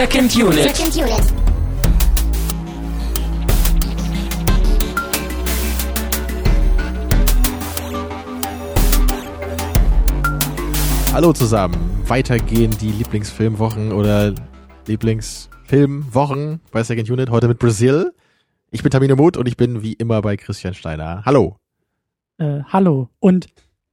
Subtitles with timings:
[0.00, 0.62] Second Unit.
[0.62, 1.34] Second Unit.
[11.12, 11.74] Hallo zusammen.
[12.06, 14.34] Weiter gehen die Lieblingsfilmwochen oder
[14.86, 17.28] Lieblingsfilmwochen bei Second Unit.
[17.28, 18.14] Heute mit Brazil.
[18.70, 21.26] Ich bin Tamino Muth und ich bin wie immer bei Christian Steiner.
[21.26, 21.58] Hallo.
[22.38, 23.48] Äh, hallo und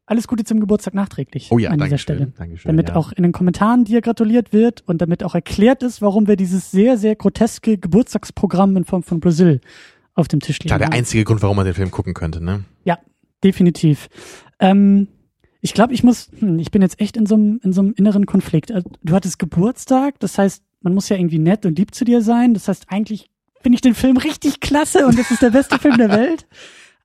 [0.08, 2.32] alles Gute zum Geburtstag nachträglich Oh ja, an dieser Stelle.
[2.38, 2.96] Dankeschön, damit ja.
[2.96, 6.72] auch in den Kommentaren dir gratuliert wird und damit auch erklärt ist, warum wir dieses
[6.72, 9.62] sehr, sehr groteske Geburtstagsprogramm in Form von Brasil
[10.16, 12.64] auf dem Tisch liegen Klar, der einzige Grund, warum man den Film gucken könnte, ne?
[12.86, 12.98] Ja,
[13.44, 14.08] definitiv.
[14.60, 15.10] Ähm,
[15.62, 17.94] ich glaube, ich muss, hm, ich bin jetzt echt in so einem in so einem
[17.96, 18.72] inneren Konflikt.
[18.72, 22.22] Also, Du hattest Geburtstag, das heißt, man muss ja irgendwie nett und lieb zu dir
[22.22, 22.54] sein.
[22.54, 23.30] Das heißt, eigentlich
[23.62, 26.48] finde ich den Film richtig klasse und das ist der beste Film der Welt.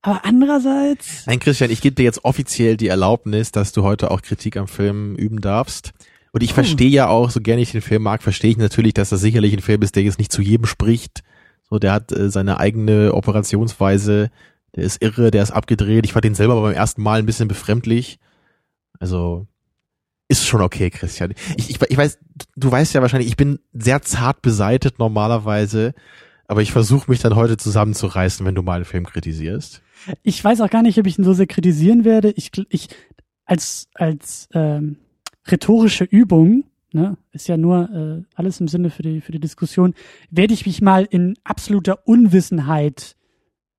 [0.03, 4.21] Aber andererseits, Nein, Christian, ich gebe dir jetzt offiziell die Erlaubnis, dass du heute auch
[4.21, 5.93] Kritik am Film üben darfst.
[6.33, 9.11] Und ich verstehe ja auch, so gerne ich den Film mag, verstehe ich natürlich, dass
[9.11, 11.23] das sicherlich ein Film ist, der jetzt nicht zu jedem spricht.
[11.69, 14.31] So, der hat äh, seine eigene Operationsweise,
[14.75, 16.05] der ist irre, der ist abgedreht.
[16.05, 18.19] Ich fand den selber beim ersten Mal ein bisschen befremdlich.
[18.99, 19.47] Also
[20.29, 21.35] ist schon okay, Christian.
[21.57, 22.19] Ich, ich, ich weiß,
[22.57, 25.95] du weißt ja wahrscheinlich, ich bin sehr zart beseitet normalerweise,
[26.47, 29.83] aber ich versuche mich dann heute zusammenzureißen, wenn du mal einen Film kritisierst.
[30.23, 32.31] Ich weiß auch gar nicht, ob ich ihn so sehr kritisieren werde.
[32.31, 32.89] Ich, ich
[33.45, 34.97] als als ähm,
[35.47, 39.95] rhetorische Übung, ne, ist ja nur äh, alles im Sinne für die für die Diskussion,
[40.31, 43.17] werde ich mich mal in absoluter Unwissenheit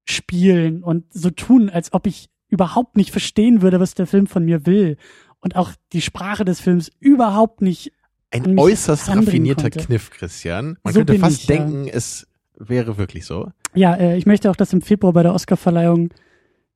[0.06, 4.46] spielen und so tun, als ob ich überhaupt nicht verstehen würde, was der Film von
[4.46, 4.98] mir will
[5.40, 7.92] und auch die Sprache des Films überhaupt nicht
[8.32, 9.80] Ein äußerst raffinierter konnte.
[9.80, 10.78] Kniff, Christian.
[10.84, 11.58] Man So könnte fast ich, ja.
[11.58, 13.52] denken, es wäre wirklich so.
[13.76, 16.10] Ja, äh, ich möchte auch, dass im Februar bei der Oscarverleihung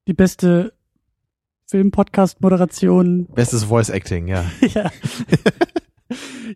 [0.08, 0.74] die beste
[1.66, 4.46] Film-Podcast-Moderation Bestes Voice Acting, ja.
[4.74, 4.92] ja,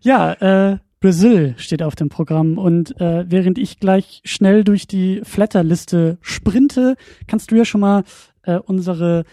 [0.02, 5.20] ja äh, Brazil steht auf dem Programm und äh, während ich gleich schnell durch die
[5.22, 8.04] Flatter-Liste sprinte, kannst du ja schon mal
[8.42, 9.24] äh, unsere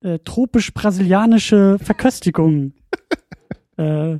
[0.00, 2.74] äh, tropisch-brasilianische Verköstigung
[3.78, 4.18] äh,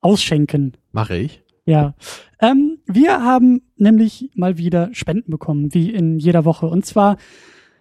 [0.00, 0.76] ausschenken.
[0.92, 1.42] Mache ich.
[1.68, 1.92] Ja.
[2.40, 6.64] Ähm, wir haben nämlich mal wieder Spenden bekommen, wie in jeder Woche.
[6.64, 7.18] Und zwar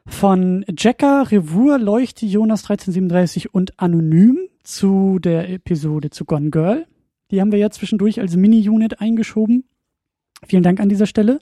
[0.06, 6.86] von Jacker, Revur, Leuchte, Jonas 1337 und Anonym zu der Episode zu Gone Girl.
[7.32, 9.64] Die haben wir ja zwischendurch als Mini-Unit eingeschoben.
[10.46, 11.40] Vielen Dank an dieser Stelle.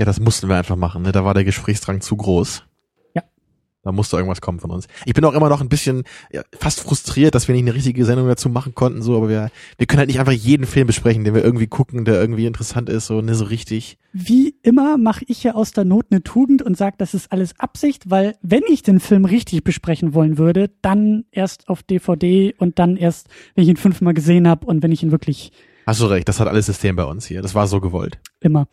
[0.00, 1.02] Ja, das mussten wir einfach machen.
[1.02, 1.12] Ne?
[1.12, 2.64] Da war der Gesprächsdrang zu groß.
[3.86, 4.86] Da musste irgendwas kommen von uns.
[5.04, 8.04] Ich bin auch immer noch ein bisschen ja, fast frustriert, dass wir nicht eine richtige
[8.04, 11.24] Sendung dazu machen konnten, so, aber wir, wir können halt nicht einfach jeden Film besprechen,
[11.24, 13.98] den wir irgendwie gucken, der irgendwie interessant ist, so, ne, so richtig.
[14.12, 17.58] Wie immer mache ich ja aus der Not eine Tugend und sage, das ist alles
[17.58, 22.78] Absicht, weil wenn ich den Film richtig besprechen wollen würde, dann erst auf DVD und
[22.78, 25.52] dann erst, wenn ich ihn fünfmal gesehen habe und wenn ich ihn wirklich
[25.86, 27.42] Hast du recht, das hat alles System bei uns hier.
[27.42, 28.18] Das war so gewollt.
[28.40, 28.66] immer.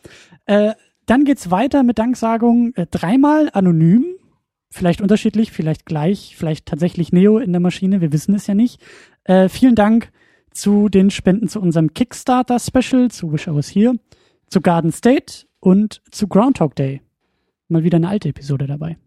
[0.47, 0.73] Äh,
[1.05, 4.05] dann geht's weiter mit Danksagung äh, dreimal anonym,
[4.73, 8.81] vielleicht unterschiedlich, vielleicht gleich, vielleicht tatsächlich Neo in der Maschine, wir wissen es ja nicht.
[9.23, 10.11] Äh, vielen Dank
[10.51, 13.93] zu den Spenden zu unserem Kickstarter Special, zu Wish I Was Here,
[14.47, 17.01] zu Garden State und zu Groundhog Day.
[17.69, 18.97] Mal wieder eine alte Episode dabei.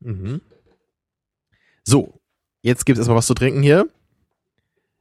[0.00, 0.40] Mhm.
[1.84, 2.20] So,
[2.62, 3.88] jetzt gibt's erstmal was zu trinken hier.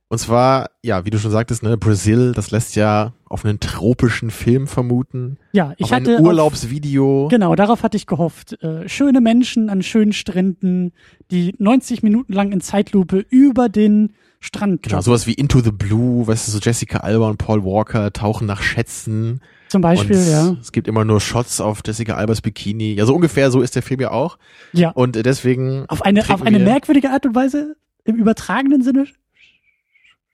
[0.10, 4.32] Und zwar, ja, wie du schon sagtest, ne, Brasil, das lässt ja auf einen tropischen
[4.32, 5.38] Film vermuten.
[5.52, 7.28] Ja, ich auf hatte ein auf- Urlaubsvideo.
[7.30, 8.62] Genau, darauf hatte ich gehofft.
[8.64, 10.94] Äh, schöne Menschen an schönen Stränden,
[11.30, 16.26] die 90 Minuten lang in Zeitlupe über den Strand Genau, sowas wie Into the Blue,
[16.26, 19.42] weißt du, so Jessica Alba und Paul Walker tauchen nach Schätzen.
[19.68, 20.56] Zum Beispiel, und ja.
[20.62, 22.94] es gibt immer nur Shots auf Jessica Albas Bikini.
[22.94, 24.38] Ja, so ungefähr so ist der Film ja auch.
[24.72, 24.92] Ja.
[24.92, 25.84] Und deswegen.
[25.90, 27.76] Auf eine, auf eine merkwürdige Art und Weise,
[28.06, 29.08] im übertragenen Sinne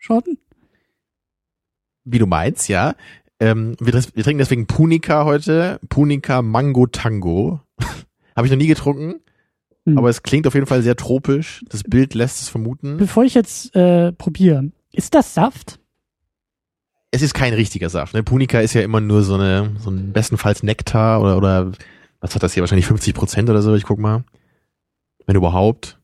[0.04, 0.24] schon.
[2.04, 2.96] Wie du meinst, ja.
[3.40, 5.80] Ähm, wir, wir trinken deswegen Punica heute.
[5.90, 7.62] Punica Mango Tango.
[8.36, 9.22] Habe ich noch nie getrunken,
[9.86, 9.98] Hm.
[9.98, 11.64] aber es klingt auf jeden Fall sehr tropisch.
[11.70, 12.98] Das Bild lässt es vermuten.
[12.98, 15.80] Bevor ich jetzt äh, probiere, ist das Saft?
[17.12, 18.14] Es ist kein richtiger Saft.
[18.14, 18.24] Ne?
[18.24, 21.72] Punica ist ja immer nur so eine, so ein bestenfalls Nektar oder, oder
[22.22, 22.64] was hat das hier?
[22.64, 23.76] Wahrscheinlich 50 Prozent oder so.
[23.76, 24.24] Ich guck mal.
[25.26, 26.00] Wenn überhaupt.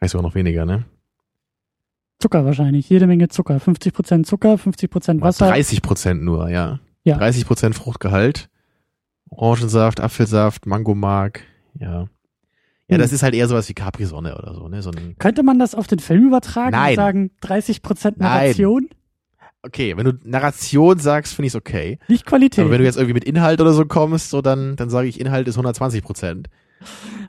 [0.00, 0.84] Weiß sogar noch weniger, ne?
[2.20, 3.56] Zucker wahrscheinlich, jede Menge Zucker.
[3.58, 5.48] 50% Zucker, 50% Wasser.
[5.48, 6.80] 30 Prozent nur, ja.
[7.04, 7.18] Ja.
[7.18, 8.48] 30 Prozent Fruchtgehalt.
[9.30, 11.42] Orangensaft, Apfelsaft, Mangomark,
[11.78, 12.08] ja.
[12.88, 12.98] Ja, Hm.
[13.00, 14.80] das ist halt eher sowas wie Capri-Sonne oder so, ne?
[14.80, 16.90] So ein, Könnte man das auf den Film übertragen Nein.
[16.90, 18.14] und sagen 30% Nein.
[18.18, 18.88] Narration?
[19.62, 21.98] okay, wenn du Narration sagst, finde ich's okay.
[22.06, 22.60] Nicht Qualität.
[22.62, 25.18] Aber wenn du jetzt irgendwie mit Inhalt oder so kommst, so dann, dann sage ich,
[25.18, 26.48] Inhalt ist 120 Prozent.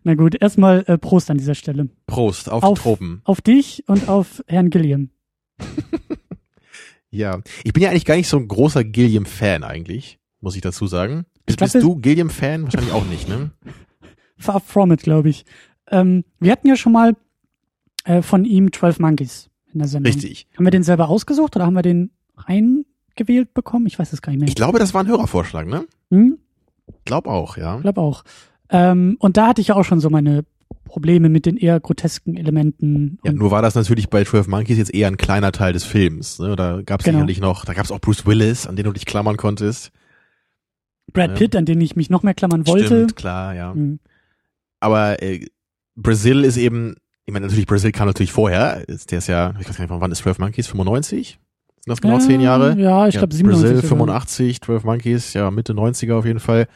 [0.04, 1.90] Na gut, erstmal äh, Prost an dieser Stelle.
[2.06, 3.22] Prost, auf, Auf- Tropen.
[3.24, 5.10] Auf dich und auf Herrn Gilliam.
[7.10, 10.88] Ja, ich bin ja eigentlich gar nicht so ein großer Gilliam-Fan eigentlich, muss ich dazu
[10.88, 11.26] sagen.
[11.46, 12.64] Bist, glaub, bist du Gilliam-Fan?
[12.66, 13.52] Wahrscheinlich auch nicht, ne?
[14.38, 15.46] Far from it, glaube ich.
[15.90, 17.16] Ähm, wir hatten ja schon mal
[18.04, 20.12] äh, von ihm 12 Monkeys in der Sendung.
[20.12, 20.48] Richtig.
[20.58, 23.88] Haben wir den selber ausgesucht oder haben wir den reingewählt bekommen?
[23.88, 24.50] Ich weiß es gar nicht mehr.
[24.50, 25.88] Ich glaube, das war ein Hörervorschlag, ne?
[26.12, 26.38] hm?
[27.06, 27.78] Glaub auch, ja.
[27.78, 28.24] Ich glaube auch.
[28.70, 30.44] Ähm, und da hatte ich ja auch schon so meine
[30.86, 33.20] Probleme mit den eher grotesken Elementen.
[33.24, 36.40] Ja, nur war das natürlich bei 12 Monkeys jetzt eher ein kleiner Teil des Films.
[36.40, 36.56] Ne?
[36.56, 37.20] Da gab es Genau.
[37.20, 39.92] sicherlich noch, da gab es auch Bruce Willis, an den du dich klammern konntest.
[41.14, 41.36] Brad Ja.
[41.38, 42.86] Pitt, an den ich mich noch mehr klammern wollte.
[42.88, 43.74] Stimmt, klar, ja.
[43.74, 44.00] Hm.
[44.80, 45.46] Aber äh,
[45.96, 48.88] Brazil ist eben, ich meine, natürlich, Brazil kam natürlich vorher.
[48.88, 50.68] Ist- Der ist ja, ich weiß gar nicht, wann ist 12 Monkeys?
[50.68, 51.40] 95?
[51.84, 52.78] Sind das genau Ja, zehn Jahre?
[52.78, 53.64] Ja, ich glaube 97.
[53.64, 53.90] Brazil sogar.
[53.90, 56.68] 85, 12 Monkeys, ja, Mitte 90er auf jeden Fall.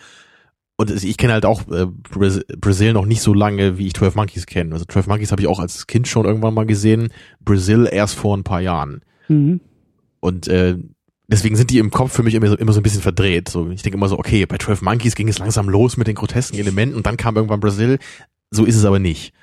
[0.82, 4.48] Und ich kenne halt auch äh, Brazil noch nicht so lange, wie ich 12 Monkeys
[4.48, 4.74] kenne.
[4.74, 7.10] Also 12 Monkeys habe ich auch als Kind schon irgendwann mal gesehen.
[7.40, 9.04] Brazil erst vor ein paar Jahren.
[9.28, 9.62] Mhm.
[10.22, 10.80] Und äh,
[11.28, 13.48] deswegen sind die im Kopf für mich immer so, immer so ein bisschen verdreht.
[13.48, 16.16] So, ich denke immer so, okay, bei 12 Monkeys ging es langsam los mit den
[16.16, 18.00] grotesken Elementen und dann kam irgendwann Brazil.
[18.50, 19.34] So ist es aber nicht.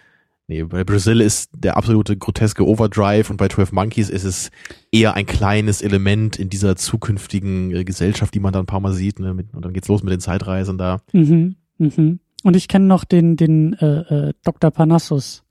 [0.50, 4.50] Nee, bei Brazil ist der absolute groteske Overdrive und bei 12 Monkeys ist es
[4.91, 8.95] eher ein kleines Element in dieser zukünftigen äh, Gesellschaft, die man dann ein paar Mal
[8.95, 9.21] sieht.
[9.21, 9.31] Ne?
[9.31, 11.03] Und dann geht's los mit den Zeitreisen da.
[11.12, 11.56] Mhm.
[11.77, 12.21] Mhm.
[12.45, 14.71] Und ich kenne noch den, den äh, äh, Dr.
[14.71, 15.45] Parnassus,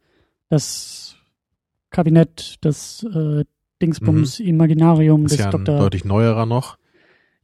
[0.50, 1.16] das
[1.92, 3.46] Kabinett, das äh,
[3.80, 5.26] Dingsbums Imaginarium Mhm.
[5.28, 5.78] Ist des ja ein Dr.
[5.78, 6.78] deutlich neuerer noch.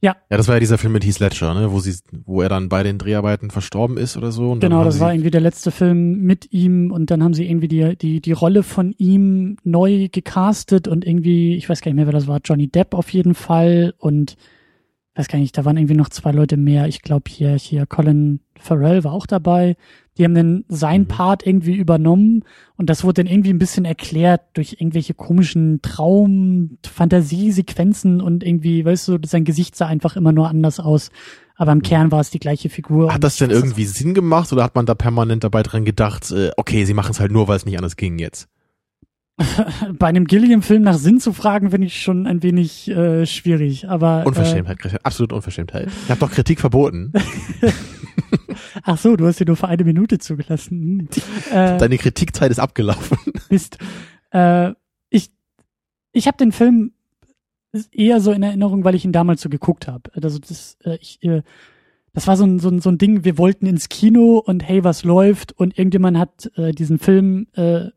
[0.04, 0.16] Ja.
[0.28, 1.72] Ja, das war ja dieser Film mit Heath Ledger, ne?
[1.72, 1.96] wo sie,
[2.26, 4.54] wo er dann bei den Dreharbeiten verstorben ist oder so.
[4.56, 7.96] Genau, das war irgendwie der letzte Film mit ihm und dann haben sie irgendwie die,
[7.96, 12.12] die, die Rolle von ihm neu gecastet und irgendwie, ich weiß gar nicht mehr, wer
[12.12, 14.36] das war, Johnny Depp auf jeden Fall und
[15.14, 16.86] weiß gar nicht, da waren irgendwie noch zwei Leute mehr.
[16.86, 19.74] Ich glaube hier, hier Colin Farrell war auch dabei.
[20.16, 21.08] Die haben dann sein Mhm.
[21.08, 22.44] Part irgendwie übernommen
[22.76, 28.84] und das wurde dann irgendwie ein bisschen erklärt durch irgendwelche komischen Traum, Fantasiesequenzen und irgendwie,
[28.84, 31.10] weißt du, sein Gesicht sah einfach immer nur anders aus.
[31.56, 33.14] Aber im Kern war es die gleiche Figur.
[33.14, 36.50] Hat das denn irgendwie Sinn gemacht oder hat man da permanent dabei dran gedacht, äh,
[36.56, 38.48] okay, sie machen es halt nur, weil es nicht anders ging jetzt?
[39.98, 43.88] bei einem Gilliam-Film nach Sinn zu fragen, finde ich schon ein wenig äh, schwierig.
[43.88, 45.88] Aber Unverschämtheit, Christian, absolut Unverschämtheit.
[46.04, 47.12] Ich habe doch Kritik verboten.
[48.82, 50.80] Ach so, du hast dir nur für eine Minute zugelassen.
[50.80, 51.08] Hm.
[51.50, 53.18] Äh, Deine Kritikzeit ist abgelaufen.
[53.50, 53.78] Mist.
[54.30, 54.72] Äh,
[55.10, 55.30] ich
[56.12, 56.92] ich habe den Film
[57.92, 60.10] eher so in Erinnerung, weil ich ihn damals so geguckt habe.
[60.14, 61.42] Also das, äh, ich, äh,
[62.12, 64.84] das war so ein, so, ein, so ein Ding, wir wollten ins Kino und hey,
[64.84, 65.52] was läuft?
[65.52, 67.88] Und irgendjemand hat äh, diesen Film äh,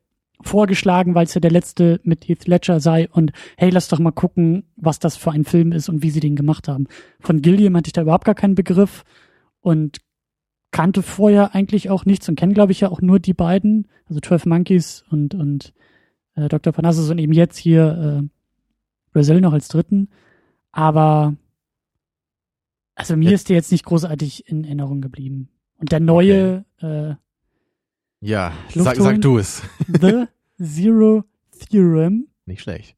[0.42, 4.12] vorgeschlagen, weil es ja der letzte mit Heath Ledger sei und hey, lass doch mal
[4.12, 6.88] gucken, was das für ein Film ist und wie sie den gemacht haben.
[7.20, 9.04] Von Gilliam hatte ich da überhaupt gar keinen Begriff
[9.62, 9.98] und
[10.72, 14.20] kannte vorher eigentlich auch nichts und kenne, glaube ich, ja auch nur die beiden, also
[14.20, 15.74] 12 Monkeys und, und
[16.36, 16.74] äh, Dr.
[16.74, 18.28] Parnassus und eben jetzt hier äh,
[19.14, 20.10] Brazil noch als dritten.
[20.72, 21.36] Aber
[22.96, 23.36] also mir Ja.
[23.36, 25.50] ist der jetzt nicht großartig in Erinnerung geblieben.
[25.78, 27.14] Und der neue äh,
[28.20, 29.62] Ja, sag, sag du es.
[30.02, 30.26] The
[30.64, 31.24] Zero
[31.70, 32.28] Theorem.
[32.46, 32.97] Nicht schlecht.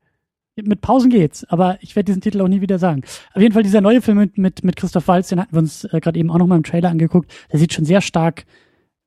[0.66, 3.02] Mit Pausen geht's, aber ich werde diesen Titel auch nie wieder sagen.
[3.34, 5.84] Auf jeden Fall dieser neue Film mit, mit, mit Christoph Waltz, den hatten wir uns
[5.86, 7.32] äh, gerade eben auch noch mal im Trailer angeguckt.
[7.52, 8.46] Der sieht schon sehr stark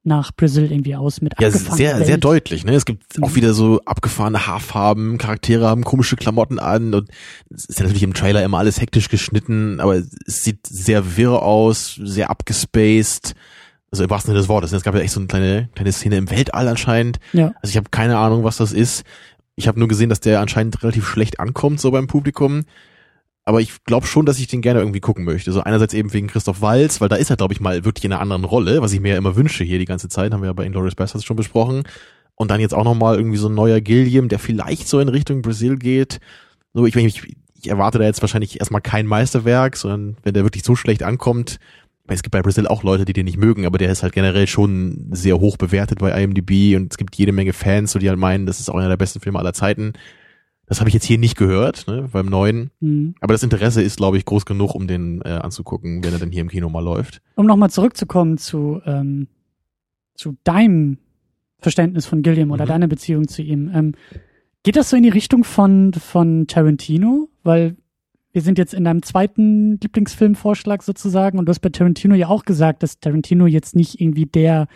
[0.04, 2.06] nach Brazil irgendwie aus mit Ja, sehr, Welt.
[2.06, 2.64] sehr deutlich.
[2.64, 2.74] Ne?
[2.74, 3.22] Es gibt Mhm.
[3.24, 7.08] auch wieder so abgefahrene Haarfarben, Charaktere haben komische Klamotten an und
[7.54, 11.42] es ist ja natürlich im Trailer immer alles hektisch geschnitten, aber es sieht sehr wirr
[11.42, 13.34] aus, sehr abgespaced.
[13.92, 14.70] Also im wahrsten Sinne des Wortes.
[14.72, 14.78] ne?
[14.78, 17.18] Es gab ja echt so eine kleine, kleine Szene im Weltall anscheinend.
[17.34, 19.04] Ja, Also ich habe keine Ahnung, was das ist.
[19.56, 22.64] Ich habe nur gesehen, dass der anscheinend relativ schlecht ankommt, so beim Publikum.
[23.44, 25.50] Aber ich glaube schon, dass ich den gerne irgendwie gucken möchte.
[25.52, 28.12] So einerseits eben wegen Christoph Walz, weil da ist er, glaube ich, mal wirklich in
[28.12, 30.46] einer anderen Rolle, was ich mir ja immer wünsche hier die ganze Zeit, haben wir
[30.46, 31.82] ja bei Inglourious Basterds schon besprochen.
[32.34, 35.42] Und dann jetzt auch nochmal irgendwie so ein neuer Gilliam, der vielleicht so in Richtung
[35.42, 36.20] Brasil geht.
[36.72, 40.64] So, ich, ich, ich erwarte da jetzt wahrscheinlich erstmal kein Meisterwerk, sondern wenn der wirklich
[40.64, 41.58] so schlecht ankommt,
[42.08, 44.46] es gibt bei Brasil auch Leute, die den nicht mögen, aber der ist halt generell
[44.46, 48.18] schon sehr hoch bewertet bei IMDb und es gibt jede Menge Fans, so die halt
[48.18, 49.92] meinen, das ist auch einer der besten Filme aller Zeiten.
[50.66, 52.70] Das habe ich jetzt hier nicht gehört, ne, beim neuen.
[52.80, 53.14] mhm.
[53.20, 56.32] Aber das Interesse ist, glaube ich, groß genug, um den äh, anzugucken, wenn er denn
[56.32, 57.20] hier im Kino mal läuft.
[57.36, 59.28] um nochmal zurückzukommen zu, ähm,
[60.14, 60.98] zu deinem
[61.58, 62.68] Verständnis von Gilliam oder Mhm.
[62.68, 63.70] deiner Beziehung zu ihm.
[63.74, 63.94] Ähm,
[64.62, 67.28] geht das so in die Richtung von, von Tarantino?
[67.44, 67.76] Weil
[68.32, 72.44] wir sind jetzt in deinem zweiten Lieblingsfilmvorschlag sozusagen und du hast bei Tarantino ja auch
[72.44, 74.68] gesagt, dass Tarantino jetzt nicht irgendwie der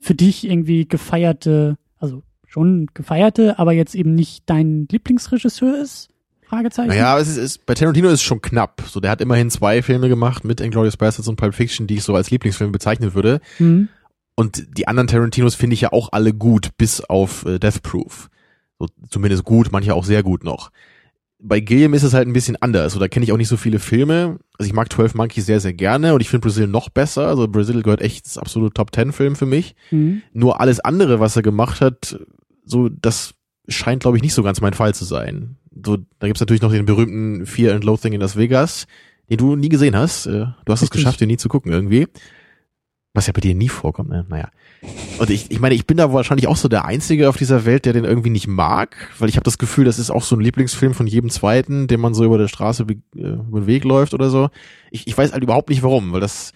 [0.00, 6.08] für dich irgendwie gefeierte, also schon gefeierte, aber jetzt eben nicht dein Lieblingsregisseur ist?
[6.42, 6.88] Fragezeichen.
[6.88, 8.82] Naja, es ist, ist, bei Tarantino ist es schon knapp.
[8.86, 12.02] So, der hat immerhin zwei Filme gemacht mit Inglourious Basterds und Pulp Fiction, die ich
[12.02, 13.40] so als Lieblingsfilm bezeichnen würde.
[13.58, 13.88] Mhm.
[14.34, 18.28] Und die anderen Tarantinos finde ich ja auch alle gut, bis auf äh, Death Proof.
[18.78, 20.70] So, zumindest gut, manche auch sehr gut noch.
[21.44, 22.96] Bei Gilliam ist es halt ein bisschen anders.
[22.96, 24.38] Oder kenne ich auch nicht so viele Filme.
[24.58, 27.26] Also ich mag 12 Monkeys sehr, sehr gerne und ich finde Brazil noch besser.
[27.26, 29.74] Also Brazil gehört echt das absolute Top Ten Film für mich.
[29.90, 30.22] Mhm.
[30.32, 32.18] Nur alles andere, was er gemacht hat,
[32.64, 33.34] so, das
[33.68, 35.56] scheint, glaube ich, nicht so ganz mein Fall zu sein.
[35.84, 38.86] So, da gibt's natürlich noch den berühmten Fear and Loathing in Las Vegas,
[39.28, 40.26] den du nie gesehen hast.
[40.26, 42.06] Äh, du hast es geschafft, den nie zu gucken irgendwie.
[43.14, 44.24] Was ja bei dir nie vorkommt, ne?
[44.28, 44.48] Naja.
[45.18, 47.84] Und ich, ich meine, ich bin da wahrscheinlich auch so der Einzige auf dieser Welt,
[47.84, 50.40] der den irgendwie nicht mag, weil ich habe das Gefühl, das ist auch so ein
[50.40, 54.14] Lieblingsfilm von jedem Zweiten, den man so über der Straße äh, über den Weg läuft
[54.14, 54.48] oder so.
[54.90, 56.52] Ich, ich weiß halt überhaupt nicht warum, weil das,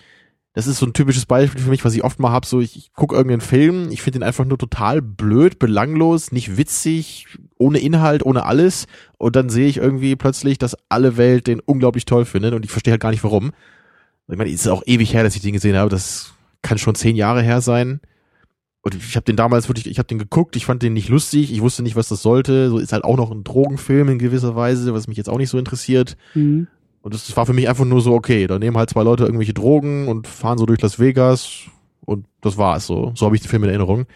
[0.54, 2.46] das ist so ein typisches Beispiel für mich, was ich oft mal hab.
[2.46, 6.56] So, ich, ich gucke irgendeinen Film, ich finde den einfach nur total blöd, belanglos, nicht
[6.56, 7.26] witzig,
[7.58, 8.86] ohne Inhalt, ohne alles.
[9.18, 12.70] Und dann sehe ich irgendwie plötzlich, dass alle Welt den unglaublich toll findet und ich
[12.70, 13.52] verstehe halt gar nicht warum.
[14.28, 15.90] Ich meine, es ist auch ewig her, dass ich den gesehen habe.
[15.90, 16.32] Das
[16.66, 18.00] kann schon zehn Jahre her sein.
[18.82, 21.52] Und ich habe den damals wirklich, ich habe den geguckt, ich fand den nicht lustig,
[21.52, 22.70] ich wusste nicht, was das sollte.
[22.70, 25.50] So ist halt auch noch ein Drogenfilm in gewisser Weise, was mich jetzt auch nicht
[25.50, 26.16] so interessiert.
[26.34, 26.68] Mhm.
[27.02, 29.24] Und das, das war für mich einfach nur so, okay, da nehmen halt zwei Leute
[29.24, 31.62] irgendwelche Drogen und fahren so durch Las Vegas
[32.04, 33.12] und das war's so.
[33.14, 34.06] So habe ich den Film in Erinnerung.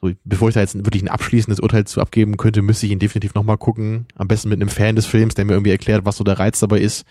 [0.00, 2.98] So, bevor ich da jetzt wirklich ein abschließendes Urteil zu abgeben könnte, müsste ich ihn
[2.98, 4.06] definitiv nochmal gucken.
[4.14, 6.60] Am besten mit einem Fan des Films, der mir irgendwie erklärt, was so der Reiz
[6.60, 7.06] dabei ist.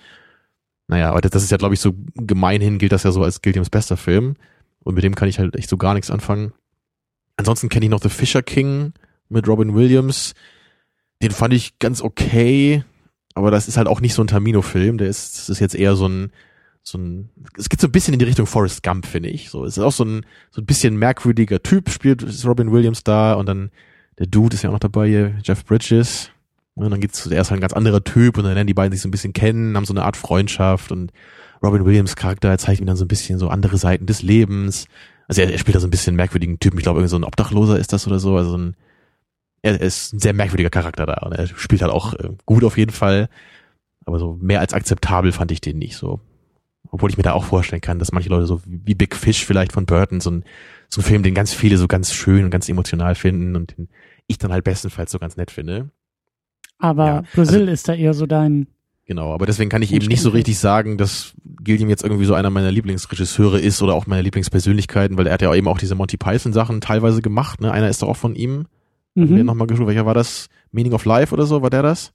[0.88, 3.70] Naja, aber das ist ja, glaube ich, so gemeinhin gilt das ja so als Gilliams
[3.70, 4.36] bester Film.
[4.84, 6.54] Und mit dem kann ich halt echt so gar nichts anfangen.
[7.38, 8.94] Ansonsten kenne ich noch The Fisher King
[9.30, 10.34] mit Robin Williams.
[11.22, 12.84] Den fand ich ganz okay,
[13.34, 14.98] aber das ist halt auch nicht so ein Tamino-Film.
[14.98, 16.32] Der ist, das ist jetzt eher so ein,
[16.84, 19.50] so ein, es geht so ein bisschen in die Richtung Forrest Gump, finde ich.
[19.50, 23.34] So, es ist auch so ein, so ein bisschen merkwürdiger Typ, spielt Robin Williams da
[23.34, 23.72] und dann
[24.20, 26.30] der Dude ist ja auch noch dabei hier, Jeff Bridges.
[26.76, 28.92] Und dann geht's, er ist halt ein ganz anderer Typ und dann lernen die beiden
[28.92, 31.12] sich so ein bisschen kennen, haben so eine Art Freundschaft und
[31.64, 34.86] Robin Williams Charakter zeigt ihm dann so ein bisschen so andere Seiten des Lebens.
[35.28, 36.78] Also er, er spielt da so ein bisschen merkwürdigen Typen.
[36.78, 38.36] Ich glaube, irgendwie so ein Obdachloser ist das oder so.
[38.36, 38.76] Also ein,
[39.62, 42.64] er, er ist ein sehr merkwürdiger Charakter da und er spielt halt auch äh, gut
[42.64, 43.30] auf jeden Fall.
[44.06, 46.20] Aber so mehr als akzeptabel fand ich den nicht so.
[46.92, 49.72] Obwohl ich mir da auch vorstellen kann, dass manche Leute so wie Big Fish vielleicht
[49.72, 50.44] von Burton, so ein,
[50.90, 53.88] so ein Film, den ganz viele so ganz schön und ganz emotional finden und den
[54.28, 55.90] ich dann halt bestenfalls so ganz nett finde.
[56.78, 58.68] Aber ja, Brazil also, ist da eher so dein
[59.06, 62.36] Genau, aber deswegen kann ich eben nicht so richtig sagen, dass Gilliam jetzt irgendwie so
[62.36, 65.96] einer meiner Lieblingsregisseure ist oder auch meine Lieblingspersönlichkeiten, weil er hat ja eben auch diese
[65.96, 67.72] Monty Python Sachen teilweise gemacht, ne?
[67.72, 68.66] Einer ist doch auch von ihm.
[69.16, 69.46] Mhm.
[69.46, 70.48] nochmal geschaut, welcher war das?
[70.72, 72.14] Meaning of Life oder so, war der das?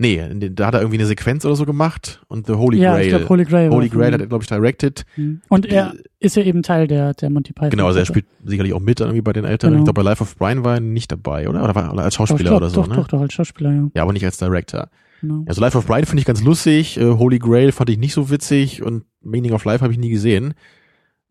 [0.00, 3.02] Nee, da hat er irgendwie eine Sequenz oder so gemacht und The Holy ja, Grail.
[3.02, 3.70] Ich glaub, Holy Grail.
[3.70, 5.04] Holy Grail hat er, glaube ich, directed.
[5.16, 5.40] Mhm.
[5.48, 7.70] Und er ist ja eben Teil der, der Monty Python.
[7.70, 9.70] Genau, also er spielt sicherlich auch mit irgendwie bei den Eltern.
[9.70, 9.82] Genau.
[9.82, 11.64] Ich glaube, bei Life of Brian war er nicht dabei, oder?
[11.64, 12.94] Oder war er als Schauspieler doch, oder so, doch, ne?
[12.94, 13.88] Doch, doch, als Schauspieler, ja.
[13.94, 14.88] Ja, aber nicht als Director.
[15.20, 15.44] Genau.
[15.46, 18.30] Also Life of Brian finde ich ganz lustig, äh, Holy Grail fand ich nicht so
[18.30, 20.54] witzig und Meaning of Life habe ich nie gesehen.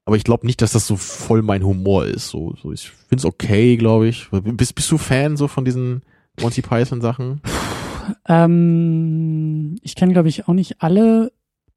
[0.05, 2.29] Aber ich glaube nicht, dass das so voll mein Humor ist.
[2.29, 4.29] So, so ich finde es okay, glaube ich.
[4.31, 6.01] Bist, bist du Fan so von diesen
[6.39, 7.41] Monty Python Sachen?
[8.25, 11.33] Ähm, ich kenne, glaube ich, auch nicht alle.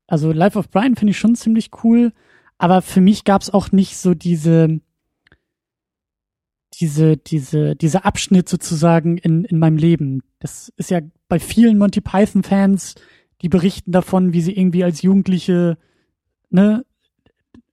[0.06, 2.12] Also Life of Brian finde ich schon ziemlich cool,
[2.58, 4.80] aber für mich gab es auch nicht so diese
[6.80, 10.22] diese diese diese Abschnitt sozusagen in in meinem Leben.
[10.38, 12.96] Das ist ja bei vielen Monty Python Fans,
[13.40, 15.78] die berichten davon, wie sie irgendwie als Jugendliche
[16.50, 16.84] ne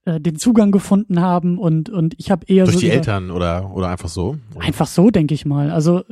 [0.05, 3.75] äh, den Zugang gefunden haben und und ich habe eher durch so die Eltern oder
[3.75, 4.37] oder einfach so?
[4.55, 4.65] Oder?
[4.65, 5.69] einfach so denke ich mal.
[5.69, 6.03] Also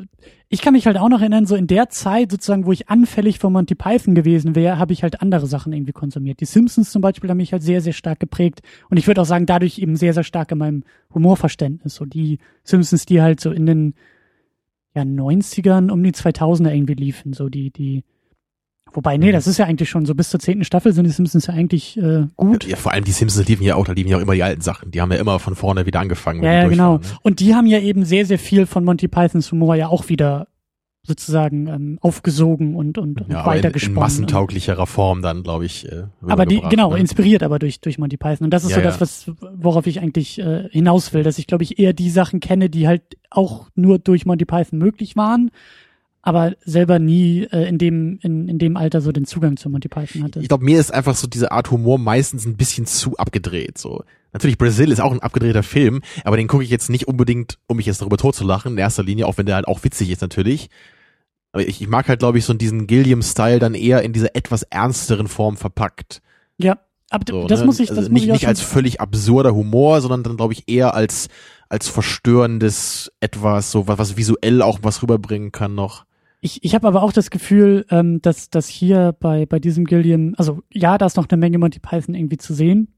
[0.49, 3.39] ich kann mich halt auch noch erinnern so in der Zeit sozusagen wo ich anfällig
[3.39, 6.41] von Monty Python gewesen wäre habe ich halt andere Sachen irgendwie konsumiert.
[6.41, 9.25] Die Simpsons zum Beispiel haben mich halt sehr sehr stark geprägt und ich würde auch
[9.25, 10.83] sagen dadurch eben sehr sehr stark in meinem
[11.13, 11.95] Humorverständnis.
[11.95, 13.93] So die Simpsons die halt so in den
[14.95, 18.03] ja 90ern um die 2000er irgendwie liefen so die die
[18.95, 19.33] Wobei, nee, mhm.
[19.33, 21.97] das ist ja eigentlich schon so bis zur zehnten Staffel sind die Simpsons ja eigentlich
[21.97, 22.65] äh, gut.
[22.65, 24.61] Ja, vor allem die Simpsons liefen ja auch, da liefen ja auch immer die alten
[24.61, 24.91] Sachen.
[24.91, 26.41] Die haben ja immer von vorne wieder angefangen.
[26.43, 26.97] Ja, ja genau.
[26.99, 27.01] Ne?
[27.21, 30.47] Und die haben ja eben sehr, sehr viel von Monty Pythons Humor ja auch wieder
[31.05, 33.95] sozusagen ähm, aufgesogen und und, und ja, weitergesponnen.
[33.95, 35.91] In, in massentauglicherer Form dann, glaube ich.
[35.91, 36.99] Äh, aber die genau ne?
[36.99, 40.01] inspiriert aber durch durch Monty Python und das ist ja, so das, was worauf ich
[40.01, 43.69] eigentlich äh, hinaus will, dass ich glaube ich eher die Sachen kenne, die halt auch
[43.75, 45.51] nur durch Monty Python möglich waren
[46.25, 49.87] aber selber nie äh, in dem in, in dem Alter so den Zugang zu Monty
[49.87, 50.39] Python hatte.
[50.39, 53.77] Ich glaube, mir ist einfach so diese Art Humor meistens ein bisschen zu abgedreht.
[53.77, 57.59] So natürlich Brazil ist auch ein abgedrehter Film, aber den gucke ich jetzt nicht unbedingt,
[57.67, 60.21] um mich jetzt darüber totzulachen in erster Linie, auch wenn der halt auch witzig ist
[60.21, 60.69] natürlich.
[61.55, 64.63] Aber ich, ich mag halt, glaube ich, so diesen Gilliam-Style dann eher in dieser etwas
[64.63, 66.21] ernsteren Form verpackt.
[66.57, 67.65] Ja, aber so, das ne?
[67.65, 70.51] muss ich, das also muss nicht, ich nicht als völlig absurder Humor, sondern dann glaube
[70.51, 71.29] ich eher als
[71.69, 76.03] als verstörendes etwas, so was, was visuell auch was rüberbringen kann noch.
[76.41, 80.35] Ich, ich habe aber auch das Gefühl, ähm, dass, dass hier bei, bei diesem Gilliam,
[80.37, 82.93] also ja, da ist noch eine Menge Monty Python irgendwie zu sehen.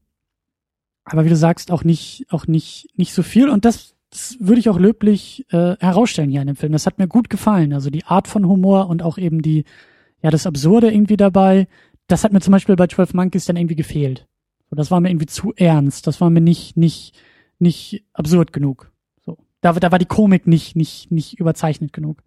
[1.04, 3.48] Aber wie du sagst, auch nicht, auch nicht, nicht so viel.
[3.48, 6.72] Und das das würde ich auch löblich äh, herausstellen hier in dem Film.
[6.72, 7.72] Das hat mir gut gefallen.
[7.72, 9.64] Also die Art von Humor und auch eben die,
[10.22, 11.68] ja, das Absurde irgendwie dabei.
[12.06, 14.26] Das hat mir zum Beispiel bei 12 Monkeys dann irgendwie gefehlt.
[14.70, 16.06] So, das war mir irgendwie zu ernst.
[16.06, 17.14] Das war mir nicht, nicht,
[17.58, 18.90] nicht absurd genug.
[19.26, 19.36] So.
[19.60, 22.22] Da, da war die Komik nicht, nicht, nicht überzeichnet genug.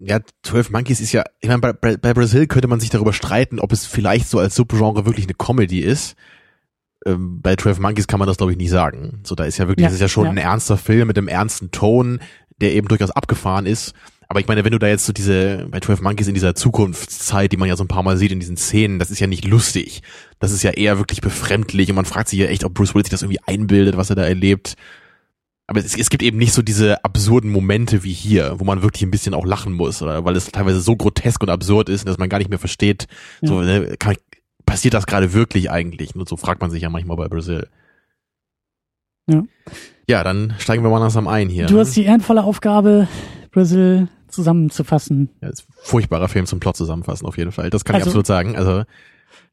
[0.00, 3.58] Ja, 12 Monkeys ist ja, ich meine, bei, bei Brazil könnte man sich darüber streiten,
[3.58, 6.16] ob es vielleicht so als Subgenre wirklich eine Comedy ist
[7.06, 9.20] ähm, bei 12 Monkeys kann man das glaube ich nicht sagen.
[9.24, 10.30] So, da ist ja wirklich, ja, das ist ja schon ja.
[10.30, 12.20] ein ernster Film mit einem ernsten Ton,
[12.60, 13.94] der eben durchaus abgefahren ist.
[14.30, 17.50] Aber ich meine, wenn du da jetzt so diese, bei 12 Monkeys in dieser Zukunftszeit,
[17.50, 19.46] die man ja so ein paar Mal sieht in diesen Szenen, das ist ja nicht
[19.46, 20.02] lustig.
[20.38, 23.06] Das ist ja eher wirklich befremdlich und man fragt sich ja echt, ob Bruce Willis
[23.06, 24.74] sich das irgendwie einbildet, was er da erlebt.
[25.66, 29.02] Aber es, es gibt eben nicht so diese absurden Momente wie hier, wo man wirklich
[29.02, 32.18] ein bisschen auch lachen muss, oder weil es teilweise so grotesk und absurd ist, dass
[32.18, 33.06] man gar nicht mehr versteht,
[33.40, 33.48] ja.
[33.48, 34.16] so, ne, kann,
[34.68, 36.14] passiert das gerade wirklich eigentlich?
[36.14, 37.68] Und so fragt man sich ja manchmal bei Brasil.
[39.28, 39.42] Ja.
[40.08, 41.66] Ja, dann steigen wir mal langsam ein hier.
[41.66, 43.08] Du hast die ehrenvolle Aufgabe,
[43.50, 45.30] Brasil zusammenzufassen.
[45.42, 47.70] Ja, ist furchtbarer Film zum Plot zusammenfassen, auf jeden Fall.
[47.70, 48.56] Das kann also, ich absolut sagen.
[48.56, 48.84] Also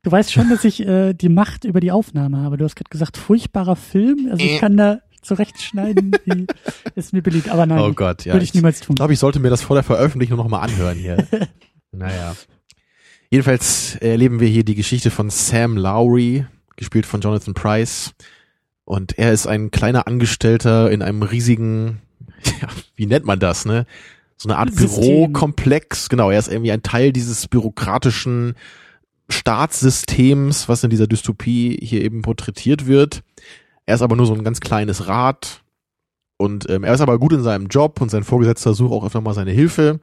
[0.03, 2.57] Du weißt schon, dass ich äh, die Macht über die Aufnahme habe.
[2.57, 4.27] Du hast gerade gesagt, furchtbarer Film.
[4.31, 6.45] Also ich kann da zurechtschneiden, wie
[6.95, 7.49] es mir beliebt.
[7.49, 8.93] Aber nein, oh Gott, ja, würde ich niemals tun.
[8.93, 11.27] Ich glaube, ich sollte mir das vor der Veröffentlichung noch mal anhören hier.
[11.91, 12.35] naja.
[13.29, 18.13] Jedenfalls erleben wir hier die Geschichte von Sam Lowry, gespielt von Jonathan Price.
[18.85, 22.01] Und er ist ein kleiner Angestellter in einem riesigen,
[22.61, 23.85] ja, wie nennt man das, ne?
[24.37, 24.75] So eine Art.
[24.75, 26.09] Bürokomplex.
[26.09, 28.55] Genau, er ist irgendwie ein Teil dieses bürokratischen
[29.29, 33.23] Staatssystems, was in dieser Dystopie hier eben porträtiert wird.
[33.85, 35.61] Er ist aber nur so ein ganz kleines Rad.
[36.37, 39.21] Und ähm, er ist aber gut in seinem Job und sein Vorgesetzter sucht auch öfter
[39.21, 40.01] mal seine Hilfe.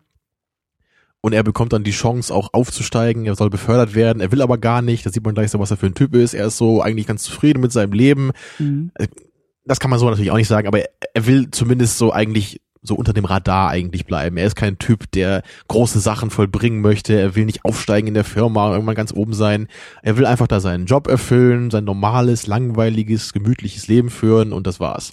[1.22, 3.24] Und er bekommt dann die Chance, auch aufzusteigen.
[3.26, 4.20] Er soll befördert werden.
[4.20, 5.06] Er will aber gar nicht.
[5.06, 6.34] Da sieht man gleich so, was er für ein Typ ist.
[6.34, 8.32] Er ist so eigentlich ganz zufrieden mit seinem Leben.
[8.58, 8.90] Mhm.
[8.94, 9.06] Äh,
[9.64, 10.80] das kann man so natürlich auch nicht sagen, aber
[11.14, 14.37] er will zumindest so eigentlich so unter dem Radar eigentlich bleiben.
[14.37, 17.14] Er ist kein Typ, der große Sachen vollbringen möchte.
[17.14, 19.68] Er will nicht aufsteigen in der Firma und irgendwann ganz oben sein.
[20.02, 24.80] Er will einfach da seinen Job erfüllen, sein normales, langweiliges, gemütliches Leben führen und das
[24.80, 25.12] war's.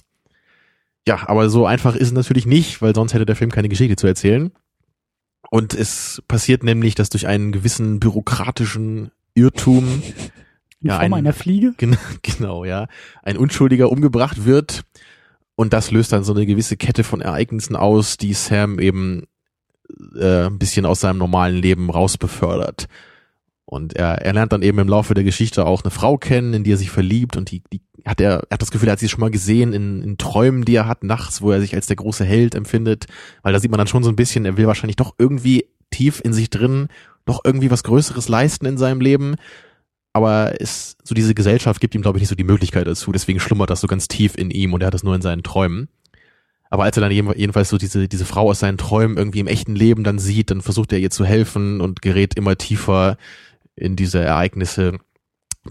[1.06, 3.96] Ja, aber so einfach ist es natürlich nicht, weil sonst hätte der Film keine Geschichte
[3.96, 4.50] zu erzählen.
[5.50, 10.02] Und es passiert nämlich, dass durch einen gewissen bürokratischen Irrtum
[10.80, 11.74] in ja, Form ein, einer Fliege?
[11.76, 12.86] Genau, genau, ja.
[13.22, 14.84] Ein Unschuldiger umgebracht wird.
[15.56, 19.24] Und das löst dann so eine gewisse Kette von Ereignissen aus, die Sam eben
[20.16, 22.86] äh, ein bisschen aus seinem normalen Leben rausbefördert.
[23.70, 26.64] Und er, er lernt dann eben im Laufe der Geschichte auch eine Frau kennen, in
[26.64, 27.36] die er sich verliebt.
[27.36, 29.72] Und die, die hat er, er hat das Gefühl, er hat sie schon mal gesehen
[29.72, 33.06] in, in Träumen, die er hat nachts, wo er sich als der große Held empfindet,
[33.42, 36.20] weil da sieht man dann schon so ein bisschen, er will wahrscheinlich doch irgendwie tief
[36.24, 36.88] in sich drin
[37.26, 39.36] doch irgendwie was Größeres leisten in seinem Leben,
[40.12, 43.40] aber es, so diese Gesellschaft gibt ihm, glaube ich, nicht so die Möglichkeit dazu, deswegen
[43.40, 45.88] schlummert das so ganz tief in ihm und er hat das nur in seinen Träumen.
[46.72, 49.74] Aber als er dann jedenfalls so diese, diese Frau aus seinen Träumen irgendwie im echten
[49.74, 53.16] Leben dann sieht, dann versucht er ihr zu helfen und gerät immer tiefer
[53.80, 54.98] in diese Ereignisse,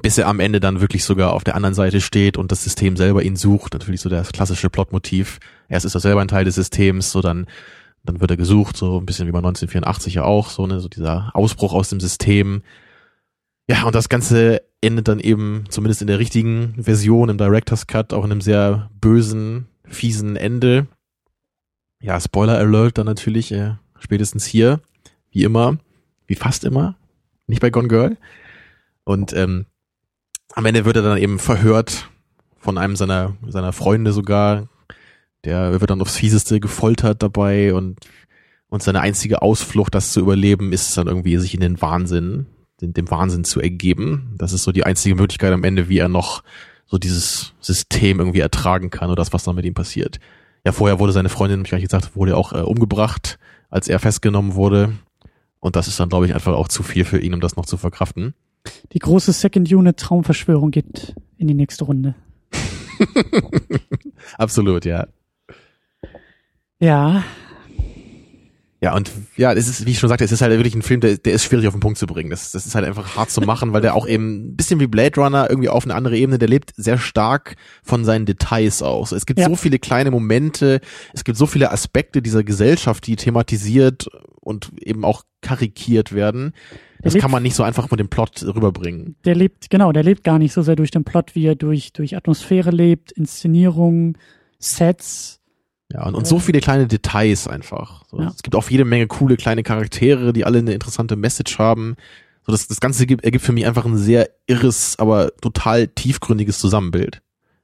[0.02, 2.95] bis er am Ende dann wirklich sogar auf der anderen Seite steht und das System
[2.98, 3.74] selber ihn sucht.
[3.74, 5.39] Natürlich so das klassische Plotmotiv.
[5.67, 7.48] Erst ist er selber ein Teil des Systems, so dann,
[8.04, 10.88] dann wird er gesucht, so ein bisschen wie bei 1984 ja auch, so, ne, so
[10.88, 12.62] dieser Ausbruch aus dem System.
[13.67, 18.13] Ja, und das Ganze endet dann eben, zumindest in der richtigen Version, im Director's Cut,
[18.13, 20.88] auch in einem sehr bösen, fiesen Ende.
[22.02, 24.80] Ja, Spoiler Alert dann natürlich, äh, spätestens hier,
[25.32, 25.78] wie immer,
[26.28, 26.95] wie fast immer,
[27.50, 28.18] nicht bei Gone Girl.
[29.04, 29.66] Und ähm,
[30.54, 32.10] am Ende wird er dann eben verhört
[32.58, 34.68] von einem seiner, seiner Freunde sogar.
[35.46, 38.00] Der wird dann aufs Fieseste gefoltert dabei und,
[38.70, 42.48] und seine einzige Ausflucht, das zu überleben, ist dann irgendwie sich in den Wahnsinn,
[42.82, 44.36] den, dem Wahnsinn zu ergeben.
[44.38, 46.44] Das ist so die einzige Möglichkeit am Ende, wie er noch
[46.86, 50.20] so dieses System irgendwie ertragen kann oder das, was dann mit ihm passiert.
[50.66, 53.88] Ja, vorher wurde seine Freundin, hab ich gar nicht gesagt, wurde auch äh, umgebracht, als
[53.88, 54.94] er festgenommen wurde.
[55.60, 57.65] Und das ist dann, glaube ich, einfach auch zu viel für ihn, um das noch
[57.65, 58.34] zu verkraften.
[58.93, 62.15] Die große Second Unit Traumverschwörung geht in die nächste Runde.
[64.38, 65.08] Absolut, ja.
[66.80, 67.24] Ja.
[68.82, 71.02] Ja, und ja, es ist, wie ich schon sagte, es ist halt wirklich ein Film,
[71.02, 72.30] der, der ist schwierig auf den Punkt zu bringen.
[72.30, 74.88] Das, das ist halt einfach hart zu machen, weil der auch eben ein bisschen wie
[74.88, 79.12] Blade Runner irgendwie auf eine andere Ebene, der lebt sehr stark von seinen Details aus.
[79.12, 79.50] Es gibt ja.
[79.50, 80.80] so viele kleine Momente,
[81.13, 84.08] es gibt so viele Aspekte dieser Gesellschaft, die thematisiert
[84.39, 86.54] und eben auch karikiert werden.
[87.02, 89.15] Das lebt, kann man nicht so einfach mit dem Plot rüberbringen.
[89.26, 91.92] Der lebt, genau, der lebt gar nicht so sehr durch den Plot, wie er durch,
[91.92, 94.18] durch Atmosphäre lebt, Inszenierung,
[94.58, 95.38] Sets.
[95.91, 98.04] Ja, und, und so viele kleine Details einfach.
[98.08, 98.28] So, ja.
[98.28, 101.95] Es gibt auch jede Menge coole kleine Charaktere, die alle eine interessante Message haben.
[102.45, 106.60] So, das, das Ganze gibt, ergibt für mich einfach ein sehr irres, aber total tiefgründiges
[106.60, 107.21] Zusammenbild,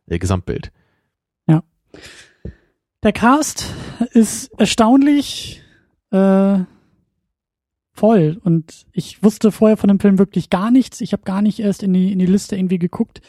[0.07, 0.71] äh, Gesamtbild.
[1.47, 1.63] Ja.
[3.03, 3.71] Der Cast
[4.11, 5.61] ist erstaunlich
[6.09, 6.59] äh,
[7.93, 10.99] voll und ich wusste vorher von dem Film wirklich gar nichts.
[11.01, 13.21] Ich habe gar nicht erst in die in die Liste irgendwie geguckt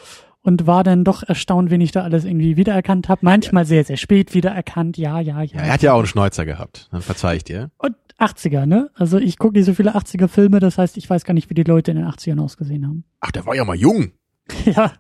[0.47, 3.21] und war dann doch erstaunt, wen ich da alles irgendwie wiedererkannt habe.
[3.25, 3.69] Manchmal ja.
[3.69, 4.97] sehr sehr spät wiedererkannt.
[4.97, 5.57] Ja, ja, ja.
[5.57, 6.89] ja er hat ja auch einen Schnäuzer gehabt.
[6.93, 7.73] Dann verzeih ich dir.
[7.79, 8.89] Und 80er, ne?
[8.95, 11.55] Also ich gucke nicht so viele 80er Filme, das heißt, ich weiß gar nicht, wie
[11.55, 13.05] die Leute in den 80ern ausgesehen haben.
[13.21, 14.13] Ach, der war ja mal jung.
[14.65, 14.93] ja,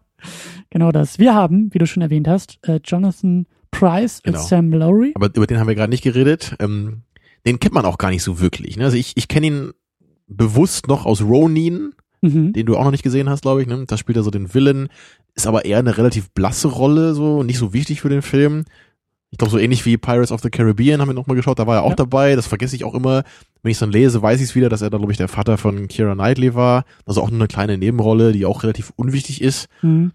[0.68, 1.20] genau das.
[1.20, 4.40] Wir haben, wie du schon erwähnt hast, äh, Jonathan Price genau.
[4.40, 5.12] und Sam Lowry.
[5.14, 6.56] Aber über den haben wir gerade nicht geredet.
[6.58, 7.02] Ähm,
[7.46, 8.76] den kennt man auch gar nicht so wirklich.
[8.76, 8.84] Ne?
[8.84, 9.72] Also ich, ich kenne ihn
[10.26, 12.52] bewusst noch aus Ronin, mhm.
[12.52, 13.68] den du auch noch nicht gesehen hast, glaube ich.
[13.68, 13.84] Ne?
[13.86, 14.88] Da spielt er so den Villain,
[15.34, 18.64] ist aber eher eine relativ blasse Rolle, so nicht so wichtig für den Film.
[19.30, 21.76] Ich glaube, so ähnlich wie Pirates of the Caribbean haben wir nochmal geschaut, da war
[21.76, 21.96] er auch ja.
[21.96, 22.36] dabei.
[22.36, 23.24] Das vergesse ich auch immer.
[23.62, 25.28] Wenn ich es dann lese, weiß ich es wieder, dass er da, glaube ich, der
[25.28, 26.84] Vater von Kira Knightley war.
[27.04, 29.68] Also auch nur eine kleine Nebenrolle, die auch relativ unwichtig ist.
[29.82, 30.12] Mhm.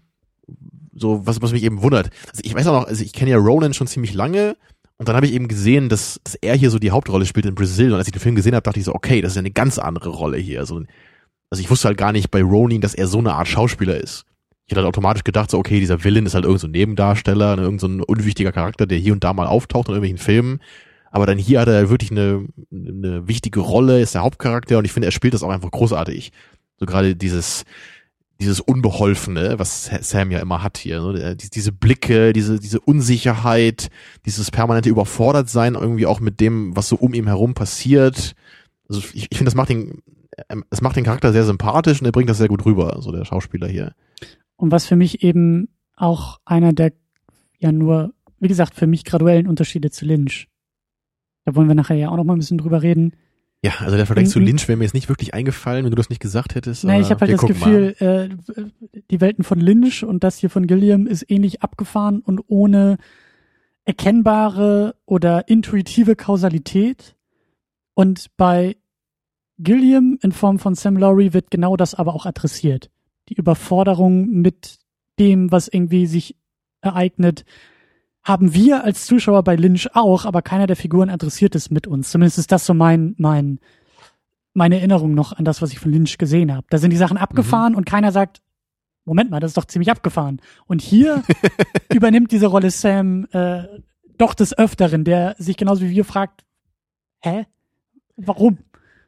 [0.94, 2.10] So, was, was mich eben wundert.
[2.30, 4.56] Also ich weiß auch noch, also ich kenne ja Ronan schon ziemlich lange
[5.02, 7.56] und dann habe ich eben gesehen, dass, dass er hier so die Hauptrolle spielt in
[7.56, 7.92] Brasil.
[7.92, 9.50] Und als ich den Film gesehen habe, dachte ich so, okay, das ist ja eine
[9.50, 10.60] ganz andere Rolle hier.
[10.60, 10.84] Also,
[11.52, 14.24] also ich wusste halt gar nicht bei Ronin, dass er so eine Art Schauspieler ist.
[14.64, 17.62] Ich hätte halt automatisch gedacht, so, okay, dieser Villain ist halt irgendein so Nebendarsteller, ne,
[17.62, 20.60] irgendein so ein unwichtiger Charakter, der hier und da mal auftaucht in irgendwelchen Filmen.
[21.10, 24.92] Aber dann hier hat er wirklich eine, eine wichtige Rolle, ist der Hauptcharakter und ich
[24.92, 26.32] finde, er spielt das auch einfach großartig.
[26.78, 27.64] So gerade dieses,
[28.40, 31.36] dieses Unbeholfene, was Sam ja immer hat hier, ne?
[31.36, 33.90] diese Blicke, diese, diese Unsicherheit,
[34.24, 38.36] dieses permanente Überfordertsein irgendwie auch mit dem, was so um ihm herum passiert.
[38.88, 40.00] Also ich, ich finde, das macht ähm,
[40.70, 43.24] es macht den Charakter sehr sympathisch und er bringt das sehr gut rüber, so der
[43.24, 43.94] Schauspieler hier.
[44.56, 46.92] Und was für mich eben auch einer der,
[47.58, 50.48] ja nur, wie gesagt, für mich graduellen Unterschiede zu Lynch.
[51.44, 53.12] Da wollen wir nachher ja auch noch mal ein bisschen drüber reden
[53.64, 56.10] ja, also der Vergleich zu Lynch wäre mir jetzt nicht wirklich eingefallen, wenn du das
[56.10, 56.82] nicht gesagt hättest.
[56.82, 58.28] Nein, ich habe halt das Gefühl, äh,
[59.08, 62.96] die Welten von Lynch und das hier von Gilliam ist ähnlich abgefahren und ohne
[63.84, 67.14] erkennbare oder intuitive Kausalität.
[67.94, 68.76] Und bei
[69.62, 72.90] Gilliam in Form von Sam Lowry wird genau das aber auch adressiert.
[73.28, 74.78] Die Überforderung mit
[75.18, 76.36] dem, was irgendwie sich
[76.80, 77.44] ereignet,
[78.24, 82.10] haben wir als Zuschauer bei Lynch auch, aber keiner der Figuren adressiert es mit uns.
[82.10, 83.58] Zumindest ist das so mein, mein,
[84.54, 86.66] meine Erinnerung noch an das, was ich von Lynch gesehen habe.
[86.70, 87.78] Da sind die Sachen abgefahren mhm.
[87.78, 88.42] und keiner sagt,
[89.04, 90.40] Moment mal, das ist doch ziemlich abgefahren.
[90.66, 91.24] Und hier
[91.92, 93.64] übernimmt diese Rolle Sam äh,
[94.18, 96.44] doch des Öfteren, der sich genauso wie wir fragt,
[97.20, 97.46] hä?
[98.16, 98.58] Warum?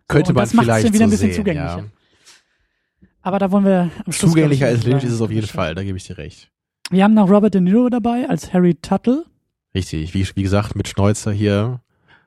[0.08, 1.78] Könnte so, man das vielleicht wieder ein bisschen so sehen, zugänglicher.
[1.78, 1.84] Ja.
[3.22, 5.82] Aber da wollen wir am Schluss Zugänglicher als Lynch ist es auf jeden Fall, da
[5.82, 6.50] gebe ich dir recht.
[6.90, 9.24] Wir haben noch Robert De Niro dabei als Harry Tuttle.
[9.74, 11.80] Richtig, wie, wie gesagt, mit Schnäuzer hier.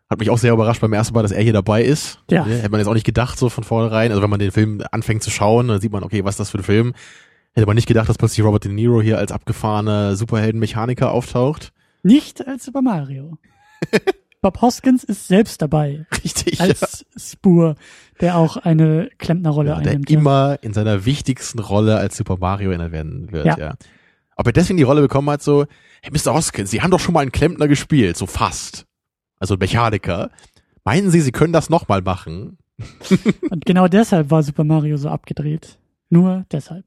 [0.09, 2.19] Hat mich auch sehr überrascht beim ersten Mal, dass er hier dabei ist.
[2.31, 2.45] Ja.
[2.45, 4.09] Hätte man jetzt auch nicht gedacht, so von vornherein.
[4.11, 6.49] Also wenn man den Film anfängt zu schauen, dann sieht man, okay, was ist das
[6.49, 6.93] für ein Film?
[7.53, 11.73] Hätte man nicht gedacht, dass plötzlich Robert De Niro hier als abgefahrener Superheldenmechaniker auftaucht.
[12.03, 13.37] Nicht als Super Mario.
[14.41, 16.05] Bob Hoskins ist selbst dabei.
[16.23, 16.61] Richtig.
[16.61, 17.19] Als ja.
[17.19, 17.75] Spur,
[18.21, 20.09] der auch eine Klempnerrolle ja, einnimmt.
[20.09, 23.57] Der immer in seiner wichtigsten Rolle als Super Mario inne werden wird, ja.
[23.57, 23.73] ja.
[24.35, 25.65] Ob er deswegen die Rolle bekommen hat, so,
[26.01, 26.33] hey, Mr.
[26.33, 28.85] Hoskins, Sie haben doch schon mal einen Klempner gespielt, so fast.
[29.39, 30.29] Also ein Mechaniker.
[30.83, 32.59] Meinen Sie, Sie können das nochmal machen?
[33.49, 35.79] Und genau deshalb war Super Mario so abgedreht.
[36.09, 36.85] Nur deshalb.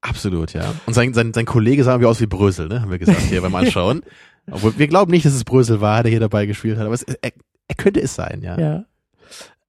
[0.00, 0.74] Absolut, ja.
[0.86, 2.82] Und sein, sein, sein Kollege sah wie aus wie Brösel, ne?
[2.82, 4.02] Haben wir gesagt hier beim Anschauen.
[4.50, 7.02] Obwohl wir glauben nicht, dass es Brösel war, der hier dabei gespielt hat, aber es,
[7.02, 7.32] er,
[7.68, 8.58] er könnte es sein, ja.
[8.58, 8.84] Ja.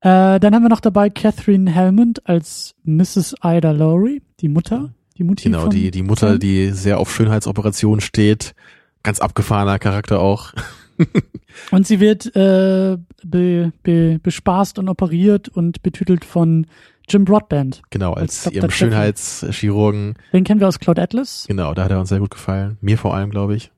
[0.01, 3.35] Äh, dann haben wir noch dabei Catherine Helmond als Mrs.
[3.43, 4.93] Ida Lowry, die Mutter.
[5.17, 6.39] Die Mutti genau, die, die Mutter, Sam?
[6.39, 8.55] die sehr auf Schönheitsoperationen steht.
[9.03, 10.53] Ganz abgefahrener Charakter auch.
[11.71, 16.65] und sie wird äh, be, be, bespaßt und operiert und betütelt von
[17.07, 17.81] Jim Broadband.
[17.89, 20.15] Genau, als, als ihrem Schönheitschirurgen.
[20.31, 21.45] Den kennen wir aus Cloud Atlas.
[21.47, 22.77] Genau, da hat er uns sehr gut gefallen.
[22.81, 23.71] Mir vor allem, glaube ich.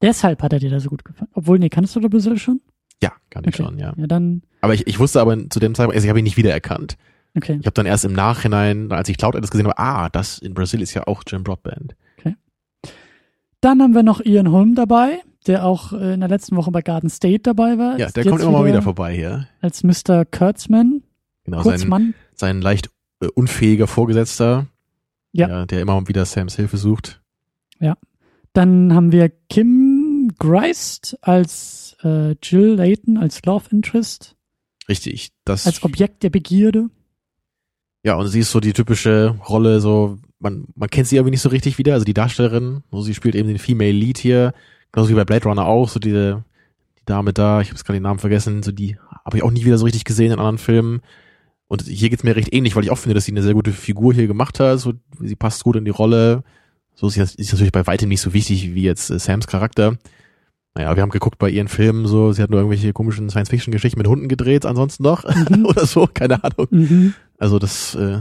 [0.00, 1.30] Deshalb hat er dir da so gut gefallen.
[1.34, 2.60] Obwohl, nee, kannst du da Brazil schon?
[3.02, 3.62] Ja, kann ich okay.
[3.62, 3.92] schon, ja.
[3.96, 4.42] Ja, dann.
[4.60, 6.96] Aber ich, ich wusste aber zu dem Zeitpunkt, also ich habe ihn nicht wiedererkannt.
[7.36, 7.58] Okay.
[7.60, 10.54] Ich habe dann erst im Nachhinein, als ich Cloud Atlas gesehen habe, ah, das in
[10.54, 11.94] Brasil ist ja auch Jim Broadband.
[12.18, 12.34] Okay.
[13.60, 16.82] Dann haben wir noch Ian Holm dabei, der auch äh, in der letzten Woche bei
[16.82, 17.98] Garden State dabei war.
[17.98, 19.46] Ja, der kommt immer mal wieder vorbei hier.
[19.60, 20.24] Als Mr.
[20.24, 21.02] Kurtzman.
[21.44, 22.14] Genau, Kurzmann.
[22.34, 24.66] Sein, sein leicht äh, unfähiger Vorgesetzter.
[25.32, 25.48] Ja.
[25.48, 25.66] ja.
[25.66, 27.20] Der immer wieder Sams Hilfe sucht.
[27.78, 27.96] Ja.
[28.52, 29.87] Dann haben wir Kim
[30.38, 34.36] Greist als äh, Jill Layton als Love Interest.
[34.88, 35.32] Richtig.
[35.44, 36.88] Das als Objekt der Begierde.
[38.04, 41.42] Ja, und sie ist so die typische Rolle, so, man, man kennt sie irgendwie nicht
[41.42, 44.54] so richtig wieder, also die Darstellerin, so sie spielt eben den Female Lead hier,
[44.92, 46.44] genauso wie bei Blade Runner auch, so diese,
[47.00, 49.50] die Dame da, ich habe jetzt gerade den Namen vergessen, so die habe ich auch
[49.50, 51.00] nie wieder so richtig gesehen in anderen Filmen.
[51.66, 53.72] Und hier geht's mir recht ähnlich, weil ich auch finde, dass sie eine sehr gute
[53.72, 56.44] Figur hier gemacht hat, so, sie passt gut in die Rolle.
[56.94, 59.98] So ist, sie, ist natürlich bei weitem nicht so wichtig wie jetzt äh, Sams Charakter.
[60.78, 64.06] Naja, wir haben geguckt bei ihren Filmen so, sie hat nur irgendwelche komischen Science-Fiction-Geschichten mit
[64.06, 65.66] Hunden gedreht, ansonsten noch Mhm.
[65.66, 66.68] oder so, keine Ahnung.
[66.70, 67.14] Mhm.
[67.36, 68.18] Also das, äh,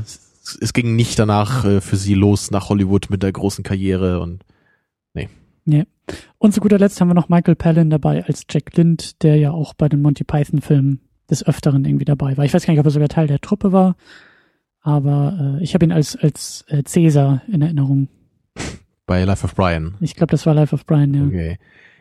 [0.59, 4.43] es, ging nicht danach äh, für sie los nach Hollywood mit der großen Karriere und
[6.39, 9.51] Und zu guter Letzt haben wir noch Michael Palin dabei als Jack Lind, der ja
[9.51, 12.45] auch bei den Monty Python-Filmen des Öfteren irgendwie dabei war.
[12.45, 13.95] Ich weiß gar nicht, ob er sogar Teil der Truppe war,
[14.81, 18.07] aber äh, ich habe ihn als, als äh, Cäsar in Erinnerung.
[19.05, 19.95] bei Life of Brian.
[19.99, 21.23] Ich glaube, das war Life of Brian, ja.
[21.23, 21.57] Okay.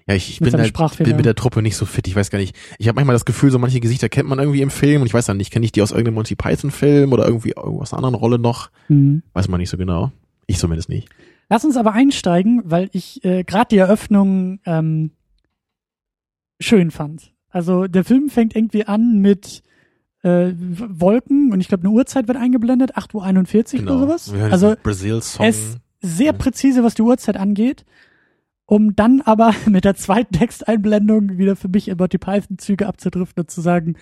[0.09, 2.07] Ja, ich, ich bin, halt, bin mit der Truppe nicht so fit.
[2.07, 2.55] Ich weiß gar nicht.
[2.79, 5.14] Ich habe manchmal das Gefühl, so manche Gesichter kennt man irgendwie im Film und ich
[5.14, 7.99] weiß dann nicht, kenne ich die aus irgendeinem Monty Python Film oder irgendwie irgendwas einer
[7.99, 8.71] anderen Rolle noch?
[8.88, 9.23] Mhm.
[9.33, 10.12] Weiß man nicht so genau.
[10.47, 11.09] Ich zumindest nicht.
[11.49, 15.11] Lass uns aber einsteigen, weil ich äh, gerade die Eröffnung ähm,
[16.61, 17.33] schön fand.
[17.51, 19.62] Also der Film fängt irgendwie an mit
[20.23, 24.27] äh, Wolken und ich glaube eine Uhrzeit wird eingeblendet, 8.41 Uhr oder sowas.
[24.27, 24.35] Genau.
[24.37, 25.47] Wir hören Also diesen Brazil-Song.
[25.47, 26.33] es sehr Ja.
[26.33, 27.85] präzise, was die Uhrzeit angeht,
[28.66, 33.50] um dann aber mit der zweiten Texteinblendung wieder für mich immer die Python-Züge abzudriften und
[33.50, 33.96] zu sagen,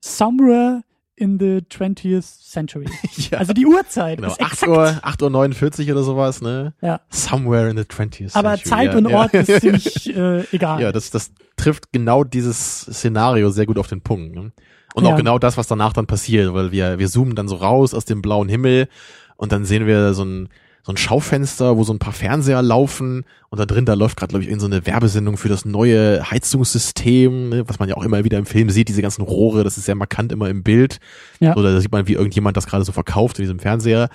[0.00, 0.82] somewhere
[1.16, 2.86] in the 20th century.
[3.30, 4.30] ja, Also die Uhrzeit genau.
[4.32, 4.72] ist 8 exakt.
[4.72, 6.72] Uhr, 8 Uhr 49 oder sowas, ne?
[6.80, 7.00] Ja.
[7.10, 8.68] Somewhere in the 20th Aber century.
[8.70, 9.16] Zeit ja, und ja.
[9.18, 10.80] Ort ist ziemlich äh, egal.
[10.80, 14.34] Ja, das, das trifft genau dieses Szenario sehr gut auf den Punkt.
[14.34, 14.52] Ne?
[14.94, 15.12] Und Ja.
[15.12, 18.06] auch genau das, was danach dann passiert, weil wir, wir zoomen dann so raus aus
[18.06, 18.88] dem blauen Himmel
[19.36, 20.48] und dann sehen wir so ein,
[20.82, 24.30] so ein Schaufenster, wo so ein paar Fernseher laufen und da drin, da läuft gerade,
[24.30, 27.68] glaube ich, in so eine Werbesendung für das neue Heizungssystem, ne?
[27.68, 29.94] was man ja auch immer wieder im Film sieht, diese ganzen Rohre, das ist sehr
[29.94, 30.98] markant immer im Bild.
[31.40, 31.56] Ja.
[31.56, 34.08] Oder da sieht man, wie irgendjemand das gerade so verkauft in diesem Fernseher.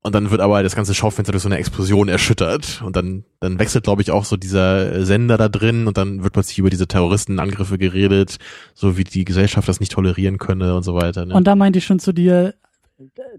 [0.00, 2.82] Und dann wird aber das ganze Schaufenster durch so eine Explosion erschüttert.
[2.84, 6.32] Und dann, dann wechselt, glaube ich, auch so dieser Sender da drin und dann wird
[6.32, 8.38] plötzlich über diese Terroristenangriffe geredet,
[8.74, 11.26] so wie die Gesellschaft das nicht tolerieren könne und so weiter.
[11.26, 11.34] Ne?
[11.34, 12.54] Und da meinte ich schon zu dir,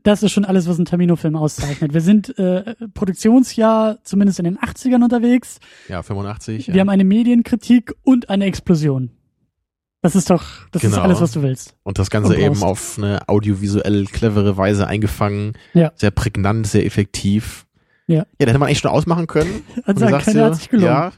[0.03, 1.93] das ist schon alles, was ein Tamino-Film auszeichnet.
[1.93, 5.59] Wir sind äh, Produktionsjahr zumindest in den 80ern unterwegs.
[5.87, 6.67] ja, 85.
[6.67, 6.81] Wir ja.
[6.81, 9.11] haben eine Medienkritik und eine Explosion.
[10.01, 11.03] Das ist doch, das ist Genau.
[11.03, 11.75] alles, was du willst.
[11.83, 15.53] Und das Ganze Und eben auf eine audiovisuell clevere Weise eingefangen.
[15.73, 15.91] Ja.
[15.95, 17.65] Sehr prägnant, sehr effektiv.
[18.07, 18.19] Ja.
[18.19, 19.63] Ja, da hätte man eigentlich schon ausmachen können.
[19.85, 20.87] Sagen sagst können, dir, hat sich gelungen.
[20.89, 21.11] Ja.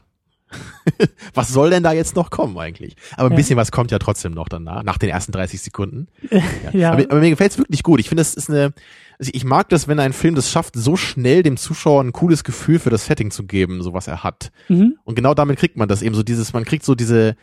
[1.34, 2.96] was soll denn da jetzt noch kommen eigentlich?
[3.16, 3.36] Aber ein Ja.
[3.36, 6.08] bisschen was kommt ja trotzdem noch danach, nach den ersten 30 Sekunden.
[6.72, 6.92] Ja.
[6.92, 8.00] Aber, aber mir gefällt's wirklich gut.
[8.00, 8.72] Ich finde, das ist eine,
[9.18, 12.44] also ich mag das, wenn ein Film das schafft, so schnell dem Zuschauer ein cooles
[12.44, 14.50] Gefühl für das Setting zu geben, so was er hat.
[14.68, 14.96] Mhm.
[15.04, 17.36] Und genau damit kriegt man das eben so dieses, man kriegt so diese,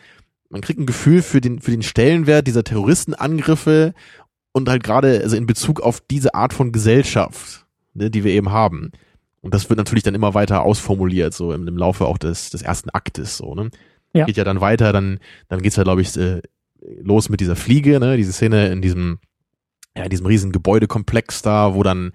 [0.49, 3.93] man kriegt ein Gefühl für den, für den Stellenwert dieser Terroristenangriffe
[4.51, 8.51] und halt gerade, also in Bezug auf diese Art von Gesellschaft, ne, die wir eben
[8.51, 8.91] haben.
[9.41, 12.61] Und das wird natürlich dann immer weiter ausformuliert, so im, im Laufe auch des, des
[12.61, 13.69] ersten Aktes, so, ne?
[14.13, 14.25] Ja.
[14.25, 16.41] Geht ja dann weiter, dann, dann geht's ja, glaube ich, äh,
[17.01, 19.19] los mit dieser Fliege, ne, diese Szene in diesem,
[19.95, 22.11] ja, in diesem riesen Gebäudekomplex da, wo dann,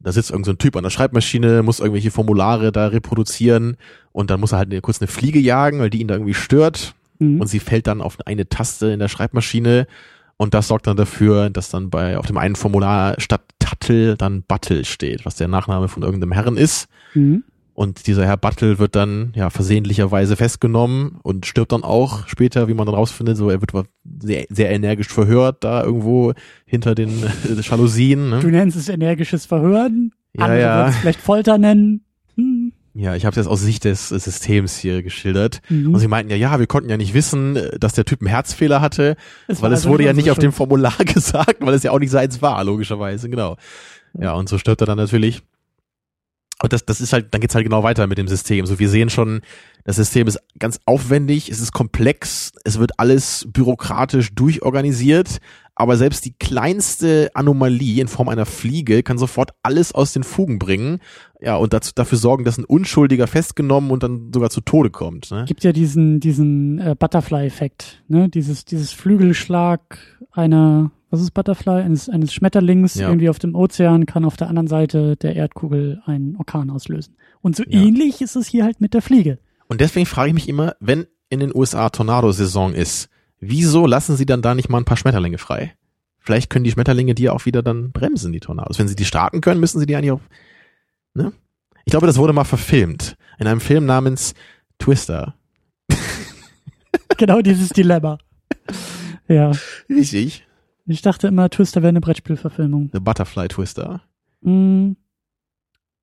[0.00, 3.76] da sitzt irgendein so ein Typ an der Schreibmaschine, muss irgendwelche Formulare da reproduzieren
[4.10, 6.34] und dann muss er halt eine, kurz eine Fliege jagen, weil die ihn da irgendwie
[6.34, 7.40] stört Mhm.
[7.40, 9.86] und sie fällt dann auf eine Taste in der Schreibmaschine
[10.38, 14.44] und das sorgt dann dafür, dass dann bei auf dem einen Formular statt Tattel dann
[14.44, 16.88] Battle steht, was der Nachname von irgendeinem Herren ist.
[17.12, 17.44] Mhm.
[17.74, 22.74] Und dieser Herr Battle wird dann ja versehentlicherweise festgenommen und stirbt dann auch später, wie
[22.74, 23.72] man dann rausfindet, so er wird
[24.20, 26.32] sehr, sehr energisch verhört da irgendwo
[26.66, 28.30] hinter den äh, Jalousien.
[28.40, 28.52] Du Ne?
[28.52, 30.12] nennst es energisches Verhören.
[30.36, 30.76] Ja, Andere ja.
[30.78, 32.04] würden es vielleicht Folter nennen.
[33.00, 35.60] Ja, ich habe jetzt aus Sicht des Systems hier geschildert.
[35.68, 35.94] Mhm.
[35.94, 38.80] Und sie meinten ja, ja, wir konnten ja nicht wissen, dass der Typ einen Herzfehler
[38.80, 39.14] hatte,
[39.46, 40.50] Es weil es also wurde ja nicht auf dem.
[40.50, 43.56] Formular gesagt, weil es ja auch nicht seins war, logischerweise, genau.
[44.18, 45.42] Ja, und so stirbt er dann natürlich.
[46.60, 48.66] Und das, das ist halt, dann geht's halt genau weiter mit dem System.
[48.66, 49.42] So, wir sehen schon,
[49.84, 55.38] das System ist ganz aufwendig, es ist komplex, es wird alles bürokratisch durchorganisiert,
[55.78, 60.58] aber selbst die kleinste Anomalie in Form einer Fliege kann sofort alles aus den Fugen
[60.58, 60.98] bringen,
[61.40, 65.30] ja, und dazu, dafür sorgen, dass ein Unschuldiger festgenommen und dann sogar zu Tode kommt.
[65.30, 65.44] Ne?
[65.46, 68.28] gibt ja diesen, diesen äh, Butterfly-Effekt, ne?
[68.28, 69.98] Dieses, dieses Flügelschlag
[70.32, 71.82] einer, was ist Butterfly?
[71.82, 73.08] Eines, eines Schmetterlings Ja.
[73.08, 77.14] irgendwie auf dem Ozean kann auf der anderen Seite der Erdkugel einen Orkan auslösen.
[77.40, 77.80] Und so Ja.
[77.80, 79.38] ähnlich ist es hier halt mit der Fliege.
[79.68, 83.08] Und deswegen frage ich mich immer, wenn in den USA Tornado-Saison ist,
[83.40, 85.74] wieso lassen sie dann da nicht mal ein paar Schmetterlinge frei?
[86.18, 88.78] Vielleicht können die Schmetterlinge die ja auch wieder dann bremsen, die Tornados.
[88.78, 90.20] Wenn sie die starten können, müssen sie die eigentlich auch,
[91.14, 91.32] ne?
[91.84, 93.16] Ich glaube, das wurde mal verfilmt.
[93.38, 94.34] In einem Film namens
[94.78, 95.34] Twister.
[97.16, 98.18] genau dieses Dilemma.
[99.26, 99.52] Ja.
[99.88, 100.46] Richtig.
[100.86, 102.90] Ich dachte immer, Twister wäre eine Brettspielverfilmung.
[102.92, 104.02] The Butterfly Twister.
[104.42, 104.92] Mm,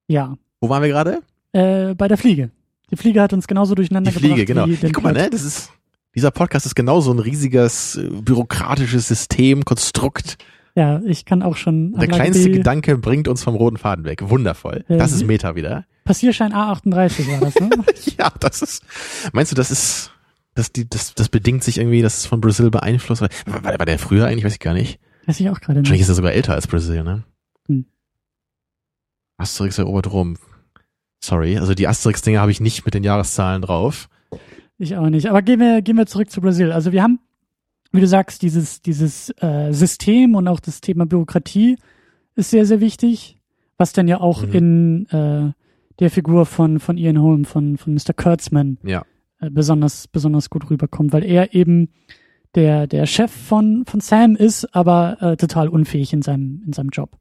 [0.08, 0.38] ja.
[0.62, 1.21] Wo waren wir gerade?
[1.54, 2.52] Äh, bei der Fliege.
[2.91, 4.67] Die Fliege hat uns genauso durcheinander Die Fliege, gebracht genau.
[4.67, 5.30] wie den Guck mal, ne?
[5.30, 5.71] Das ist,
[6.15, 10.38] dieser Podcast ist genau so ein riesiges, äh, bürokratisches System, Konstrukt.
[10.75, 14.30] Ja, ich kann auch schon Der kleinste B- Gedanke bringt uns vom roten Faden weg.
[14.30, 14.84] Wundervoll.
[14.89, 15.86] Ja, Das ist Meta wieder.
[16.04, 17.69] Passierschein A38 war das, ne?
[18.17, 18.84] Ja, das ist.
[19.34, 20.12] Meinst du, das ist
[20.54, 23.21] dass die, das, das bedingt sich irgendwie, dass es von Brazil beeinflusst.
[23.21, 24.99] War, war, war der früher eigentlich, weiß ich gar nicht.
[25.25, 26.01] Weiß ich auch gerade Wahrscheinlich nicht.
[26.01, 27.23] ist er sogar älter als Brazil, ne?
[27.67, 27.86] Hm.
[29.38, 30.38] Asterix erobert Rom.
[31.23, 34.08] Sorry, also die Asterix-Dinger habe ich nicht mit den Jahreszahlen drauf.
[34.77, 35.27] Ich auch nicht.
[35.27, 36.71] Aber gehen wir, gehen wir zurück zu Brasil.
[36.71, 37.19] Also wir haben,
[37.91, 41.77] wie du sagst, dieses, dieses äh, System und auch das Thema Bürokratie
[42.35, 43.38] ist sehr, sehr wichtig,
[43.77, 44.53] was dann ja auch Mhm.
[44.53, 45.51] in äh,
[45.99, 48.13] der Figur von, von Ian Holm, von, von Mr.
[48.15, 49.05] Kurtzman Ja.
[49.39, 51.89] äh, besonders, besonders gut rüberkommt, weil er eben
[52.55, 56.89] der, der Chef von, von Sam ist, aber äh, total unfähig in seinem, in seinem
[56.89, 57.17] Job.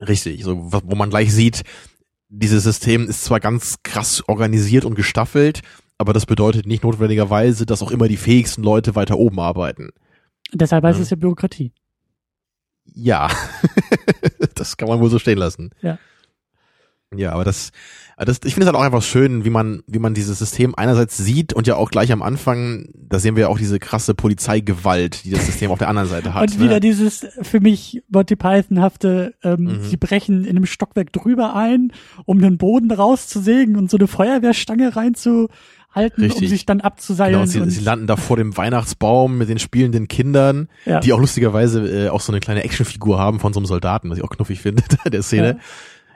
[0.00, 1.62] Richtig, so wo wo man gleich sieht,
[2.28, 5.60] dieses System ist zwar ganz krass organisiert und gestaffelt,
[5.98, 9.90] aber das bedeutet nicht notwendigerweise, dass auch immer die fähigsten Leute weiter oben arbeiten.
[10.52, 11.02] Deshalb heißt Mhm.
[11.02, 11.72] es ja Bürokratie.
[12.94, 13.28] Ja,
[14.54, 15.70] das kann man wohl so stehen lassen.
[15.82, 15.98] Ja.
[17.16, 17.70] Ja, aber das,
[18.18, 21.16] das ich finde es halt auch einfach schön, wie man, wie man dieses System einerseits
[21.16, 25.24] sieht und ja auch gleich am Anfang, da sehen wir ja auch diese krasse Polizeigewalt,
[25.24, 26.42] die das System auf der anderen Seite hat.
[26.42, 26.80] Und wieder ne?
[26.80, 29.82] dieses für mich Monty Python-hafte, ähm, Mhm.
[29.84, 31.92] sie brechen in einem Stockwerk drüber ein,
[32.26, 35.54] um den Boden rauszusägen und so eine Feuerwehrstange reinzuhalten,
[36.06, 36.48] um Richtig.
[36.48, 37.34] sich dann abzuseilen.
[37.34, 41.00] Genau, sie, sie landen da vor dem Weihnachtsbaum mit den spielenden Kindern, ja.
[41.00, 44.18] die auch lustigerweise äh, auch so eine kleine Actionfigur haben von so einem Soldaten, was
[44.18, 45.48] ich auch knuffig finde, der Szene.
[45.48, 45.56] Ja.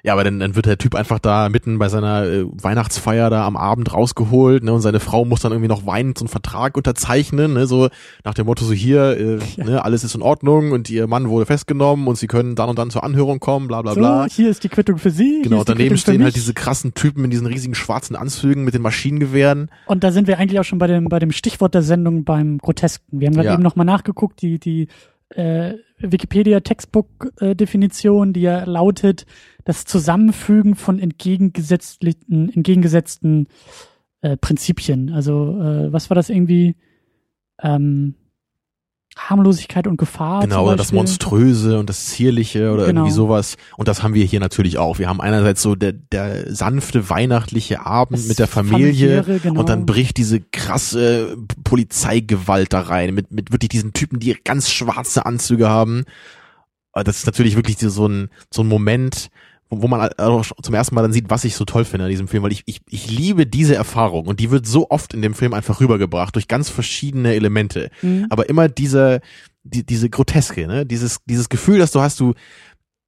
[0.05, 3.47] Ja, aber dann, dann wird der Typ einfach da mitten bei seiner äh, Weihnachtsfeier da
[3.47, 6.77] am Abend rausgeholt, ne, und seine Frau muss dann irgendwie noch weinend so einen Vertrag
[6.77, 7.89] unterzeichnen, ne, so
[8.25, 9.65] nach dem Motto so hier, äh, Ja.
[9.65, 12.79] ne, alles ist in Ordnung und ihr Mann wurde festgenommen und sie können dann und
[12.81, 14.27] dann zur Anhörung kommen, bla bla so, bla.
[14.29, 15.43] hier ist die Quittung für Sie.
[15.43, 19.71] Genau, daneben stehen halt diese krassen Typen in diesen riesigen schwarzen Anzügen mit den Maschinengewehren.
[19.87, 22.59] Und da sind wir eigentlich auch schon bei dem, bei dem Stichwort der Sendung beim
[22.59, 23.21] Grotesken.
[23.21, 23.55] Wir haben gerade Ja.
[23.55, 24.89] eben nochmal nachgeguckt, die, die
[25.33, 29.27] äh, Wikipedia-Textbook-Definition, die ja lautet,
[29.65, 33.47] das Zusammenfügen von entgegengesetzten, entgegengesetzten
[34.21, 35.13] äh, Prinzipien.
[35.13, 36.77] Also, äh, was war das irgendwie?
[37.63, 38.15] Ähm,
[39.17, 40.41] Harmlosigkeit und Gefahr.
[40.43, 40.91] Genau, oder das.
[40.93, 43.01] Monströse und das Zierliche oder Genau.
[43.03, 43.57] irgendwie sowas.
[43.77, 44.99] Und das haben wir hier natürlich auch.
[44.99, 49.23] Wir haben einerseits so der, der sanfte weihnachtliche Abend Das mit der Familie.
[49.43, 49.61] genau.
[49.61, 54.71] Und dann bricht diese krasse Polizeigewalt da rein, mit, mit wirklich diesen Typen, die ganz
[54.71, 56.05] schwarze Anzüge haben.
[56.95, 59.29] Das ist natürlich wirklich so ein, so ein Moment,
[59.73, 62.11] wo, wo man auch zum ersten Mal dann sieht, was ich so toll finde an
[62.11, 65.23] diesem Film, weil ich, ich, ich liebe diese Erfahrung und die wird so oft in
[65.23, 67.91] dem Film einfach rübergebracht durch ganz verschiedene Elemente.
[68.03, 68.27] Mhm.
[68.31, 69.21] Aber immer diese,
[69.65, 70.85] die, diese Groteske, ne?
[70.85, 72.35] Dieses, dieses Gefühl, dass du hast, du,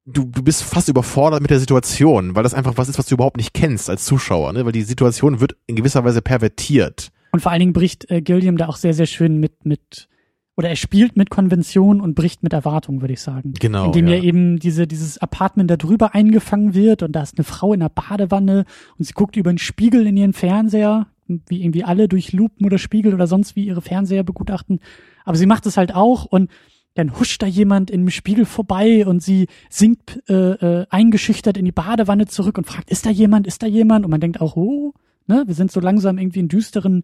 [0.06, 3.14] du, du bist fast überfordert mit der Situation, weil das einfach was ist, was du
[3.14, 4.64] überhaupt nicht kennst als Zuschauer, ne?
[4.64, 7.10] Weil die Situation wird in gewisser Weise pervertiert.
[7.32, 10.08] Und vor allen Dingen bricht äh, Gilliam da auch sehr, sehr schön mit, mit,
[10.56, 13.54] oder er spielt mit Konvention und bricht mit Erwartung, würde ich sagen.
[13.58, 13.86] Genau.
[13.86, 14.14] Indem ja.
[14.14, 17.80] ja eben diese, dieses Apartment da drüber eingefangen wird und da ist eine Frau in
[17.80, 18.64] der Badewanne
[18.98, 22.78] und sie guckt über einen Spiegel in ihren Fernseher, wie irgendwie alle durch Lupen oder
[22.78, 24.80] Spiegel oder sonst wie ihre Fernseher begutachten.
[25.24, 26.50] Aber sie macht es halt auch und
[26.94, 31.64] dann huscht da jemand in dem Spiegel vorbei und sie sinkt äh, äh, eingeschüchtert in
[31.64, 34.04] die Badewanne zurück und fragt, ist da jemand, ist da jemand?
[34.04, 34.94] Und man denkt auch, oh,
[35.26, 37.02] ne, wir sind so langsam irgendwie in düsteren,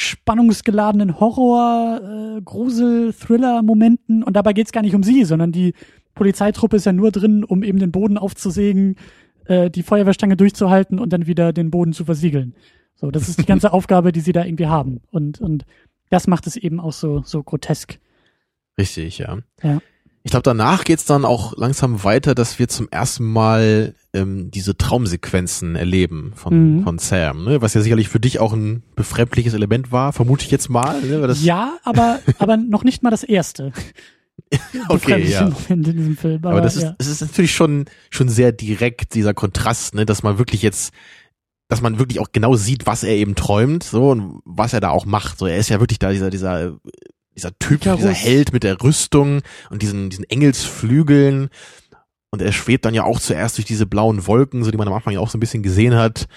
[0.00, 2.00] spannungsgeladenen Horror,
[2.38, 5.74] äh, Grusel, Thriller-Momenten und dabei geht's gar nicht um sie, sondern die
[6.14, 8.96] Polizeitruppe ist ja nur drin, um eben den Boden aufzusägen,
[9.44, 12.54] äh, die Feuerwehrstange durchzuhalten und dann wieder den Boden zu versiegeln.
[12.94, 15.02] So, das ist die ganze Aufgabe, die sie da irgendwie haben.
[15.10, 15.66] Und, und
[16.08, 17.98] das macht es eben auch so, so grotesk.
[18.78, 19.38] Richtig, ja.
[19.62, 19.82] Ja.
[20.22, 24.76] Ich glaube, danach geht's dann auch langsam weiter, dass wir zum ersten Mal ähm, diese
[24.76, 26.82] Traumsequenzen erleben von, Mhm.
[26.84, 27.62] von Sam, ne?
[27.62, 31.00] was ja sicherlich für dich auch ein befremdliches Element war, vermute ich jetzt mal.
[31.00, 31.22] Ne?
[31.22, 33.72] Weil das, ja, aber, aber noch nicht mal das erste.
[34.88, 35.44] okay, ja.
[35.44, 36.38] Moment in diesem Film.
[36.42, 36.94] Aber, Aber das ist, ja.
[36.98, 40.92] es ist natürlich schon, schon sehr direkt, dieser Kontrast, ne, dass man wirklich jetzt,
[41.68, 44.90] dass man wirklich auch genau sieht, was er eben träumt, so, und was er da
[44.90, 45.38] auch macht.
[45.38, 46.76] So, er ist ja wirklich da dieser, dieser,
[47.36, 48.00] dieser Typ, Icarus.
[48.00, 51.48] dieser Held mit der Rüstung und diesen, diesen Engelsflügeln.
[52.30, 54.94] Und er schwebt dann ja auch zuerst durch diese blauen Wolken, so die man am
[54.94, 56.28] Anfang ja auch so ein bisschen gesehen hat.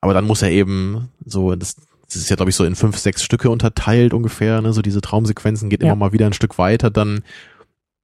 [0.00, 1.76] Aber dann muss er eben so, das,
[2.06, 4.72] das ist ja, glaube ich, so in fünf, sechs Stücke unterteilt ungefähr, ne?
[4.72, 5.88] So diese Traumsequenzen geht Ja.
[5.88, 7.22] immer mal wieder ein Stück weiter dann.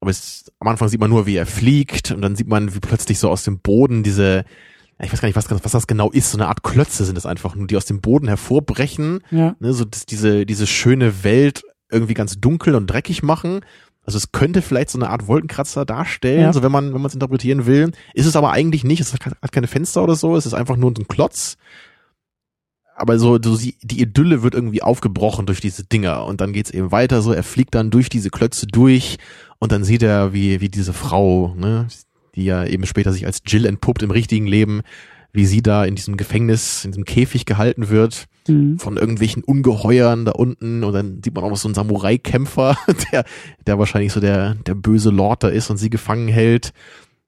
[0.01, 2.81] Aber es, am Anfang sieht man nur, wie er fliegt und dann sieht man, wie
[2.81, 4.45] plötzlich so aus dem Boden diese,
[4.99, 7.27] ich weiß gar nicht, was, was das genau ist, so eine Art Klötze sind es
[7.27, 9.55] einfach nur, die aus dem Boden hervorbrechen, ja.
[9.61, 9.73] ne?
[9.75, 13.61] So dass diese, diese schöne Welt irgendwie ganz dunkel und dreckig machen.
[14.05, 16.53] Also es könnte vielleicht so eine Art Wolkenkratzer darstellen, Ja.
[16.53, 17.93] so wenn man wenn man es interpretieren will.
[18.15, 19.01] Ist es aber eigentlich nicht.
[19.01, 20.37] Es hat keine Fenster oder so.
[20.37, 21.57] Es ist einfach nur ein Klotz.
[22.97, 26.71] Aber so, so die, die Idylle wird irgendwie aufgebrochen durch diese Dinger und dann geht's
[26.71, 27.23] eben weiter.
[27.23, 29.17] So er fliegt dann durch diese Klötze durch
[29.59, 31.87] und dann sieht er, wie wie diese Frau, ne,
[32.35, 34.83] die ja eben später sich als Jill entpuppt im richtigen Leben,
[35.33, 38.79] wie sie da in diesem Gefängnis, in diesem Käfig gehalten wird mhm.
[38.79, 42.77] von irgendwelchen Ungeheuern da unten und dann sieht man auch noch so einen Samurai-Kämpfer,
[43.13, 43.25] der,
[43.67, 46.73] der wahrscheinlich so der, der böse Lord da ist und sie gefangen hält.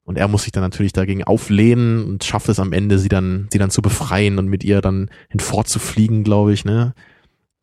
[0.04, 3.46] Und er muss sich dann natürlich dagegen auflehnen und schafft es am Ende, sie dann,
[3.52, 6.94] sie dann zu befreien und mit ihr dann hinfortzufliegen, glaube ich, ne?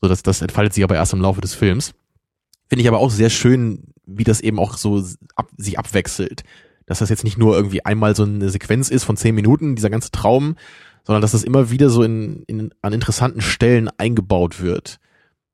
[0.02, 1.94] So, dass das entfaltet sich aber erst im Laufe des Films.
[2.70, 5.04] Finde ich aber auch sehr schön, wie das eben auch so
[5.36, 6.44] ab, sich abwechselt.
[6.90, 9.90] Dass das jetzt nicht nur irgendwie einmal so eine Sequenz ist von zehn Minuten, dieser
[9.90, 10.56] ganze Traum,
[11.06, 15.00] sondern dass das immer wieder so in, in, an interessanten Stellen eingebaut wird.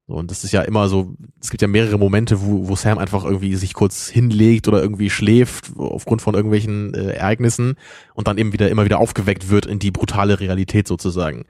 [0.07, 3.25] Und das ist ja immer so, es gibt ja mehrere Momente, wo, wo Sam einfach
[3.25, 7.75] irgendwie sich kurz hinlegt oder irgendwie schläft aufgrund von irgendwelchen äh, Ereignissen
[8.13, 11.45] und dann eben wieder immer wieder aufgeweckt wird in die brutale Realität sozusagen.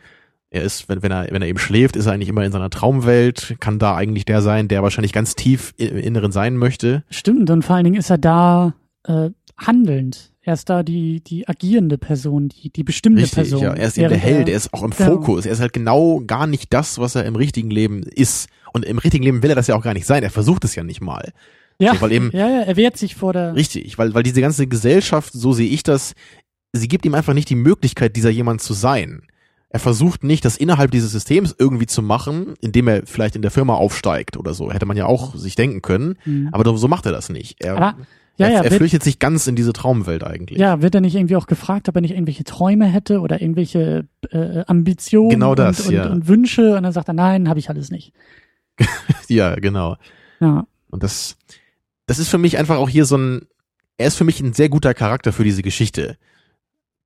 [0.50, 2.70] Er ist, wenn, wenn er, wenn er eben schläft, ist er eigentlich immer in seiner
[2.70, 7.04] Traumwelt, kann da eigentlich der sein, der wahrscheinlich ganz tief im Inneren sein möchte.
[7.10, 8.74] Stimmt, und vor allen Dingen ist er da
[9.08, 10.32] äh, handelnd.
[10.42, 13.64] Er ist da die, die agierende Person, die, die bestimmte Richtig, Person.
[13.64, 15.06] Ja, er ist eben der Held, er ist auch im ja.
[15.06, 15.46] Fokus.
[15.46, 18.48] Er ist halt genau gar nicht das, was er im richtigen Leben ist.
[18.74, 20.22] Und im richtigen Leben will er das ja auch gar nicht sein.
[20.22, 21.32] Er versucht es ja nicht mal.
[21.80, 23.56] Ja, so, weil eben, ja, ja, er wehrt sich vor der.
[23.56, 26.14] Richtig, weil, weil diese ganze Gesellschaft, so sehe ich das,
[26.74, 29.24] sie gibt ihm einfach nicht die Möglichkeit, dieser jemand zu sein.
[29.70, 33.52] Er versucht nicht, das innerhalb dieses Systems irgendwie zu machen, indem er vielleicht in der
[33.52, 34.72] Firma aufsteigt oder so.
[34.72, 36.18] Hätte man ja auch sich denken können.
[36.24, 36.50] Mhm.
[36.54, 37.62] Aber so macht er das nicht.
[37.62, 37.98] Er, aber
[38.38, 40.60] ja, ja, er, er flüchtet sich ganz in diese Traumwelt eigentlich.
[40.60, 44.08] Ja, wird er nicht irgendwie auch gefragt, ob er nicht irgendwelche Träume hätte oder irgendwelche
[44.30, 46.10] äh, Ambitionen genau das, und, und, ja.
[46.10, 46.76] und Wünsche?
[46.76, 48.14] Und dann sagt er, nein, habe ich alles nicht.
[49.30, 49.96] ja, genau.
[50.42, 50.68] Ja.
[50.90, 51.38] Und das,
[52.08, 53.48] das ist für mich einfach auch hier so ein,
[53.98, 56.18] er ist für mich ein sehr guter Charakter für diese Geschichte.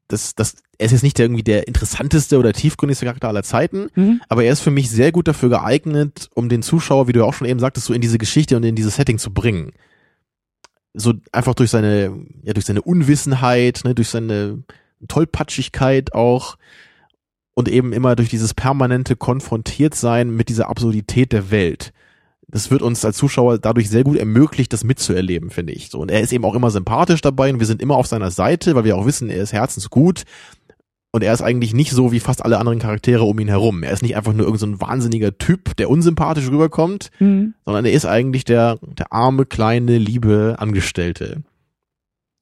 [0.07, 3.89] Das, das, er ist jetzt nicht der, irgendwie der interessanteste oder tiefgründigste Charakter aller Zeiten,
[3.93, 4.21] mhm.
[4.27, 7.35] aber er ist für mich sehr gut dafür geeignet, um den Zuschauer, wie du auch
[7.35, 9.73] schon eben sagtest, so in diese Geschichte und in dieses Setting zu bringen
[10.93, 14.63] so einfach durch seine, ja, durch seine Unwissenheit, ne, durch seine
[15.07, 16.57] Tollpatschigkeit auch
[17.53, 21.93] und eben immer durch dieses permanente Konfrontiertsein mit dieser Absurdität der Welt.
[22.47, 25.89] Das wird uns als Zuschauer dadurch sehr gut ermöglicht, das mitzuerleben, finde ich.
[25.89, 28.31] So und er ist eben auch immer sympathisch dabei und wir sind immer auf seiner
[28.31, 30.23] Seite, weil wir auch wissen, er ist herzensgut
[31.11, 33.83] und er ist eigentlich nicht so wie fast alle anderen Charaktere um ihn herum.
[33.83, 37.55] Er ist nicht einfach nur irgendein so wahnsinniger Typ, der unsympathisch rüberkommt, mhm.
[37.65, 41.43] sondern er ist eigentlich der, der arme, kleine, liebe Angestellte.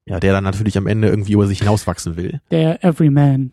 [0.05, 2.41] Ja, der dann natürlich am Ende irgendwie über sich hinauswachsen will.
[2.51, 3.51] Der Everyman.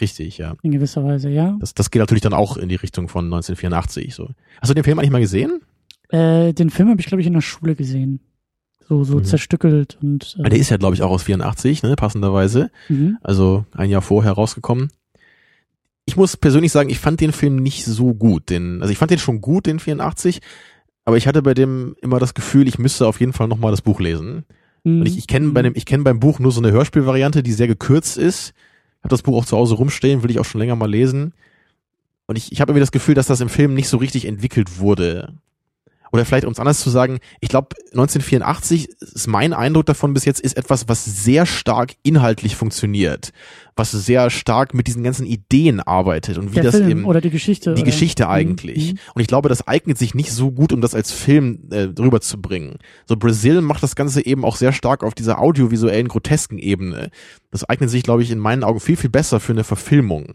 [0.00, 0.54] Richtig, ja.
[0.62, 1.56] In gewisser Weise, ja.
[1.60, 4.14] Das, das geht natürlich dann auch in die Richtung von 1984.
[4.14, 4.30] So.
[4.60, 5.60] Hast du den Film eigentlich mal gesehen?
[6.08, 8.20] Äh, den Film habe ich, glaube ich, in der Schule gesehen
[8.88, 9.24] so, so mhm.
[9.24, 10.36] zerstückelt und.
[10.42, 12.70] Äh, der ist ja, glaube ich, auch aus 84, ne, passenderweise.
[12.88, 13.18] Mhm.
[13.22, 14.90] Also ein Jahr vorher rausgekommen.
[16.04, 18.48] Ich muss persönlich sagen, ich fand den Film nicht so gut.
[18.48, 20.40] Den, also ich fand den schon gut, den 84,
[21.04, 23.82] aber ich hatte bei dem immer das Gefühl, ich müsste auf jeden Fall nochmal das
[23.82, 24.44] Buch lesen.
[24.84, 25.00] Mhm.
[25.00, 27.52] Und ich, ich kenne bei dem, ich kenne beim Buch nur so eine Hörspielvariante, die
[27.52, 28.54] sehr gekürzt ist.
[29.02, 31.32] Hab das Buch auch zu Hause rumstehen, will ich auch schon länger mal lesen.
[32.26, 34.78] Und ich, ich habe irgendwie das Gefühl, dass das im Film nicht so richtig entwickelt
[34.78, 35.34] wurde
[36.12, 40.24] oder vielleicht um es anders zu sagen, ich glaube 1984 ist mein Eindruck davon bis
[40.24, 43.32] jetzt ist etwas, was sehr stark inhaltlich funktioniert,
[43.74, 47.20] was sehr stark mit diesen ganzen Ideen arbeitet und wie Der das Film eben oder
[47.20, 47.90] die Geschichte die oder?
[47.90, 48.30] Geschichte mhm.
[48.30, 48.92] eigentlich.
[48.92, 48.98] Mhm.
[49.14, 52.78] Und ich glaube, das eignet sich nicht so gut, um das als Film äh, rüberzubringen.
[53.06, 57.10] So Brazil macht das Ganze eben auch sehr stark auf dieser audiovisuellen grotesken Ebene.
[57.50, 60.34] Das eignet sich, glaube ich, in meinen Augen viel viel besser für eine Verfilmung.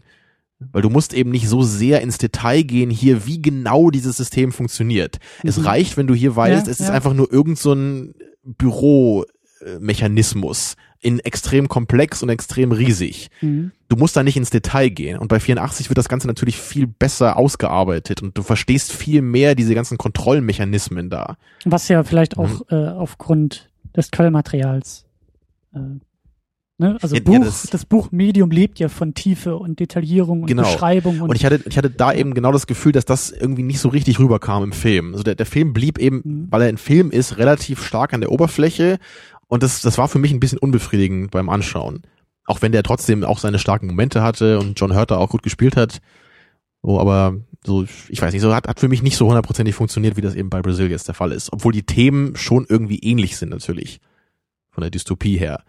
[0.72, 4.52] Weil du musst eben nicht so sehr ins Detail gehen hier, wie genau dieses System
[4.52, 5.18] funktioniert.
[5.42, 5.48] Mhm.
[5.48, 10.76] Es reicht, wenn du hier weißt, ja, es ist einfach nur irgend so ein Büromechanismus
[11.00, 13.30] in extrem komplex und extrem riesig.
[13.40, 13.72] Mhm.
[13.88, 15.18] Du musst da nicht ins Detail gehen.
[15.18, 19.56] Und bei 84 wird das Ganze natürlich viel besser ausgearbeitet und du verstehst viel mehr
[19.56, 21.36] diese ganzen Kontrollmechanismen da.
[21.64, 22.62] Was ja vielleicht auch mhm.
[22.70, 25.06] äh, aufgrund des Quellmaterials
[25.74, 25.80] äh,
[26.78, 26.98] Ne?
[27.00, 30.62] Also ja, Buch, das, das Buchmedium lebt ja von Tiefe und Detaillierung und genau.
[30.62, 31.20] Beschreibung.
[31.20, 33.78] Und, und ich hatte, ich hatte da eben genau das Gefühl, dass das irgendwie nicht
[33.78, 35.12] so richtig rüberkam im Film.
[35.12, 36.46] Also der, der Film blieb eben, mhm.
[36.50, 38.98] weil er ein Film ist, relativ stark an der Oberfläche.
[39.48, 42.02] Und das, das war für mich ein bisschen unbefriedigend beim Anschauen.
[42.46, 45.76] Auch wenn der trotzdem auch seine starken Momente hatte und John Hurter auch gut gespielt
[45.76, 46.00] hat.
[46.82, 50.16] So, aber so, ich weiß nicht, so hat, hat für mich nicht so hundertprozentig funktioniert,
[50.16, 51.52] wie das eben bei Brazil jetzt der Fall ist.
[51.52, 54.00] Obwohl die Themen schon irgendwie ähnlich sind natürlich.
[54.70, 55.62] Von der Dystopie her.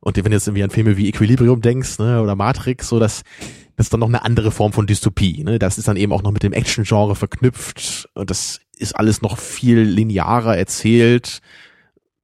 [0.00, 3.22] Und wenn du jetzt irgendwie an Filme wie Equilibrium denkst, ne, oder Matrix, so das,
[3.76, 5.44] das ist dann noch eine andere Form von Dystopie.
[5.44, 5.58] Ne?
[5.58, 9.38] Das ist dann eben auch noch mit dem Action-Genre verknüpft und das ist alles noch
[9.38, 11.40] viel linearer erzählt,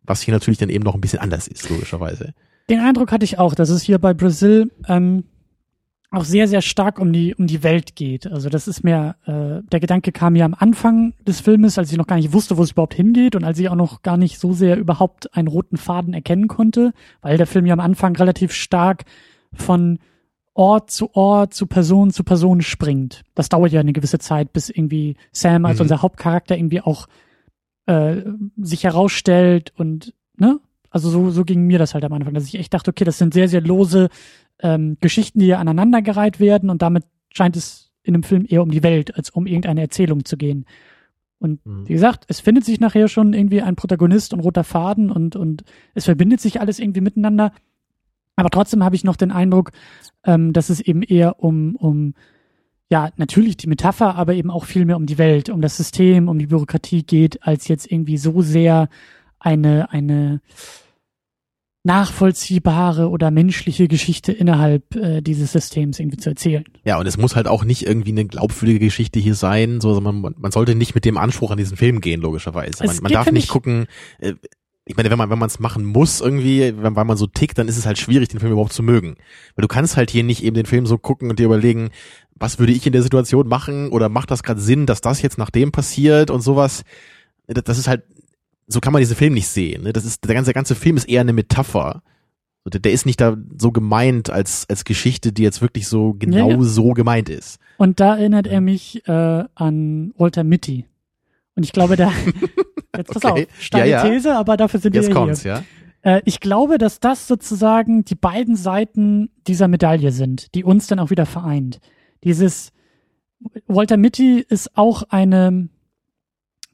[0.04, 2.32] was hier natürlich dann eben noch ein bisschen anders ist, logischerweise.
[2.70, 5.24] Den Eindruck hatte ich auch, dass es hier bei Brazil ähm,
[6.16, 8.26] auch sehr, sehr stark um die, um die Welt geht.
[8.26, 11.98] Also das ist mir, äh, der Gedanke kam ja am Anfang des Filmes, als ich
[11.98, 14.38] noch gar nicht wusste, wo es überhaupt hingeht und als ich auch noch gar nicht
[14.38, 18.52] so sehr überhaupt einen roten Faden erkennen konnte, weil der Film ja am Anfang relativ
[18.52, 19.04] stark
[19.52, 19.98] von
[20.54, 23.22] Ort zu Ort, zu Person zu Person springt.
[23.34, 25.82] Das dauert ja eine gewisse Zeit, bis irgendwie Sam als Mhm.
[25.82, 27.06] unser Hauptcharakter irgendwie auch
[27.86, 28.22] äh,
[28.56, 30.58] sich herausstellt und ne?
[30.96, 33.18] Also so, so ging mir das halt am Anfang, dass ich echt dachte, okay, das
[33.18, 34.08] sind sehr, sehr lose
[34.60, 38.70] ähm, Geschichten, die hier aneinandergereiht werden und damit scheint es in dem Film eher um
[38.70, 40.64] die Welt als um irgendeine Erzählung zu gehen.
[41.38, 41.86] Und Mhm.
[41.86, 45.64] wie gesagt, es findet sich nachher schon irgendwie ein Protagonist und roter Faden und, und
[45.92, 47.52] es verbindet sich alles irgendwie miteinander.
[48.36, 49.72] Aber trotzdem habe ich noch den Eindruck,
[50.24, 52.14] ähm, dass es eben eher um, um,
[52.88, 56.28] ja, natürlich die Metapher, aber eben auch viel mehr um die Welt, um das System,
[56.30, 58.88] um die Bürokratie geht, als jetzt irgendwie so sehr
[59.38, 60.40] eine, eine
[61.86, 66.64] nachvollziehbare oder menschliche Geschichte innerhalb äh, dieses Systems irgendwie zu erzählen.
[66.84, 70.20] Ja, und es muss halt auch nicht irgendwie eine glaubwürdige Geschichte hier sein, so, sondern
[70.20, 72.84] man, man sollte nicht mit dem Anspruch an diesen Film gehen, logischerweise.
[72.84, 73.86] Es Man, man darf nicht gucken,
[74.18, 74.34] äh,
[74.84, 77.58] ich meine, wenn man wenn man es machen muss irgendwie, wenn, weil man so tickt,
[77.58, 79.16] dann ist es halt schwierig, den Film überhaupt zu mögen.
[79.54, 81.90] Weil du kannst halt hier nicht eben den Film so gucken und dir überlegen,
[82.34, 85.38] was würde ich in der Situation machen oder macht das gerade Sinn, dass das jetzt
[85.38, 86.82] nach dem passiert und sowas.
[87.46, 88.04] Das, das ist halt,
[88.66, 89.82] so kann man diesen Film nicht sehen.
[89.84, 89.92] Ne?
[89.92, 92.02] Das ist der ganze der ganze Film ist eher eine Metapher.
[92.72, 96.50] Der, der ist nicht da so gemeint als als Geschichte, die jetzt wirklich so genau
[96.50, 96.62] Ja, ja.
[96.62, 97.58] so gemeint ist.
[97.78, 100.84] Und da erinnert er mich äh, an Walter Mitty.
[101.54, 102.12] Und ich glaube, da
[102.96, 103.46] jetzt pass Okay.
[103.48, 104.02] auf, steile Ja.
[104.08, 105.62] These, aber dafür sind Jetzt wir kommt's, hier.
[106.02, 106.16] ja.
[106.16, 110.98] Äh, ich glaube, dass das sozusagen die beiden Seiten dieser Medaille sind, die uns dann
[110.98, 111.78] auch wieder vereint.
[112.24, 112.72] Dieses
[113.68, 115.68] Walter Mitty ist auch eine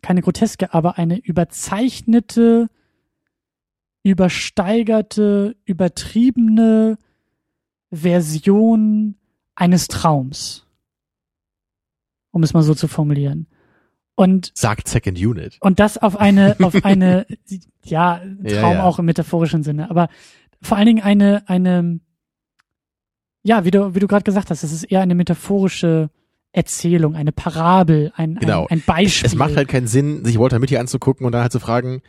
[0.02, 2.68] keine groteske, aber eine überzeichnete,
[4.02, 6.98] übersteigerte, übertriebene
[7.90, 9.16] Version
[9.54, 10.66] eines Traums.
[12.32, 13.46] Um es mal so zu formulieren.
[14.14, 15.56] Und Sagt Second Unit.
[15.60, 17.26] und das auf eine, auf eine,
[17.84, 18.82] ja, Traum Ja, ja.
[18.82, 20.08] auch im metaphorischen Sinne, aber
[20.60, 22.00] vor allen Dingen eine, eine,
[23.42, 26.10] ja, wie du, wie du gerade gesagt hast, es ist eher eine metaphorische
[26.52, 28.62] Erzählung, eine Parabel, ein, Genau.
[28.66, 29.26] ein, ein Beispiel.
[29.26, 32.02] Es macht halt keinen Sinn, sich Walter Mitty anzugucken und dann halt zu fragen,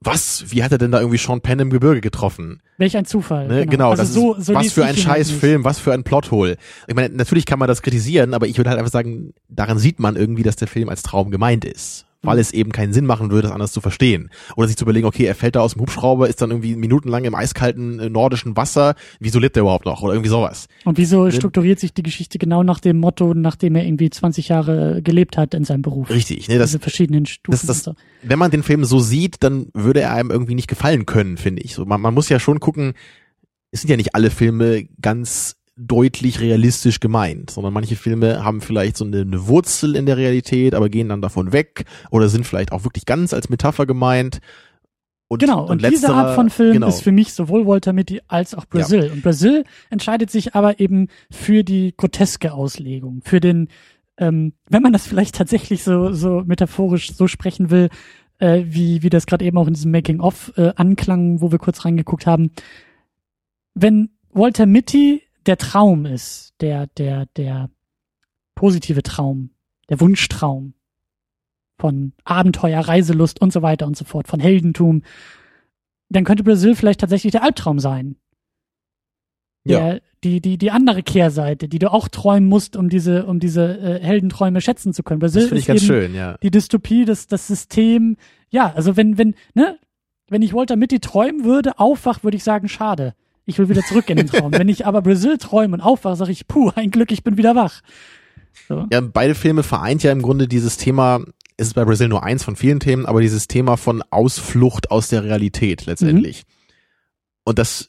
[0.00, 0.44] was?
[0.52, 2.62] Wie hat er denn da irgendwie Sean Penn im Gebirge getroffen?
[2.76, 3.48] Welch ein Zufall.
[3.48, 3.66] Ne?
[3.66, 5.32] Genau, Also das so, ist, so was für ein scheiß.
[5.32, 6.56] Film, was für ein Plothole.
[6.86, 9.98] Ich meine, natürlich kann man das kritisieren, aber ich würde halt einfach sagen, daran sieht
[9.98, 12.06] man irgendwie, dass der Film als Traum gemeint ist.
[12.28, 14.30] Weil es eben keinen Sinn machen würde, das anders zu verstehen.
[14.56, 17.24] Oder sich zu überlegen, okay, er fällt da aus dem Hubschrauber, ist dann irgendwie minutenlang
[17.24, 18.94] im eiskalten äh, nordischen Wasser.
[19.20, 20.02] Wieso lebt er überhaupt noch?
[20.02, 20.68] Oder irgendwie sowas.
[20.84, 25.02] Und wieso strukturiert sich die Geschichte genau nach dem Motto, nachdem er irgendwie 20 Jahre
[25.02, 26.10] gelebt hat in seinem Beruf?
[26.10, 26.58] Richtig, ne?
[26.58, 27.66] Das, Diese verschiedenen Stufen.
[27.66, 27.94] das, das, so.
[28.22, 31.62] wenn man den Film so sieht, dann würde er einem irgendwie nicht gefallen können, finde
[31.62, 31.74] ich.
[31.74, 32.94] So, man, man muss ja schon gucken,
[33.70, 38.96] es sind ja nicht alle Filme ganz deutlich realistisch gemeint, sondern manche Filme haben vielleicht
[38.96, 42.72] so eine, eine Wurzel in der Realität, aber gehen dann davon weg oder sind vielleicht
[42.72, 44.40] auch wirklich ganz als Metapher gemeint.
[45.28, 46.88] Und, Genau, und, diese letzterer- Art von Film genau.
[46.88, 49.10] ist für mich sowohl Walter Mitty als auch Brazil.
[49.12, 53.68] Und Brazil entscheidet sich aber eben für die groteske Auslegung, für den,
[54.16, 57.88] ähm, wenn man das vielleicht tatsächlich so, so metaphorisch so sprechen will,
[58.38, 61.84] äh, wie, wie das gerade eben auch in diesem Making-of äh, anklang, wo wir kurz
[61.84, 62.50] reingeguckt haben.
[63.74, 67.70] Wenn Walter Mitty der Traum ist, der, der, der
[68.54, 69.50] positive Traum,
[69.88, 70.74] der Wunschtraum
[71.78, 75.02] von Abenteuer, Reiselust und so weiter und so fort, von Heldentum,
[76.08, 78.16] dann könnte Brasil vielleicht tatsächlich der Albtraum sein.
[79.64, 83.78] Der, Die, die, die andere Kehrseite, die du auch träumen musst, um diese, um diese
[83.78, 85.20] äh, Heldenträume schätzen zu können.
[85.20, 86.36] Brasil Das finde ich ist ganz schön, ja.
[86.38, 88.16] die Dystopie, das, das System.
[88.50, 89.78] Ja, also wenn, wenn, ne,
[90.28, 93.14] wenn ich Walter Mitty träumen würde, aufwach, würde ich sagen, schade.
[93.48, 94.52] Ich will wieder zurück in den Traum.
[94.52, 97.54] wenn ich aber Brasil träume und aufwach, sage ich, puh, ein Glück, ich bin wieder
[97.56, 97.80] wach.
[98.68, 98.86] So.
[98.92, 101.24] Ja, beide Filme vereint ja im Grunde dieses Thema,
[101.56, 105.08] es ist bei Brazil nur eins von vielen Themen, aber dieses Thema von Ausflucht aus
[105.08, 106.42] der Realität letztendlich.
[107.44, 107.88] Und das,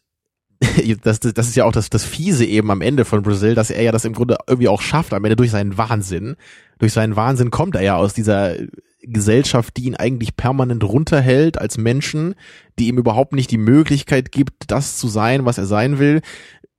[1.04, 3.84] das, das ist ja auch das, das Fiese eben am Ende von Brazil, dass er
[3.84, 6.38] ja das im Grunde irgendwie auch schafft, am Ende durch seinen Wahnsinn.
[6.78, 8.56] Durch seinen Wahnsinn kommt er ja aus dieser
[9.02, 12.36] Gesellschaft, die ihn eigentlich permanent runterhält als Menschen,
[12.78, 16.22] die ihm überhaupt nicht die Möglichkeit gibt, das zu sein, was er sein will.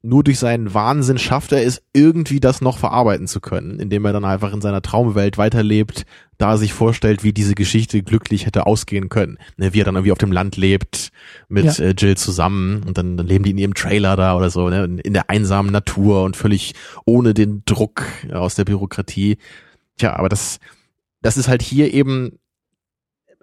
[0.03, 4.15] Nur durch seinen Wahnsinn schafft er es, irgendwie das noch verarbeiten zu können, indem er
[4.15, 6.07] dann einfach in seiner Traumwelt weiterlebt,
[6.39, 9.37] da sich vorstellt, wie diese Geschichte glücklich hätte ausgehen können.
[9.59, 11.11] Ne, wie er dann irgendwie auf dem Land lebt,
[11.51, 11.85] mit Ja.
[11.85, 14.85] äh, Jill zusammen und dann, dann leben die in ihrem Trailer da oder so, ne,
[14.85, 16.73] in, in der einsamen Natur und völlig
[17.05, 19.37] ohne den Druck aus der Bürokratie.
[19.99, 20.61] Tja, aber das,
[21.23, 22.39] das ist halt hier eben,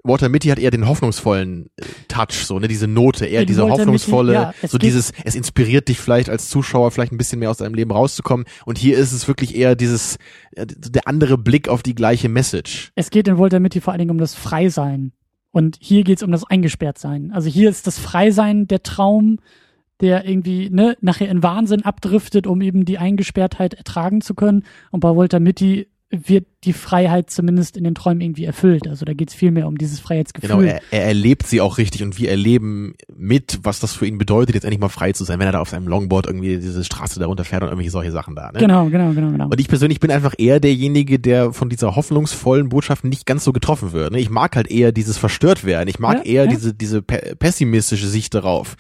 [0.04, 3.48] Walter Mitty hat eher den hoffnungsvollen äh, Touch, so, ne, diese Note, eher Ja, die
[3.48, 7.12] diese Walter Mitty, hoffnungsvolle, ja, es so dieses, es inspiriert dich vielleicht als Zuschauer vielleicht
[7.12, 8.46] ein bisschen mehr aus deinem Leben rauszukommen.
[8.66, 10.18] Und hier ist es wirklich eher dieses,
[10.52, 12.92] äh, der andere Blick auf die gleiche Message.
[12.96, 15.12] Es geht in Walter Mitty vor allen Dingen um das Freisein.
[15.52, 17.32] Und hier geht's um das Eingesperrtsein.
[17.32, 19.40] Also hier ist das Freisein der Traum,
[20.02, 24.64] der irgendwie ne, nachher in Wahnsinn abdriftet, um eben die Eingesperrtheit ertragen zu können.
[24.92, 28.88] Und bei Walter Mitty wird die Freiheit zumindest in den Träumen irgendwie erfüllt.
[28.88, 30.50] Also da geht es viel mehr um dieses Freiheitsgefühl.
[30.50, 34.18] Genau, er, er erlebt sie auch richtig und wir erleben mit, was das für ihn
[34.18, 36.84] bedeutet, jetzt endlich mal frei zu sein, wenn er da auf seinem Longboard irgendwie diese
[36.84, 38.52] Straße darunter fährt und irgendwelche solche Sachen da.
[38.54, 38.60] Ne?
[38.60, 39.46] Genau, genau, genau, genau.
[39.48, 43.52] Und ich persönlich bin einfach eher derjenige, der von dieser hoffnungsvollen Botschaft nicht ganz so
[43.52, 44.14] getroffen wird.
[44.14, 44.20] Ne?
[44.20, 45.90] Ich mag halt eher dieses verstört werden.
[45.90, 46.50] Ich mag Ja, eher ja.
[46.50, 48.78] diese, diese pe- pessimistische Sicht darauf.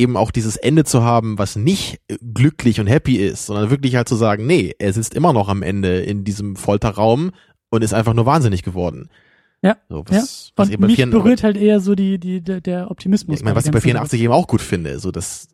[0.00, 3.96] Eben auch dieses Ende zu haben, was nicht äh, glücklich und happy ist, sondern wirklich
[3.96, 7.32] halt zu sagen, nee, er sitzt immer noch am Ende in diesem Folterraum
[7.70, 9.10] und ist einfach nur wahnsinnig geworden.
[9.62, 10.52] Ja, So, was, ja.
[10.56, 13.38] was Und mich 84 berührt halt eher so die, die, der, der Optimismus.
[13.38, 15.48] ich meine, was ich bei ganzen 84 eben auch gut finde, so das,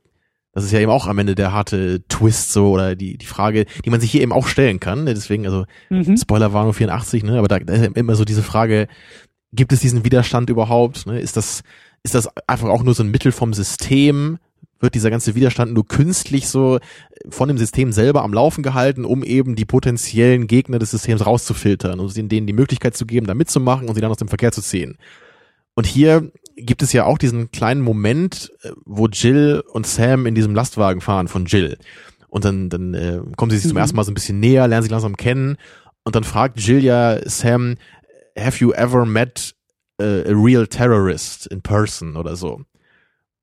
[0.52, 3.66] das ist ja eben auch am Ende der harte Twist so oder die die Frage,
[3.84, 5.04] die man sich hier eben auch stellen kann.
[5.04, 5.64] ne, Deswegen also.
[5.90, 6.16] Mhm.
[6.16, 8.86] Spoiler war nur 84, ne, aber da, da ist ja immer so diese Frage,
[9.52, 11.06] gibt es diesen Widerstand überhaupt?
[11.06, 11.18] Ne?
[11.18, 11.62] Ist das
[12.02, 14.38] ist das einfach auch nur so ein Mittel vom System?
[14.78, 16.78] Wird dieser ganze Widerstand nur künstlich so
[17.30, 21.98] von dem System selber am Laufen gehalten, um eben die potenziellen Gegner des Systems rauszufiltern
[21.98, 24.60] und denen die Möglichkeit zu geben, da mitzumachen und sie dann aus dem Verkehr zu
[24.60, 24.98] ziehen?
[25.74, 30.34] Und hier gibt es ja auch diesen kleinen Moment, äh, wo Jill und Sam in
[30.34, 31.78] diesem Lastwagen fahren von Jill.
[32.28, 33.80] Und dann, dann äh, kommen sie sich zum Mhm.
[33.80, 35.56] ersten Mal so ein bisschen näher, lernen sich langsam kennen.
[36.04, 37.76] Und dann fragt Jill ja Sam,
[38.38, 39.54] have you ever met
[40.00, 42.62] uh, a real terrorist in person oder so?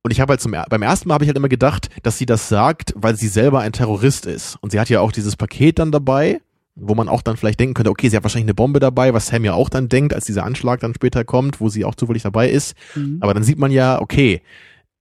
[0.04, 2.26] Und ich habe halt zum, beim ersten Mal habe ich halt immer gedacht, dass sie
[2.26, 4.58] das sagt, weil sie selber ein Terrorist ist.
[4.60, 6.42] Und sie hat ja auch dieses Paket dann dabei,
[6.76, 9.28] wo man auch dann vielleicht denken könnte, okay, sie hat wahrscheinlich eine Bombe dabei, was
[9.28, 12.24] Sam ja auch dann denkt, als dieser Anschlag dann später kommt, wo sie auch zufällig
[12.24, 12.76] dabei ist.
[12.96, 13.20] Mhm.
[13.22, 14.42] Aber dann sieht man ja, okay,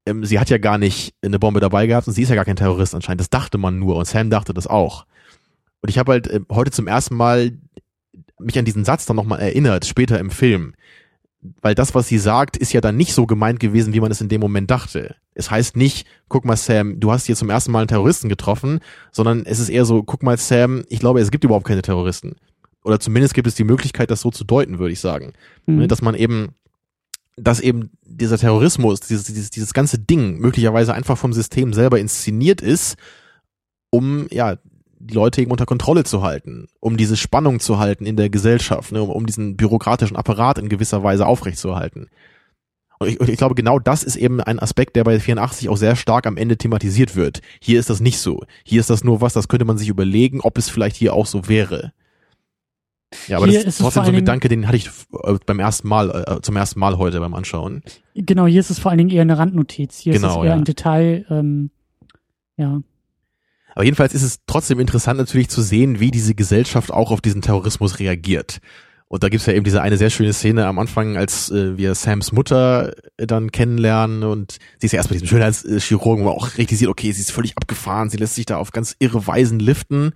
[0.06, 2.44] ähm, sie hat ja gar nicht eine Bombe dabei gehabt und sie ist ja gar
[2.44, 3.20] kein Terrorist anscheinend.
[3.20, 5.06] Das dachte man nur und Sam dachte das auch.
[5.80, 7.52] Und ich habe halt äh, heute zum ersten Mal
[8.38, 10.74] mich an diesen Satz dann nochmal erinnert, später im Film.
[11.60, 14.20] Weil das, was sie sagt, ist ja dann nicht so gemeint gewesen, wie man es
[14.20, 15.16] in dem Moment dachte.
[15.34, 18.80] Es heißt nicht, guck mal Sam, du hast hier zum ersten Mal einen Terroristen getroffen,
[19.10, 22.36] sondern es ist eher so, guck mal Sam, ich glaube, es gibt überhaupt keine Terroristen.
[22.84, 25.32] Oder zumindest gibt es die Möglichkeit, das so zu deuten, würde ich sagen.
[25.66, 25.78] Mhm.
[25.78, 26.50] Ne, Dass man eben,
[27.36, 32.60] dass eben dieser Terrorismus, dieses, dieses, dieses ganze Ding möglicherweise einfach vom System selber inszeniert
[32.60, 32.96] ist,
[33.90, 34.58] um ja
[35.02, 38.92] die Leute eben unter Kontrolle zu halten, um diese Spannung zu halten in der Gesellschaft,
[38.92, 42.08] ne, um, um diesen bürokratischen Apparat in gewisser Weise aufrechtzuerhalten.
[43.00, 45.76] Und ich, und ich glaube, genau das ist eben ein Aspekt, der bei 84 auch
[45.76, 47.40] sehr stark am Ende thematisiert wird.
[47.60, 48.44] Hier ist das nicht so.
[48.64, 51.26] Hier ist das nur was, das könnte man sich überlegen, ob es vielleicht hier auch
[51.26, 51.92] so wäre.
[53.28, 55.58] Ja, aber Hier das ist ist trotzdem so ein Gedanke, den hatte ich äh, beim
[55.58, 57.82] ersten Mal, äh, zum ersten Mal heute beim Anschauen.
[58.14, 59.98] Genau, hier ist es vor allen Dingen eher eine Randnotiz.
[59.98, 60.56] Hier ist Genau, es eher ja.
[60.56, 61.26] ein Detail.
[61.28, 61.70] Ähm,
[62.56, 62.80] ja.
[63.74, 67.42] Aber jedenfalls ist es trotzdem interessant natürlich zu sehen, wie diese Gesellschaft auch auf diesen
[67.42, 68.60] Terrorismus reagiert.
[69.12, 71.94] Und da gibt's ja eben diese eine sehr schöne Szene am Anfang, als äh, wir
[71.94, 76.38] Sams Mutter äh, dann kennenlernen und sie ist ja erst bei diesem Schönheitschirurgen, wo man
[76.38, 79.26] auch richtig sieht, okay, sie ist völlig abgefahren, sie lässt sich da auf ganz irre
[79.26, 80.12] Weisen liften.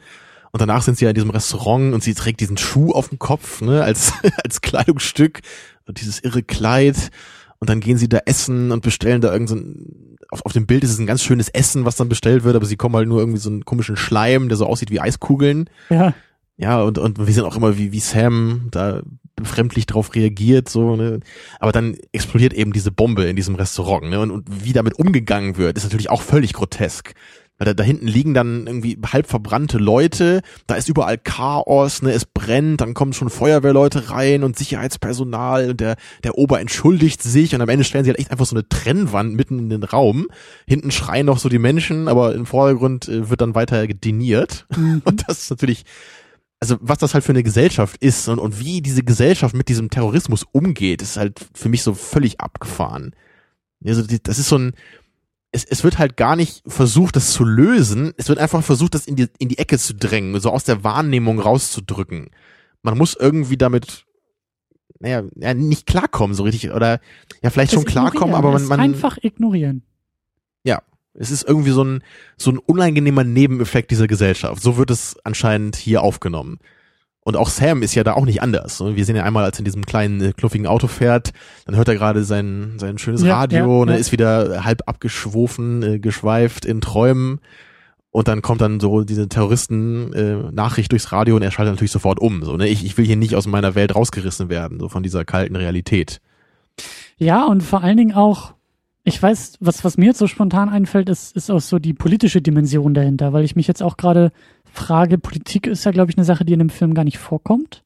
[0.50, 3.18] Und danach sind sie ja in diesem Restaurant und sie trägt diesen Schuh auf dem
[3.18, 5.40] Kopf, ne, als, als Kleidungsstück
[5.84, 7.11] und dieses irre Kleid.
[7.59, 10.66] Und dann gehen sie da essen und bestellen da irgend so ein, auf, auf dem
[10.66, 13.09] Bild ist es ein ganz schönes Essen, was dann bestellt wird, aber sie kommen halt
[13.09, 15.70] nur irgendwie so einen komischen Schleim, der so aussieht wie Eiskugeln.
[15.90, 16.14] Ja.
[16.59, 19.02] Ja, und, und wir sehen auch immer, wie, wie Sam da
[19.36, 21.20] befremdlich drauf reagiert, so, ne.
[21.61, 24.20] Aber dann explodiert eben diese Bombe in diesem Restaurant, ne.
[24.20, 27.12] Und, und wie damit umgegangen wird, ist natürlich auch völlig grotesk.
[27.59, 32.12] Weil da, da hinten liegen dann irgendwie halb verbrannte Leute, da ist überall Chaos, ne,
[32.12, 37.54] es brennt, dann kommen schon Feuerwehrleute rein und Sicherheitspersonal und der, der Ober entschuldigt sich
[37.54, 40.28] und am Ende stellen sie halt echt einfach so eine Trennwand mitten in den Raum.
[40.66, 44.66] Hinten schreien noch so die Menschen, aber im Vordergrund äh, wird dann weiter gediniert.
[44.76, 45.00] Mhm.
[45.04, 45.84] Und das ist natürlich,
[46.61, 49.90] also was das halt für eine Gesellschaft ist und, und wie diese Gesellschaft mit diesem
[49.90, 53.14] Terrorismus umgeht, ist halt für mich so völlig abgefahren.
[53.84, 54.72] Also die, das ist so ein,
[55.57, 58.12] es, es wird halt gar nicht versucht, das zu lösen.
[58.18, 60.84] Es wird einfach versucht, das in die, in die Ecke zu drängen, so aus der
[60.84, 62.28] Wahrnehmung rauszudrücken.
[62.82, 64.04] Man muss irgendwie damit,
[65.00, 67.00] naja, ja, nicht klarkommen so richtig oder
[67.42, 69.82] ja vielleicht schon Es klarkommen, aber man, man einfach ignorieren.
[71.14, 72.02] es ist irgendwie so ein
[72.36, 74.62] so ein unangenehmer Nebeneffekt dieser Gesellschaft.
[74.62, 76.59] So wird es anscheinend hier aufgenommen.
[77.27, 78.81] Und auch Sam ist ja da auch nicht anders.
[78.81, 81.33] Wir sehen ja einmal, als er in diesem kleinen, äh, kluffigen Auto fährt,
[81.64, 83.99] dann hört er gerade sein, sein schönes Ja, Radio, ja, ne, ja.
[83.99, 87.41] ist wieder halb abgeschwofen, äh, geschweift in Träumen.
[88.12, 92.45] Und dann kommt dann so diese Terroristen-Nachricht durchs Radio und er schaltet natürlich sofort um.
[92.45, 92.68] So, ne?
[92.68, 96.20] ich, ich will hier nicht aus meiner Welt rausgerissen werden, so von dieser kalten Realität.
[97.16, 98.55] Ja, und vor allen Dingen auch,
[99.03, 102.41] ich weiß, was, was mir jetzt so spontan einfällt, ist, ist auch so die politische
[102.41, 104.31] Dimension dahinter, weil ich mich jetzt auch gerade
[104.77, 107.83] frage, Politik ist ja, glaube ich, eine Sache, die in dem Film gar nicht vorkommt.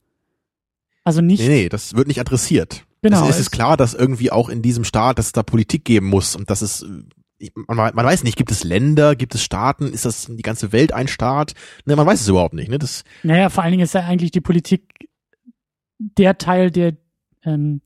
[1.05, 2.85] Also nicht, Nee, nee, das wird nicht adressiert.
[3.03, 5.85] Genau, es, es- ist klar, dass irgendwie auch in diesem Staat, dass es da Politik
[5.85, 6.85] geben muss und dass es
[7.67, 10.93] man, man weiß nicht, gibt es Länder, gibt es Staaten, ist das die ganze Welt
[10.93, 11.55] ein Staat?
[11.87, 12.71] Ne, man weiß es überhaupt nicht.
[12.71, 12.79] Ne?
[12.79, 15.09] Das, naja, vor allen Dingen ist ja eigentlich die Politik
[15.99, 16.97] der Teil, der
[17.45, 17.81] ähm,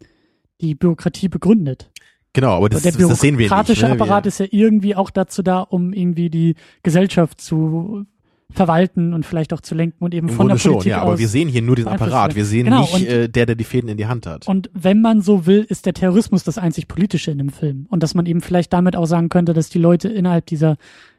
[0.61, 1.91] die Bürokratie begründet.
[2.33, 3.51] Genau, aber das, der das, sehen wir nicht.
[3.51, 3.93] Der bürokratische ne?
[3.93, 8.07] Apparat ist ja irgendwie auch dazu da, um irgendwie die Gesellschaft zu
[8.55, 11.03] verwalten und vielleicht auch zu lenken und eben Im von Grunde der Politik schon, ja,
[11.03, 12.35] aber wir sehen hier nur beeinflusst Apparat.
[12.35, 14.47] Wir sehen Genau, nicht äh, der, der die Fäden in die Hand hat.
[14.47, 17.87] Und wenn man so will, ist der Terrorismus das einzig Politische in dem Film.
[17.91, 20.77] Und dass man eben vielleicht damit auch sagen könnte, dass die Leute innerhalb dieser,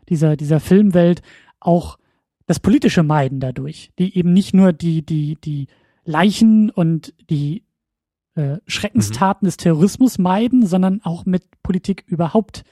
[0.10, 1.22] dieser, dieser Filmwelt
[1.60, 1.98] auch
[2.48, 3.92] das Politische meiden dadurch.
[4.00, 5.68] Die eben nicht nur die, die, die
[6.04, 7.64] Leichen und die
[8.36, 12.64] äh, Schreckenstaten des Terrorismus meiden, sondern auch mit Politik überhaupt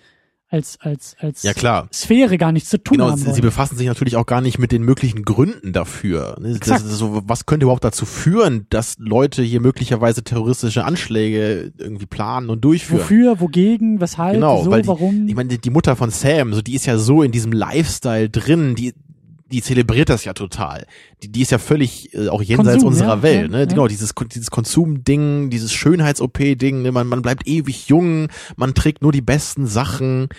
[0.54, 1.88] als, als, als Ja, klar.
[1.92, 3.36] Sphäre gar nichts zu tun Genau, haben sie, wollen.
[3.36, 6.38] sie befassen sich natürlich auch gar nicht mit den möglichen Gründen dafür.
[6.40, 6.60] ne?
[6.66, 12.50] Das, so, was könnte überhaupt dazu führen, dass Leute hier möglicherweise terroristische Anschläge irgendwie planen
[12.50, 13.02] und durchführen?
[13.02, 15.28] Wofür, wogegen, weshalb, Genau, so, weil die, warum.
[15.28, 18.30] ich meine, die, die Mutter von Sam, so die ist ja so in diesem Lifestyle
[18.30, 18.94] drin, die
[19.54, 20.88] die zelebriert das ja total.
[21.22, 23.60] Die, die ist ja völlig äh, auch jenseits Konsum, unserer ja, Welt, ne?
[23.60, 23.66] ja.
[23.66, 26.92] Genau, dieses dieses Konsumding, dieses Schönheits-OP-Ding, ne?
[26.92, 30.30] man man bleibt ewig jung, man trägt nur die besten Sachen,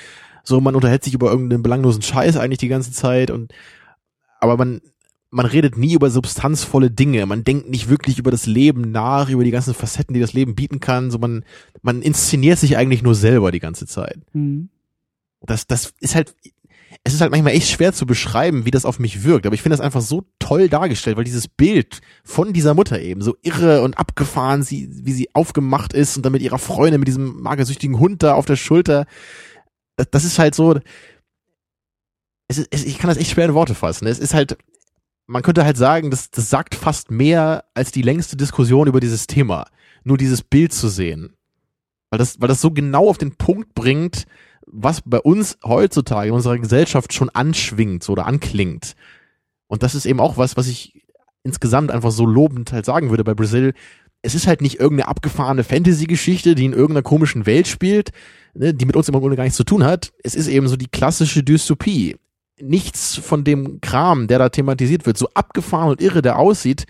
[0.42, 3.52] so man unterhält sich über irgendeinen belanglosen Scheiß eigentlich die ganze Zeit und
[4.40, 4.80] aber man
[5.30, 9.44] man redet nie über substanzvolle Dinge, man denkt nicht wirklich über das Leben nach, über
[9.44, 11.44] die ganzen Facetten, die das Leben bieten kann, so man
[11.82, 14.70] man inszeniert sich eigentlich nur selber die ganze Zeit Hm.
[15.40, 16.34] das, das ist halt,
[17.06, 19.44] es ist halt manchmal echt schwer zu beschreiben, wie das auf mich wirkt.
[19.44, 23.20] Aber ich finde das einfach so toll dargestellt, weil dieses Bild von dieser Mutter eben
[23.20, 27.08] so irre und abgefahren, sie, wie sie aufgemacht ist und dann mit ihrer Freundin, mit
[27.08, 29.04] diesem magersüchtigen Hund da auf der Schulter,
[29.96, 30.80] das, ist halt so,
[32.48, 34.06] es ist, es, ich kann das echt schwer in Worte fassen.
[34.06, 34.56] Es ist halt,
[35.26, 39.26] man könnte halt sagen, das, das sagt fast mehr als die längste Diskussion über dieses
[39.26, 39.66] Thema.
[40.04, 41.34] Nur dieses Bild zu sehen.
[42.10, 44.24] Weil das, weil das so genau auf den Punkt bringt,
[44.74, 48.96] was bei uns heutzutage in unserer Gesellschaft schon anschwingt oder anklingt.
[49.68, 51.04] Und das ist eben auch was, was ich
[51.44, 53.72] insgesamt einfach so lobend halt sagen würde bei Brazil.
[54.22, 58.10] Es ist halt nicht irgendeine abgefahrene Fantasy-Geschichte, die in irgendeiner komischen Welt spielt,
[58.54, 60.12] ne, die mit uns im Grunde gar nichts zu tun hat.
[60.24, 62.16] Es ist eben so die klassische Dystopie.
[62.60, 66.86] Nichts von dem Kram, der da thematisiert wird, so abgefahren und irre der aussieht,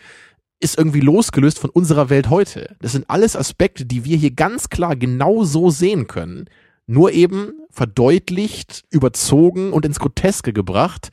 [0.61, 2.77] ist irgendwie losgelöst von unserer Welt heute.
[2.81, 6.49] Das sind alles Aspekte, die wir hier ganz klar genau so sehen können,
[6.87, 11.11] nur eben verdeutlicht, überzogen und ins Groteske gebracht,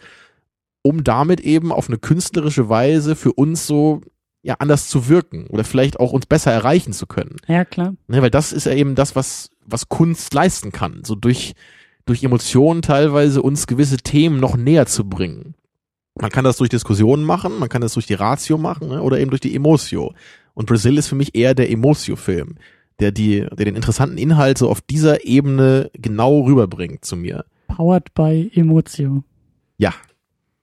[0.83, 4.01] um damit eben auf eine künstlerische Weise für uns so
[4.43, 7.37] ja anders zu wirken oder vielleicht auch uns besser erreichen zu können.
[7.47, 7.95] Ja, klar.
[8.07, 11.03] Ne, weil das ist ja eben das, was, was Kunst leisten kann.
[11.03, 11.53] So durch,
[12.05, 15.55] durch Emotionen teilweise uns gewisse Themen noch näher zu bringen.
[16.19, 19.19] Man kann das durch Diskussionen machen, man kann das durch die Ratio machen ne, oder
[19.19, 20.13] eben durch die Emotio.
[20.53, 22.57] Und Brazil ist für mich eher der Emotio-Film,
[23.01, 27.45] der, die, der den interessanten Inhalt so auf dieser Ebene genau rüberbringt zu mir.
[27.67, 29.23] Powered by Emotio.
[29.77, 29.93] Ja,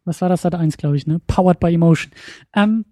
[0.05, 1.21] Was war das Sat 1, glaube ich, ne?
[1.27, 2.13] Powered by Emotion.
[2.55, 2.85] Ähm,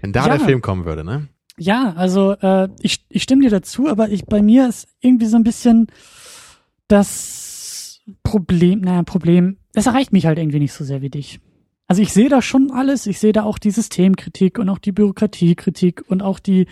[0.00, 0.36] wenn da Ja.
[0.36, 1.28] der Film kommen würde, ne?
[1.58, 5.36] ja, also äh, ich, ich stimme dir dazu, aber ich bei mir ist irgendwie so
[5.36, 5.86] ein bisschen
[6.88, 11.40] das Problem, naja, Problem, es erreicht mich halt irgendwie nicht so sehr wie dich.
[11.86, 14.92] Also ich sehe da schon alles, ich sehe da auch die Systemkritik und auch die
[14.92, 16.66] Bürokratiekritik und auch die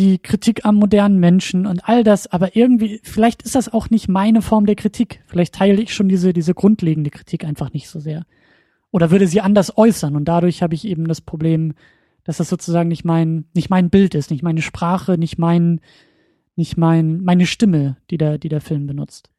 [0.00, 4.08] die Kritik am modernen Menschen und all das, aber irgendwie, vielleicht ist das auch nicht
[4.08, 5.22] meine Form der Kritik.
[5.26, 8.24] Vielleicht teile ich schon diese, diese grundlegende Kritik einfach nicht so sehr.
[8.90, 11.74] Oder würde sie anders äußern und dadurch habe ich eben das Problem,
[12.24, 15.80] dass das sozusagen nicht mein, nicht mein Bild ist, nicht meine Sprache, nicht mein,
[16.56, 19.30] nicht mein, meine Stimme, die der, die der Film benutzt.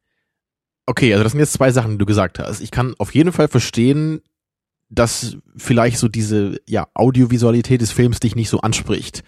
[0.86, 2.60] Okay, also das sind jetzt zwei Sachen, die du gesagt hast.
[2.60, 4.20] Ich kann auf jeden Fall verstehen,
[4.90, 9.24] dass vielleicht so diese ja, Audiovisualität des Films dich nicht so anspricht.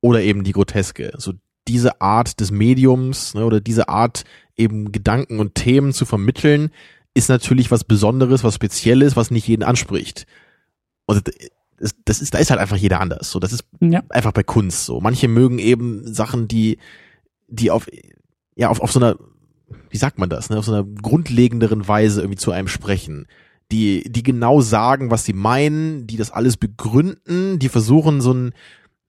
[0.00, 1.12] Oder eben die Groteske.
[1.16, 1.32] So
[1.66, 4.24] diese Art des Mediums ne, oder diese Art
[4.56, 6.70] eben Gedanken und Themen zu vermitteln,
[7.14, 10.26] ist natürlich was Besonderes, was Spezielles, was nicht jeden anspricht.
[11.06, 11.30] Und
[11.78, 13.30] das, das ist, da ist halt einfach jeder anders.
[13.30, 14.02] So, das ist Ja.
[14.08, 15.00] einfach bei Kunst so.
[15.00, 16.78] Manche mögen eben Sachen, die,
[17.48, 17.86] die auf,
[18.56, 19.16] ja, auf, auf so einer,
[19.90, 23.26] wie sagt man das, ne, auf so einer grundlegenderen Weise irgendwie zu einem sprechen.
[23.70, 28.52] Die, die genau sagen, was sie meinen, die das alles begründen, die versuchen so ein,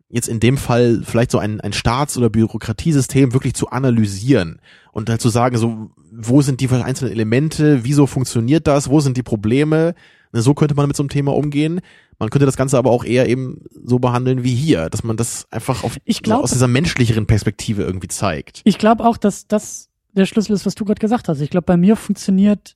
[0.09, 4.59] jetzt in dem Fall vielleicht so ein, ein Staats- oder Bürokratiesystem wirklich zu analysieren
[4.91, 9.17] und halt zu sagen, so, wo sind die einzelnen Elemente, wieso funktioniert das, wo sind
[9.17, 9.93] die Probleme,
[10.31, 11.81] so könnte man mit so einem Thema umgehen.
[12.17, 15.47] Man könnte das Ganze aber auch eher eben so behandeln wie hier, dass man das
[15.51, 18.61] einfach auf, glaub- aus dieser menschlicheren Perspektive irgendwie zeigt.
[18.65, 21.39] Ich glaube auch, dass das der Schlüssel ist, was du gerade gesagt hast.
[21.39, 22.75] Ich glaube, bei mir funktioniert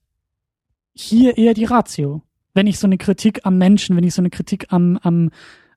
[0.94, 2.22] hier eher die Ratio.
[2.54, 5.32] Wenn ich so eine Kritik am Menschen, wenn ich so eine Kritik am, am,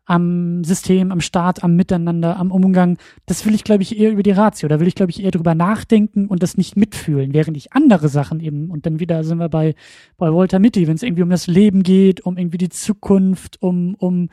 [0.06, 2.96] am System, am Staat, am Miteinander, am Umgang.
[3.26, 4.68] Das will ich, glaube ich, eher über die Ratio.
[4.68, 8.08] Da will ich, glaube ich, eher drüber nachdenken und das nicht mitfühlen, während ich andere
[8.08, 9.74] Sachen eben, und dann wieder sind wir bei,
[10.16, 13.96] bei Walter Mitty, wenn es irgendwie um das Leben geht, um irgendwie die Zukunft, um,
[13.96, 14.30] um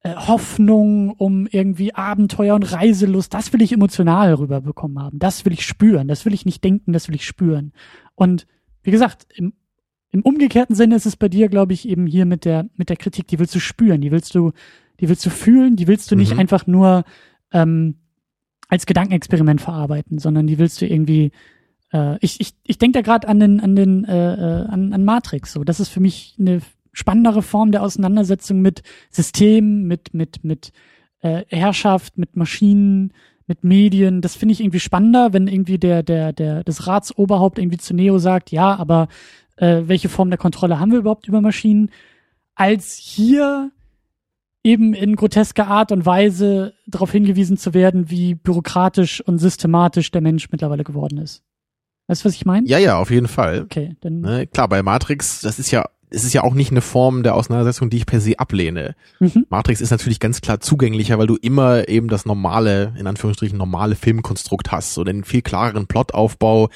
[0.00, 5.18] äh, Hoffnung, um irgendwie Abenteuer und Reiselust, das will ich emotional rüberbekommen haben.
[5.18, 6.08] Das will ich spüren.
[6.08, 7.72] Das will ich nicht denken, das will ich spüren.
[8.14, 8.46] Und
[8.82, 9.52] wie gesagt, im
[10.14, 12.96] im umgekehrten Sinne ist es bei dir, glaube ich, eben hier mit der, mit der
[12.96, 14.52] Kritik, die willst du spüren, die willst du,
[15.04, 16.38] die willst du fühlen, die willst du nicht mhm.
[16.38, 17.04] einfach nur
[17.52, 17.96] ähm,
[18.70, 21.30] als Gedankenexperiment verarbeiten, sondern die willst du irgendwie,
[21.92, 25.04] äh, ich, ich, ich denke da gerade an den, an den, äh, äh, an, an
[25.04, 25.52] Matrix.
[25.52, 26.62] So, das ist für mich eine
[26.94, 30.72] spannendere Form der Auseinandersetzung mit Systemen, mit, mit, mit
[31.20, 33.12] äh, Herrschaft, mit Maschinen,
[33.46, 34.22] mit Medien.
[34.22, 38.16] Das finde ich irgendwie spannender, wenn irgendwie der, der, der, das Ratsoberhaupt irgendwie zu Neo
[38.16, 39.08] sagt, ja, aber
[39.56, 41.90] äh, welche Form der Kontrolle haben wir überhaupt über Maschinen,
[42.54, 43.70] als hier
[44.64, 50.22] eben in grotesker Art und Weise darauf hingewiesen zu werden, wie bürokratisch und systematisch der
[50.22, 51.42] Mensch mittlerweile geworden ist.
[52.08, 52.66] Weißt du, was ich meine?
[52.66, 53.62] Ja, ja, auf jeden Fall.
[53.62, 54.20] Okay, dann.
[54.20, 57.34] Ne, klar, bei Matrix, das ist ja, es ist ja auch nicht eine Form der
[57.34, 58.94] Auseinandersetzung, die ich per se ablehne.
[59.20, 59.46] Mhm.
[59.48, 63.96] Matrix ist natürlich ganz klar zugänglicher, weil du immer eben das normale, in Anführungsstrichen normale
[63.96, 66.68] Filmkonstrukt hast, so den viel klareren Plotaufbau,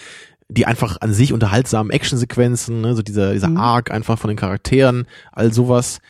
[0.49, 3.59] die einfach an sich unterhaltsamen Actionsequenzen, ne, so dieser, dieser mhm.
[3.59, 6.01] Arc einfach von den Charakteren, all sowas.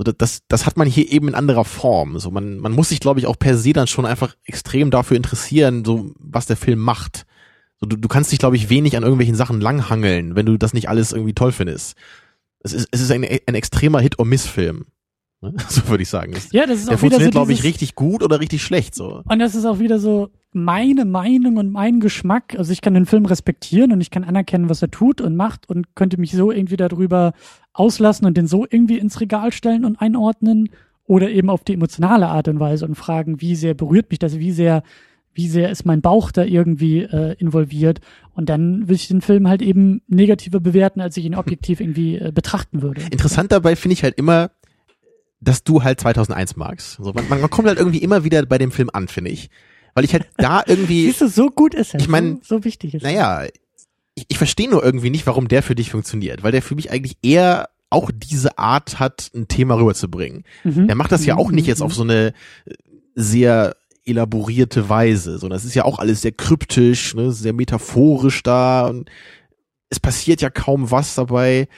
[0.00, 2.18] So, das, das hat man hier eben in anderer Form.
[2.18, 5.18] So, man, man muss sich, glaube ich, auch per se dann schon einfach extrem dafür
[5.18, 7.26] interessieren, so was der Film macht.
[7.78, 10.72] So, du, du kannst dich, glaube ich, wenig an irgendwelchen Sachen langhangeln, wenn du das
[10.72, 11.96] nicht alles irgendwie toll findest.
[12.60, 14.86] Es ist, es ist ein, ein extremer Hit-or-Miss-Film.
[15.42, 15.54] Ne?
[15.68, 16.34] So würde ich sagen.
[16.52, 18.94] Ja, das ist der auch funktioniert, so glaube ich, richtig gut oder richtig schlecht.
[18.94, 19.22] So.
[19.24, 22.54] Und das ist auch wieder so meine Meinung und mein Geschmack.
[22.58, 25.68] Also ich kann den Film respektieren und ich kann anerkennen, was er tut und macht
[25.68, 27.32] und könnte mich so irgendwie darüber
[27.72, 30.70] auslassen und den so irgendwie ins Regal stellen und einordnen
[31.04, 34.38] oder eben auf die emotionale Art und Weise und fragen, wie sehr berührt mich das,
[34.38, 34.82] wie sehr
[35.32, 38.00] wie sehr ist mein Bauch da irgendwie äh, involviert
[38.34, 42.16] und dann will ich den Film halt eben negativer bewerten, als ich ihn objektiv irgendwie
[42.16, 43.02] äh, betrachten würde.
[43.10, 44.50] Interessant dabei finde ich halt immer,
[45.40, 46.98] dass du halt 2001 magst.
[47.00, 49.50] So, man, man kommt halt irgendwie immer wieder bei dem Film an, finde ich.
[49.94, 51.06] Weil ich halt da irgendwie.
[51.06, 52.00] Siehst du, so gut ist er.
[52.00, 53.44] Ich meine, so, so, wichtig ist Naja,
[54.14, 56.42] ich, ich verstehe nur irgendwie nicht, warum der für dich funktioniert.
[56.42, 60.44] Weil der für mich eigentlich eher auch diese Art hat, ein Thema rüberzubringen.
[60.62, 60.86] Mhm.
[60.86, 62.32] Der macht das ja auch nicht jetzt auf so eine
[63.16, 63.74] sehr
[64.04, 69.10] elaborierte Weise, sondern es ist ja auch alles sehr kryptisch, ne, sehr metaphorisch da und
[69.90, 71.68] es passiert ja kaum was dabei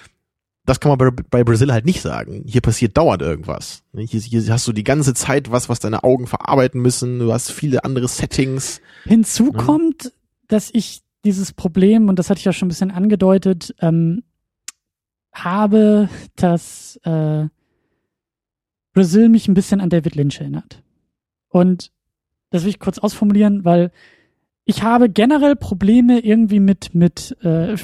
[0.65, 2.45] das kann man bei, bei Brasil halt nicht sagen.
[2.47, 3.83] Hier passiert dauernd irgendwas.
[3.95, 7.19] Hier, hier hast du die ganze Zeit was, was deine Augen verarbeiten müssen.
[7.19, 8.81] Du hast viele andere Settings.
[9.05, 9.59] Hinzu ja.
[9.59, 10.13] kommt,
[10.47, 14.23] dass ich dieses Problem, und das hatte ich ja schon ein bisschen angedeutet, ähm,
[15.33, 17.47] habe, dass äh,
[18.93, 20.83] Brasil mich ein bisschen an David Lynch erinnert.
[21.49, 21.91] Und
[22.51, 23.91] das will ich kurz ausformulieren, weil
[24.65, 27.77] ich habe generell Probleme irgendwie mit, mit äh,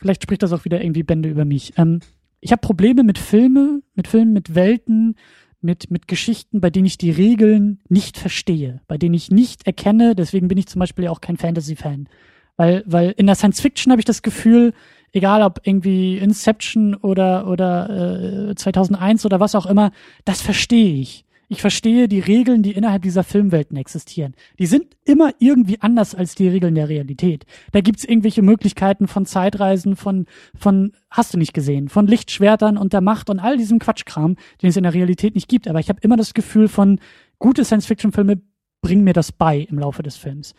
[0.00, 1.74] vielleicht spricht das auch wieder irgendwie Bände über mich.
[1.76, 2.00] Ähm,
[2.40, 5.16] ich habe Probleme mit Filme, mit Filmen, mit Welten,
[5.60, 10.14] mit, mit Geschichten, bei denen ich die Regeln nicht verstehe, bei denen ich nicht erkenne,
[10.14, 12.08] deswegen bin ich zum Beispiel ja auch kein Fantasy-Fan.
[12.56, 14.72] Weil, weil in der Science Fiction habe ich das Gefühl,
[15.12, 19.92] egal ob irgendwie Inception oder, oder äh, 2001 oder was auch immer,
[20.24, 24.34] das verstehe ich ich verstehe die Regeln, die innerhalb dieser Filmwelten existieren.
[24.60, 27.44] Die sind immer irgendwie anders als die Regeln der Realität.
[27.72, 32.92] Da gibt's irgendwelche Möglichkeiten von Zeitreisen, von, von, hast du nicht gesehen, von Lichtschwertern und
[32.92, 35.66] der Macht und all diesem Quatschkram, den es in der Realität nicht gibt.
[35.66, 37.00] Aber ich habe immer das Gefühl von,
[37.40, 38.40] gute Science-Fiction-Filme
[38.80, 40.54] bringen mir das bei im Laufe des Films.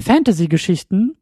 [0.00, 1.16] Fantasy-Geschichten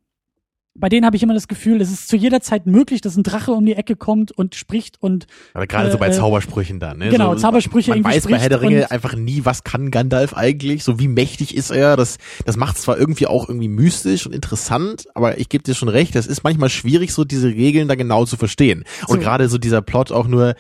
[0.75, 3.23] bei denen habe ich immer das Gefühl, es ist zu jeder Zeit möglich, dass ein
[3.23, 6.81] Drache um die Ecke kommt und spricht und aber gerade äh, so bei äh, Zaubersprüchen
[6.81, 7.11] dann, ne?
[7.11, 10.35] Genau, so, Zaubersprüche man irgendwie weiß bei Herr der Ringe einfach nie, was kann Gandalf
[10.35, 12.17] eigentlich, so wie mächtig ist er, das
[12.47, 16.15] das macht zwar irgendwie auch irgendwie mystisch und interessant, aber ich gebe dir schon recht,
[16.15, 18.85] das ist manchmal schwierig so diese Regeln da genau zu verstehen.
[19.09, 19.23] Und so.
[19.23, 20.55] gerade so dieser Plot auch nur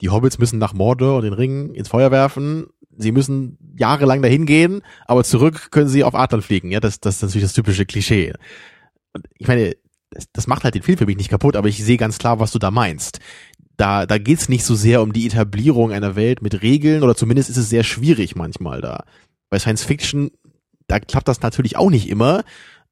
[0.00, 2.66] die Hobbits müssen nach Mordor und den Ring ins Feuer werfen.
[2.98, 6.70] Sie müssen jahrelang dahin gehen, aber zurück können sie auf Adlern fliegen.
[6.70, 8.32] Ja, das, das ist natürlich das typische Klischee.
[9.16, 9.74] Und ich meine,
[10.10, 12.40] das, das macht halt den Film für mich nicht kaputt, aber ich sehe ganz klar,
[12.40, 13.20] was du da meinst.
[13.76, 17.50] Da, da geht's nicht so sehr um die Etablierung einer Welt mit Regeln oder zumindest
[17.50, 19.04] ist es sehr schwierig manchmal da.
[19.50, 20.30] Bei Science Fiction,
[20.86, 22.44] da klappt das natürlich auch nicht immer,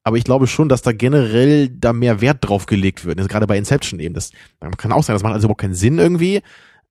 [0.03, 3.17] aber ich glaube schon, dass da generell da mehr Wert drauf gelegt wird.
[3.17, 4.13] Also gerade bei Inception eben.
[4.13, 6.41] Das man kann auch sagen, das macht also überhaupt keinen Sinn irgendwie,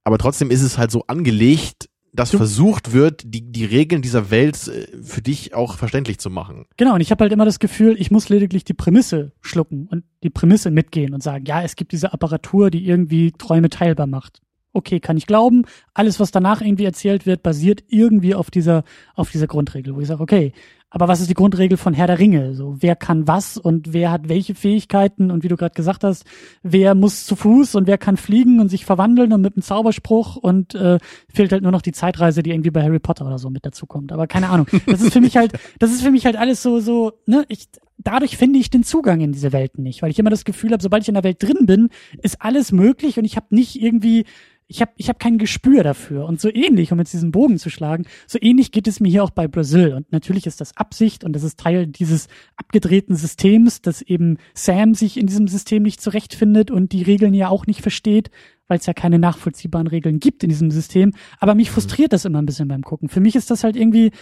[0.02, 4.30] aber trotzdem ist es halt so angelegt, dass du, versucht wird, die, die Regeln dieser
[4.30, 6.66] Welt äh, für dich auch verständlich zu machen.
[6.76, 10.04] Genau, und ich habe halt immer das Gefühl, ich muss lediglich die Prämisse schlucken und
[10.22, 14.40] die Prämisse mitgehen und sagen, ja, es gibt diese Apparatur, die irgendwie Träume teilbar macht.
[14.76, 15.66] okay, kann ich glauben.
[15.92, 18.82] Alles, was danach irgendwie erzählt wird, basiert irgendwie auf dieser,
[19.14, 20.52] auf dieser Grundregel, wo ich sage, okay,
[20.94, 22.54] aber was ist die Grundregel von Herr der Ringe?
[22.54, 26.24] So, wer kann was und wer hat welche Fähigkeiten und wie du gerade gesagt hast,
[26.62, 30.36] wer muss zu Fuß und wer kann fliegen und sich verwandeln und mit einem Zauberspruch
[30.36, 33.50] und äh, fehlt halt nur noch die Zeitreise, die irgendwie bei Harry Potter oder so
[33.50, 34.12] mit dazukommt.
[34.12, 34.68] Aber keine Ahnung.
[34.86, 37.66] Das ist für mich halt, das ist für mich halt alles so, so, ne, ich,
[37.98, 40.82] dadurch finde ich den Zugang in diese Welten nicht, weil ich immer das Gefühl habe,
[40.82, 41.88] sobald ich in der Welt drin bin,
[42.22, 44.26] ist alles möglich und ich habe nicht irgendwie
[44.66, 46.26] ich habe ich hab kein Gespür dafür.
[46.26, 49.24] Und so ähnlich, um jetzt diesen Bogen zu schlagen, so ähnlich geht es mir hier
[49.24, 49.92] auch bei Brasil.
[49.92, 54.94] Und natürlich ist das Absicht und das ist Teil dieses abgedrehten Systems, dass eben Sam
[54.94, 58.30] sich in diesem System nicht zurechtfindet und die Regeln ja auch nicht versteht,
[58.66, 61.12] weil es ja keine nachvollziehbaren Regeln gibt in diesem System.
[61.38, 61.74] Aber mich mhm.
[61.74, 63.10] frustriert das immer ein bisschen beim Gucken.
[63.10, 64.12] Für mich ist das halt irgendwie,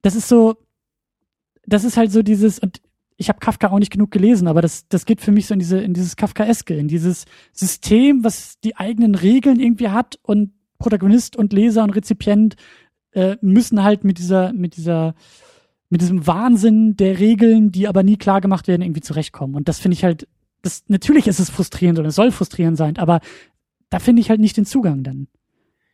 [0.00, 0.56] das ist so,
[1.66, 2.80] das ist halt so dieses, und
[3.16, 5.60] ich habe Kafka auch nicht genug gelesen, aber das, das geht für mich so in
[5.60, 11.36] diese, in dieses Kafkaeske, in dieses System, was die eigenen Regeln irgendwie hat und Protagonist
[11.36, 12.56] und Leser und Rezipient
[13.12, 15.14] äh, müssen halt mit dieser, mit dieser,
[15.88, 19.54] mit diesem Wahnsinn der Regeln, die aber nie klar gemacht werden, irgendwie zurechtkommen.
[19.54, 20.28] Und das finde ich halt,
[20.60, 23.20] das, natürlich ist es frustrierend und es soll frustrierend sein, aber
[23.88, 25.28] da finde ich halt nicht den Zugang dann.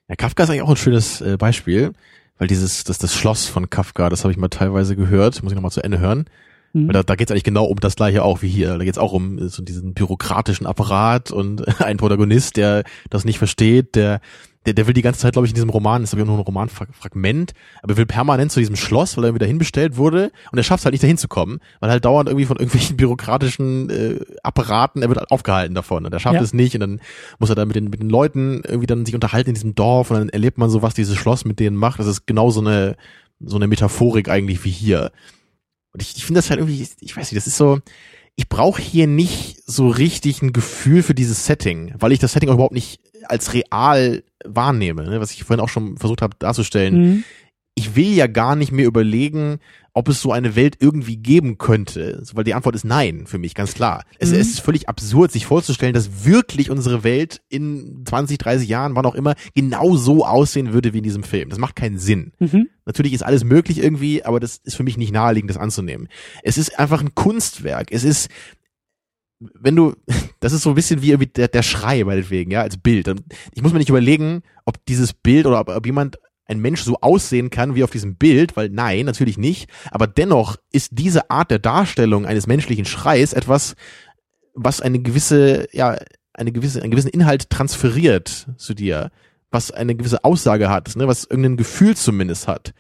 [0.08, 1.92] Ja, Kafka ist eigentlich auch ein schönes äh, Beispiel,
[2.38, 5.56] weil dieses, das, das Schloss von Kafka, das habe ich mal teilweise gehört, muss ich
[5.56, 6.24] nochmal zu Ende hören.
[6.72, 6.88] Mhm.
[6.88, 8.78] Da, da geht es eigentlich genau um das gleiche auch wie hier.
[8.78, 13.24] Da geht es auch um äh, so diesen bürokratischen Apparat und ein Protagonist, der das
[13.24, 14.20] nicht versteht, der
[14.66, 16.38] der, der will die ganze Zeit, glaube ich, in diesem Roman, das ist aber nur
[16.38, 17.52] ein Romanfragment,
[17.82, 20.84] aber will permanent zu diesem Schloss, weil er wieder hinbestellt wurde und er schafft es
[20.84, 25.08] halt nicht dahin zu kommen, weil halt dauernd irgendwie von irgendwelchen bürokratischen äh, Apparaten, er
[25.08, 26.42] wird halt aufgehalten davon und er schafft ja.
[26.42, 27.00] es nicht und dann
[27.38, 30.10] muss er dann mit den, mit den Leuten irgendwie dann sich unterhalten in diesem Dorf
[30.10, 31.98] und dann erlebt man so, was dieses Schloss mit denen macht.
[31.98, 32.96] Das ist genau so eine,
[33.40, 35.10] so eine Metaphorik eigentlich wie hier.
[35.92, 37.80] Und ich, ich finde das halt irgendwie, ich weiß nicht, das ist so,
[38.36, 42.48] ich brauche hier nicht so richtig ein Gefühl für dieses Setting, weil ich das Setting
[42.48, 46.94] auch überhaupt nicht als real wahrnehme, ne, was ich vorhin auch schon versucht habe darzustellen.
[46.94, 47.24] Mhm
[47.74, 49.58] ich will ja gar nicht mehr überlegen,
[49.94, 53.54] ob es so eine Welt irgendwie geben könnte, weil die Antwort ist nein für mich,
[53.54, 54.04] ganz klar.
[54.18, 54.38] Es, mhm.
[54.38, 59.14] ist völlig absurd, sich vorzustellen, dass wirklich unsere Welt in 20, 30 Jahren, wann auch
[59.14, 61.50] immer, genau so aussehen würde wie in diesem Film.
[61.50, 62.32] Das macht keinen Sinn.
[62.38, 62.68] Mhm.
[62.86, 66.08] Natürlich ist alles möglich irgendwie, aber das ist für mich nicht naheliegend, das anzunehmen.
[66.42, 67.92] Es ist einfach ein Kunstwerk.
[67.92, 68.28] Es ist
[69.60, 69.94] wenn du,
[70.40, 73.08] das ist so ein bisschen wie der, der Schrei meinetwegen, ja, als Bild.
[73.08, 73.22] Und
[73.52, 76.98] ich muss mir nicht überlegen, ob dieses Bild oder ob, ob jemand ein Mensch so
[77.00, 79.70] aussehen kann wie auf diesem Bild, weil nein, natürlich nicht.
[79.90, 83.74] Aber dennoch ist diese Art der Darstellung eines menschlichen Schreis etwas,
[84.54, 85.98] was eine gewisse, ja,
[86.34, 89.10] eine gewisse, einen gewissen Inhalt transferiert zu dir,
[89.50, 92.74] was eine gewisse Aussage hat, ne, was irgendein Gefühl zumindest hat.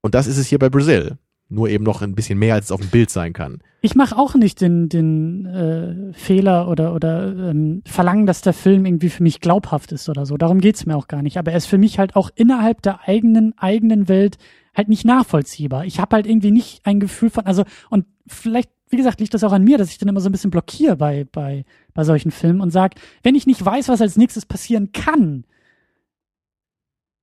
[0.00, 2.72] Und das ist es hier bei Brazil nur eben noch ein bisschen mehr, als es
[2.72, 3.62] auf dem Bild sein kann.
[3.80, 8.84] Ich mache auch nicht den, den äh, Fehler oder, oder ähm, verlangen, dass der Film
[8.84, 10.36] irgendwie für mich glaubhaft ist oder so.
[10.36, 11.38] Darum geht's mir auch gar nicht.
[11.38, 14.36] Aber er ist für mich halt auch innerhalb der eigenen, eigenen Welt
[14.76, 15.84] halt nicht nachvollziehbar.
[15.84, 19.44] Ich habe halt irgendwie nicht ein Gefühl von, also, und vielleicht, wie gesagt, liegt das
[19.44, 21.64] auch an mir, dass ich dann immer so ein bisschen blockiere bei, bei,
[21.94, 25.44] bei solchen Filmen und sag, wenn ich nicht weiß, was als nächstes passieren kann,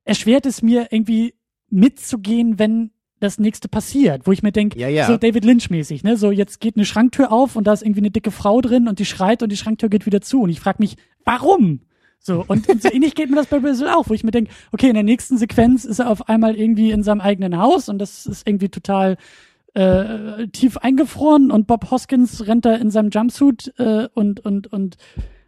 [0.06, 1.34] erschwert es mir irgendwie
[1.70, 5.08] mitzugehen, wenn das nächste passiert, wo ich mir denke, ja, ja.
[5.08, 6.18] so David Lynch-mäßig, ne?
[6.18, 9.00] So, jetzt geht eine Schranktür auf und da ist irgendwie eine dicke Frau drin und
[9.00, 10.42] die schreit und die Schranktür geht wieder zu.
[10.42, 11.82] Und ich frage mich, warum?
[12.20, 14.52] So, und, und so ähnlich geht mir das bei Brazil auch, wo ich mir denke,
[14.72, 18.00] okay, in der nächsten Sequenz ist er auf einmal irgendwie in seinem eigenen Haus und
[18.00, 19.18] das ist irgendwie total
[19.76, 24.98] äh, tief eingefroren und Bob Hoskins rennt da in seinem Jumpsuit äh, und und und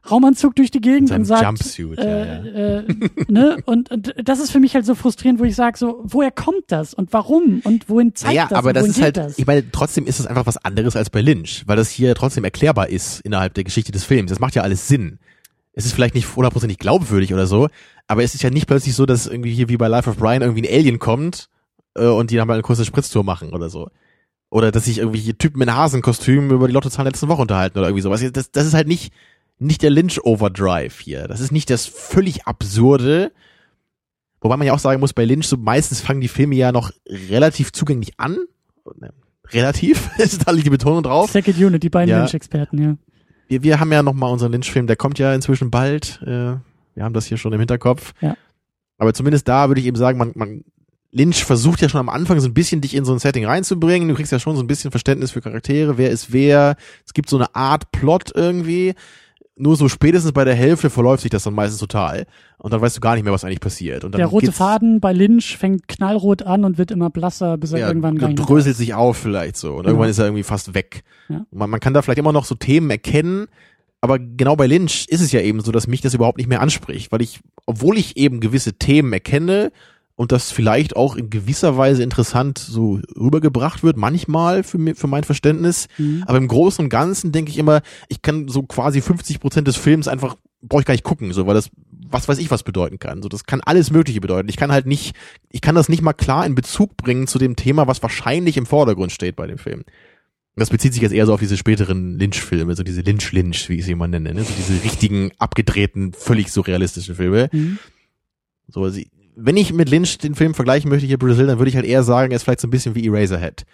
[0.09, 2.79] Raumanzug durch die Gegend und sagt, Jumpsuit, äh, ja, ja.
[2.79, 2.85] Äh,
[3.27, 3.57] ne?
[3.65, 6.65] Und, und das ist für mich halt so frustrierend, wo ich sage, so, woher kommt
[6.67, 8.57] das und warum und wohin zeigt ja, das?
[8.57, 9.37] aber das ist halt, das?
[9.37, 12.43] ich meine, trotzdem ist es einfach was anderes als bei Lynch, weil das hier trotzdem
[12.43, 14.29] erklärbar ist innerhalb der Geschichte des Films.
[14.29, 15.19] Das macht ja alles Sinn.
[15.73, 17.69] Es ist vielleicht nicht hundertprozentig glaubwürdig oder so,
[18.07, 20.41] aber es ist ja nicht plötzlich so, dass irgendwie hier wie bei Life of Brian
[20.41, 21.49] irgendwie ein Alien kommt
[21.95, 23.89] äh, und die dann mal eine kurze Spritztour machen oder so.
[24.49, 28.01] Oder dass sich irgendwie Typen in Hasenkostümen über die Lottozahlen letzten Woche unterhalten oder irgendwie
[28.01, 28.23] sowas.
[28.31, 29.11] Das, das ist halt nicht,
[29.59, 31.27] nicht der Lynch Overdrive hier.
[31.27, 33.31] Das ist nicht das völlig absurde.
[34.39, 36.91] Wobei man ja auch sagen muss, bei Lynch so meistens fangen die Filme ja noch
[37.07, 38.37] relativ zugänglich an.
[38.99, 39.11] Ne,
[39.51, 41.31] relativ, ist da liegt die Betonung drauf.
[41.31, 42.19] Second Unit, die beiden ja.
[42.19, 42.97] Lynch-Experten, ja.
[43.47, 46.21] Wir, wir haben ja noch mal unseren Lynch-Film, der kommt ja inzwischen bald.
[46.21, 46.55] Äh,
[46.95, 48.13] wir haben das hier schon im Hinterkopf.
[48.21, 48.35] Ja.
[48.97, 50.63] Aber zumindest da würde ich eben sagen, man, man
[51.11, 54.09] Lynch versucht ja schon am Anfang so ein bisschen dich in so ein Setting reinzubringen.
[54.09, 56.75] Du kriegst ja schon so ein bisschen Verständnis für Charaktere, wer ist wer.
[57.05, 58.93] Es gibt so eine Art Plot irgendwie
[59.57, 62.25] nur so spätestens bei der Hälfte verläuft sich das dann meistens total.
[62.57, 64.03] Und dann weißt du gar nicht mehr, was eigentlich passiert.
[64.03, 67.71] Und dann der rote Faden bei Lynch fängt knallrot an und wird immer blasser, bis
[67.71, 69.71] er ja, irgendwann gar dröselt sich auf vielleicht so.
[69.71, 69.89] Und genau.
[69.89, 71.03] irgendwann ist er irgendwie fast weg.
[71.29, 71.45] Ja.
[71.51, 73.47] Man, man kann da vielleicht immer noch so Themen erkennen,
[74.01, 76.61] Aber genau bei Lynch ist es ja eben so, dass mich das überhaupt nicht mehr
[76.61, 79.71] anspricht, weil ich, obwohl ich eben gewisse Themen erkenne
[80.17, 85.05] und das vielleicht auch in gewisser Weise interessant so rübergebracht wird, manchmal für, mir, für
[85.05, 85.87] mein Verständnis.
[85.99, 86.23] Mhm.
[86.25, 89.77] Aber im Großen und Ganzen denke ich immer, ich kann so quasi 50 Prozent des
[89.77, 91.69] Films einfach, brauche ich gar nicht gucken, so, weil das,
[92.09, 93.21] was weiß ich, was bedeuten kann.
[93.21, 94.49] So, das kann alles Mögliche bedeuten.
[94.49, 95.15] Ich kann halt nicht,
[95.51, 98.65] ich kann das nicht mal klar in Bezug bringen zu dem Thema, was wahrscheinlich im
[98.65, 99.83] Vordergrund steht bei dem Film.
[100.55, 103.85] Das bezieht sich jetzt eher so auf diese späteren Lynch-Filme, so diese Lynch-Lynch, wie ich
[103.85, 104.43] sie immer nenne, ne?
[104.43, 107.49] so diese richtigen, abgedrehten, völlig surrealistischen Filme.
[107.51, 107.77] Mhm.
[108.67, 111.75] So, sie, wenn ich mit Lynch den Film vergleichen möchte hier Brazil, dann würde ich
[111.75, 113.65] halt eher sagen, er ist vielleicht so ein bisschen wie Eraserhead.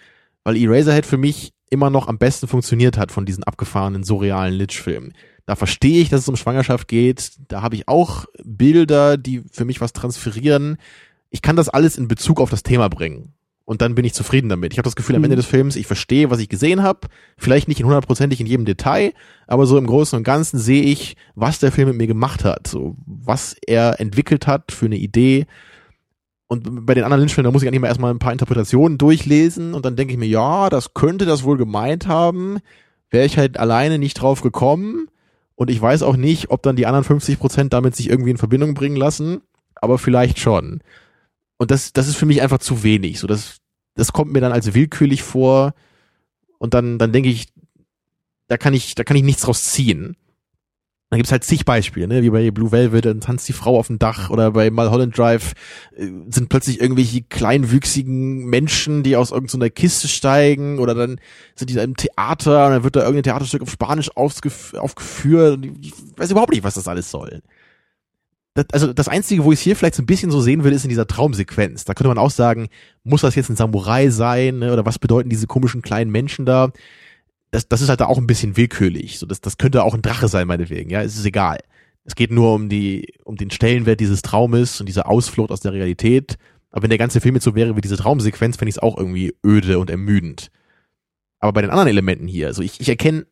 [0.44, 5.14] Weil Eraserhead für mich immer noch am besten funktioniert hat von diesen abgefahrenen, surrealen Lynch-Filmen.
[5.46, 7.32] Da verstehe ich, dass es um Schwangerschaft geht.
[7.48, 10.76] Da habe ich auch Bilder, die für mich was transferieren.
[11.30, 13.32] Ich kann das alles in Bezug auf das Thema bringen
[13.64, 14.72] und dann bin ich zufrieden damit.
[14.72, 15.40] Ich habe das Gefühl am Ende mhm.
[15.40, 17.08] des Films, ich verstehe, was ich gesehen habe,
[17.38, 19.12] vielleicht nicht in hundertprozentig in jedem Detail,
[19.46, 22.66] aber so im Großen und Ganzen sehe ich, was der Film mit mir gemacht hat,
[22.66, 25.46] so was er entwickelt hat für eine Idee.
[26.46, 29.72] Und bei den anderen Lynch-Filmen, da muss ich eigentlich mal erstmal ein paar Interpretationen durchlesen
[29.72, 32.58] und dann denke ich mir, ja, das könnte das wohl gemeint haben,
[33.10, 35.08] wäre ich halt alleine nicht drauf gekommen
[35.54, 38.36] und ich weiß auch nicht, ob dann die anderen 50 Prozent damit sich irgendwie in
[38.36, 39.40] Verbindung bringen lassen,
[39.76, 40.82] aber vielleicht schon.
[41.56, 43.20] Und das, das ist für mich einfach zu wenig.
[43.20, 43.58] So, das,
[43.94, 45.74] das kommt mir dann als willkürlich vor.
[46.58, 47.48] Und dann, dann denke ich,
[48.48, 50.16] da kann ich, da kann ich nichts draus ziehen.
[51.10, 52.22] Da gibt's halt zig Beispiele, ne?
[52.22, 55.52] wie bei Blue Velvet, dann tanzt die Frau auf dem Dach oder bei Mulholland Drive
[55.94, 61.20] äh, sind plötzlich irgendwelche kleinwüchsigen Menschen, die aus irgendeiner Kiste steigen oder dann
[61.54, 65.64] sind die da im Theater und dann wird da irgendein Theaterstück auf Spanisch aufgeführt.
[65.82, 67.42] Ich weiß überhaupt nicht, was das alles soll
[68.54, 70.72] das, also das Einzige, wo ich es hier vielleicht so ein bisschen so sehen will,
[70.72, 71.84] ist in dieser Traumsequenz.
[71.84, 72.68] Da könnte man auch sagen,
[73.02, 74.72] muss das jetzt ein Samurai sein, ne?
[74.72, 76.70] oder was bedeuten diese komischen kleinen Menschen da?
[77.50, 79.18] Das, das ist halt da auch ein bisschen willkürlich.
[79.18, 81.58] So, das, das könnte auch ein Drache sein, meinetwegen, ja, es ist egal.
[82.04, 85.72] Es geht nur um die, um den Stellenwert dieses Traumes und dieser Ausflucht aus der
[85.72, 86.36] Realität.
[86.70, 88.96] Aber wenn der ganze Film jetzt so wäre wie diese Traumsequenz, fände ich es auch
[88.96, 90.50] irgendwie öde und ermüdend.
[91.40, 93.26] Aber bei den anderen Elementen hier, also ich, ich erkenne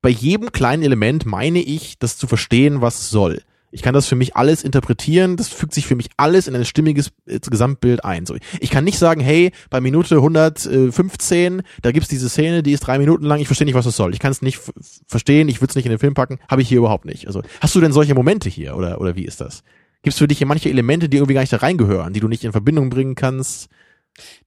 [0.00, 3.42] bei jedem kleinen Element meine ich, das zu verstehen, was soll.
[3.74, 6.64] Ich kann das für mich alles interpretieren, das fügt sich für mich alles in ein
[6.64, 8.24] stimmiges äh, Gesamtbild ein.
[8.24, 12.86] So, ich kann nicht sagen, hey, bei Minute 115, da gibt's diese Szene, die ist
[12.86, 14.14] drei Minuten lang, ich verstehe nicht, was das soll.
[14.14, 14.60] Ich kann es nicht
[15.08, 17.26] verstehen, ich würde es nicht in den Film packen, habe ich hier überhaupt nicht.
[17.26, 19.64] Also, hast du denn solche Momente hier oder, oder wie ist das?
[20.02, 22.44] Gibt's für dich hier manche Elemente, die irgendwie gar nicht da reingehören, die du nicht
[22.44, 23.70] in Verbindung bringen kannst?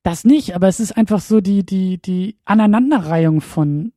[0.03, 3.91] Das nicht, aber es ist einfach so die, die, die Aneinanderreihung von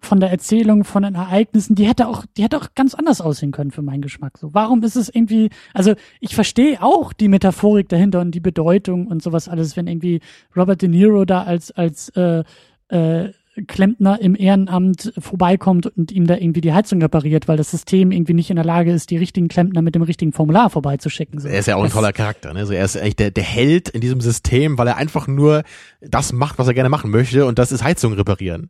[0.00, 3.50] von der Erzählung, von den Ereignissen, die hätte auch, die hätte auch ganz anders aussehen
[3.50, 4.38] können für meinen Geschmack.
[4.38, 9.06] So, warum ist es irgendwie, also ich verstehe auch die Metaphorik dahinter und die Bedeutung
[9.06, 10.20] und sowas alles, wenn irgendwie
[10.56, 12.44] Robert De Niro da als, als äh,
[12.88, 13.30] äh,
[13.66, 18.34] Klempner im Ehrenamt vorbeikommt und ihm da irgendwie die Heizung repariert, weil das System irgendwie
[18.34, 21.40] nicht in der Lage ist, die richtigen Klempner mit dem richtigen Formular vorbeizuschicken.
[21.40, 21.48] So.
[21.48, 22.60] Er ist ja auch ein toller Charakter, ne?
[22.60, 25.62] Also er ist eigentlich der, der Held in diesem System, weil er einfach nur
[26.02, 28.68] das macht, was er gerne machen möchte und das ist Heizung reparieren.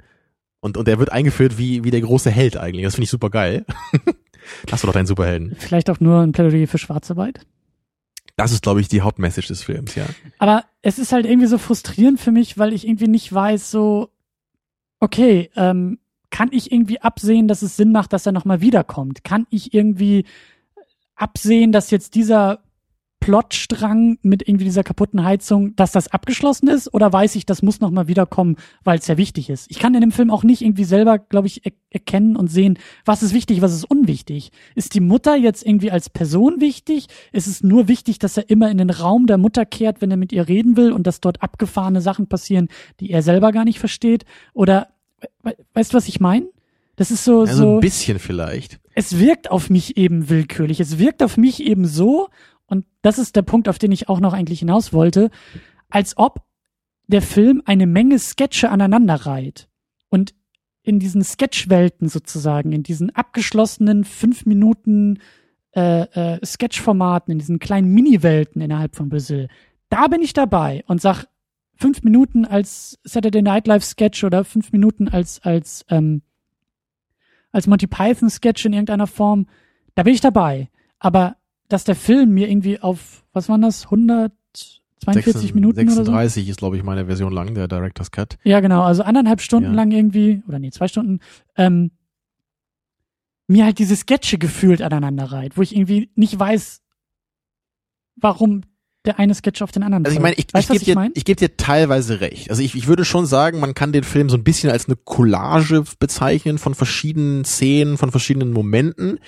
[0.67, 2.85] Und, und er wird eingeführt wie, wie der große Held eigentlich.
[2.85, 3.65] Das finde ich super geil.
[4.71, 5.55] Hast du doch deinen Superhelden.
[5.61, 7.47] Vielleicht auch nur ein Plädoyer für Schwarzarbeit?
[8.35, 10.07] Das ist, glaube ich, die Hauptmessage des Films, ja.
[10.41, 14.11] Aber es ist halt irgendwie so frustrierend für mich, weil ich irgendwie nicht weiß, so,
[14.99, 16.01] okay, ähm,
[16.31, 19.23] kann ich irgendwie absehen, dass es Sinn macht, dass er nochmal wiederkommt?
[19.23, 20.25] Kann ich irgendwie
[21.15, 22.59] absehen, dass jetzt dieser
[23.27, 26.95] Plotstrang mit irgendwie dieser kaputten Heizung, dass das abgeschlossen ist?
[26.95, 28.55] Oder weiß ich, das muss nochmal wiederkommen,
[28.85, 29.69] weil es ja wichtig ist?
[29.69, 32.79] Ich kann in dem Film auch nicht irgendwie selber, glaube ich, er erkennen und sehen,
[33.05, 34.53] was ist wichtig, was ist unwichtig.
[34.77, 37.09] Ist die Mutter jetzt irgendwie als Person wichtig?
[37.33, 40.17] Ist es nur wichtig, dass er immer in den Raum der Mutter kehrt, wenn er
[40.17, 42.69] mit ihr reden will und dass dort abgefahrene Sachen passieren,
[43.01, 44.25] die er selber gar nicht versteht?
[44.55, 44.87] Oder,
[45.75, 46.47] weißt du, was ich meine?
[46.95, 47.75] Das ist so, also so.
[47.75, 48.79] ein bisschen vielleicht.
[48.95, 50.79] Es wirkt auf mich eben willkürlich.
[50.79, 52.29] Es wirkt auf mich eben so
[52.67, 55.31] und das ist der Punkt, auf den ich auch noch eigentlich hinaus wollte,
[55.89, 56.43] als ob
[57.07, 59.69] der Film eine Menge Sketche aneinander reiht.
[60.09, 60.35] Und
[60.83, 65.19] in diesen Sketchwelten sozusagen, in diesen abgeschlossenen fünf Minuten
[65.75, 69.49] äh, äh, Sketchformaten, in diesen kleinen Mini-Welten innerhalb von Brazil,
[69.89, 71.27] da bin ich dabei und sag
[71.75, 76.23] fünf Minuten als Saturday Night Live Sketch oder fünf Minuten als als ähm,
[77.53, 79.47] als Monty Python Sketch in irgendeiner Form,
[79.95, 80.69] da bin ich dabei.
[80.99, 81.37] Aber
[81.69, 86.51] dass der Film mir irgendwie auf, was waren das, 142 6, Minuten 36 oder so?
[86.51, 88.37] ist, glaube ich, meine Version lang, der Director's Cut.
[88.45, 89.75] Ja, genau, also anderthalb Stunden ja.
[89.75, 91.21] lang irgendwie, oder nee, zwei Stunden,
[91.57, 91.91] ähm,
[93.49, 96.83] mir halt diese Sketche gefühlt aneinander reiht, wo ich irgendwie nicht weiß,
[98.17, 98.63] warum
[99.07, 100.05] der eine Sketch auf den anderen.
[100.05, 101.13] Also ich meine, ich, weißt, ich, gebe dir, mein?
[101.15, 102.51] ich geb dir teilweise recht.
[102.51, 104.97] Also ich, ich würde schon sagen, man kann den Film so ein bisschen als eine
[104.97, 109.21] Collage bezeichnen von verschiedenen Szenen, von verschiedenen Momenten.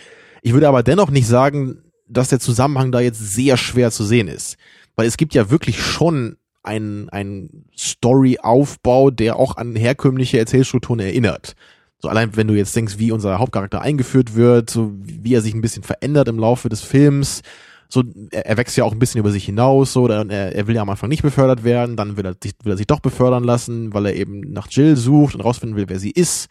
[0.43, 4.29] Ich würde aber dennoch nicht sagen, dass der Zusammenhang da jetzt sehr schwer zu sehen
[4.29, 4.57] ist.
[4.97, 11.55] Weil es gibt ja wirklich schon einen, einen Story-Aufbau, der auch an herkömmliche Erzählstrukturen erinnert.
[12.01, 15.55] So allein wenn du jetzt denkst, wie unser Hauptcharakter eingeführt wird, so wie er sich
[15.55, 17.43] ein bisschen verändert im Laufe des Films,
[17.89, 20.77] so er, er wächst ja auch ein bisschen über sich hinaus, so er, er will
[20.77, 23.45] ja am Anfang nicht befördert werden, dann will er, sich, will er sich doch befördern
[23.45, 26.49] lassen, weil er eben nach Jill sucht und rausfinden will, wer sie ist.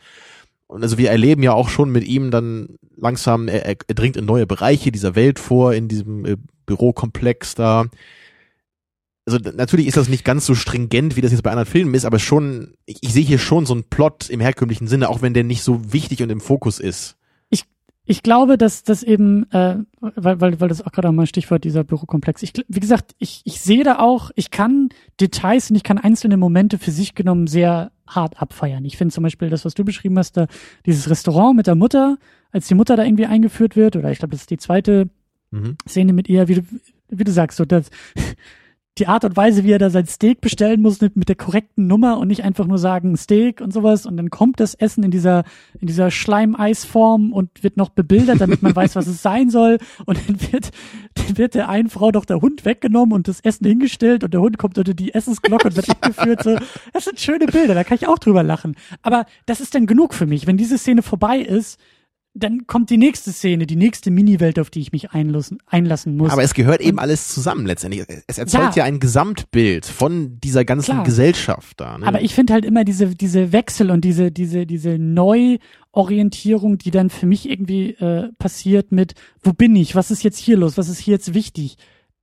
[0.67, 4.25] Und also wir erleben ja auch schon mit ihm dann langsam, er, er, dringt in
[4.25, 6.35] neue Bereiche dieser Welt vor, in diesem äh,
[6.65, 7.85] Bürokomplex da
[9.27, 12.05] also natürlich ist das nicht ganz so stringent, wie das jetzt bei anderen Filmen ist,
[12.05, 15.33] aber schon, ich, ich sehe hier schon so einen Plot im herkömmlichen Sinne, auch wenn
[15.33, 17.16] der nicht so wichtig und im Fokus ist.
[18.07, 21.83] Ich, glaube, dass das eben, äh, weil, weil, weil das auch gerade mal Stichwort dieser
[21.83, 22.41] Bürokomplex.
[22.41, 24.89] Ich, wie gesagt, ich, ich sehe da auch, ich kann
[25.19, 28.85] Details und ich kann einzelne Momente für sich genommen sehr hart abfeiern.
[28.85, 30.47] Ich finde zum Beispiel das, was du beschrieben hast, da
[30.85, 32.17] dieses Restaurant mit der Mutter,
[32.51, 35.09] als die Mutter da irgendwie eingeführt wird, oder ich glaube, das ist die zweite
[35.51, 35.77] mhm.
[35.87, 36.61] Szene mit ihr, wie du,
[37.09, 37.89] wie du sagst, so das
[38.97, 42.17] die Art und Weise, wie er da sein Steak bestellen muss, mit der korrekten Nummer
[42.17, 45.43] und nicht einfach nur sagen Steak und sowas und dann kommt das Essen in dieser,
[45.79, 50.17] in dieser Schleimeisform und wird noch bebildert, damit man weiß, was es sein soll und
[50.27, 50.71] dann wird,
[51.13, 54.41] dann wird der einen Frau doch der Hund weggenommen und das Essen hingestellt und der
[54.41, 56.57] Hund kommt unter die Essensglocke und wird abgeführt, so.
[56.93, 58.75] Das sind schöne Bilder, da kann ich auch drüber lachen.
[59.01, 60.47] Aber das ist dann genug für mich.
[60.47, 61.79] Wenn diese Szene vorbei ist,
[62.37, 66.31] dann kommt die nächste Szene, die nächste Mini-Welt, auf die ich mich einlassen, einlassen muss.
[66.31, 68.05] Aber es gehört eben alles zusammen letztendlich.
[68.27, 71.03] Es erzeugt ja, ja ein Gesamtbild von dieser ganzen Klar.
[71.03, 71.97] Gesellschaft da.
[71.97, 72.05] Ne?
[72.05, 77.09] Aber ich finde halt immer diese, diese Wechsel und diese, diese, diese Neuorientierung, die dann
[77.09, 80.89] für mich irgendwie äh, passiert mit, wo bin ich, was ist jetzt hier los, was
[80.89, 81.77] ist hier jetzt wichtig?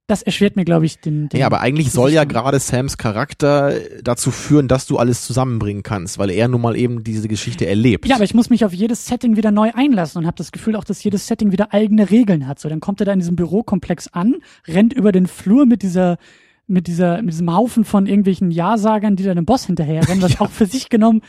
[0.07, 1.41] Das erschwert mir, glaube ich, den, den.
[1.41, 3.73] Ja, aber eigentlich soll ja gerade Sams Charakter
[4.03, 8.07] dazu führen, dass du alles zusammenbringen kannst, weil er nun mal eben diese Geschichte erlebt.
[8.07, 10.77] Ja, aber ich muss mich auf jedes Setting wieder neu einlassen und habe das Gefühl
[10.77, 12.59] auch, dass jedes Setting wieder eigene Regeln hat.
[12.59, 14.37] So, dann kommt er da in diesem Bürokomplex an,
[14.69, 16.19] rennt über den Flur mit dieser
[16.67, 20.41] mit dieser mit diesem Haufen von irgendwelchen Ja-Sagern, die dann dem Boss hinterherrennen, was ja.
[20.41, 21.23] auch für sich genommen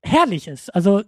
[0.00, 0.74] herrlich ist.
[0.74, 1.02] Also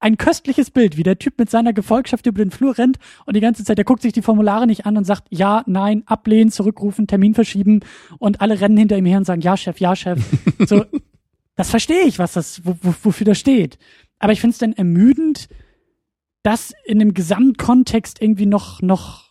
[0.00, 3.40] ein köstliches Bild, wie der Typ mit seiner Gefolgschaft über den Flur rennt und die
[3.40, 7.06] ganze Zeit, der guckt sich die Formulare nicht an und sagt ja, nein, ablehnen, zurückrufen,
[7.06, 7.80] Termin verschieben
[8.18, 10.20] und alle rennen hinter ihm her und sagen ja, Chef, ja, Chef.
[10.66, 10.84] So,
[11.56, 13.78] das verstehe ich, was das, wo, wo, wofür das steht.
[14.18, 15.48] Aber ich finde es dann ermüdend,
[16.42, 19.28] das in dem Gesamtkontext irgendwie noch, noch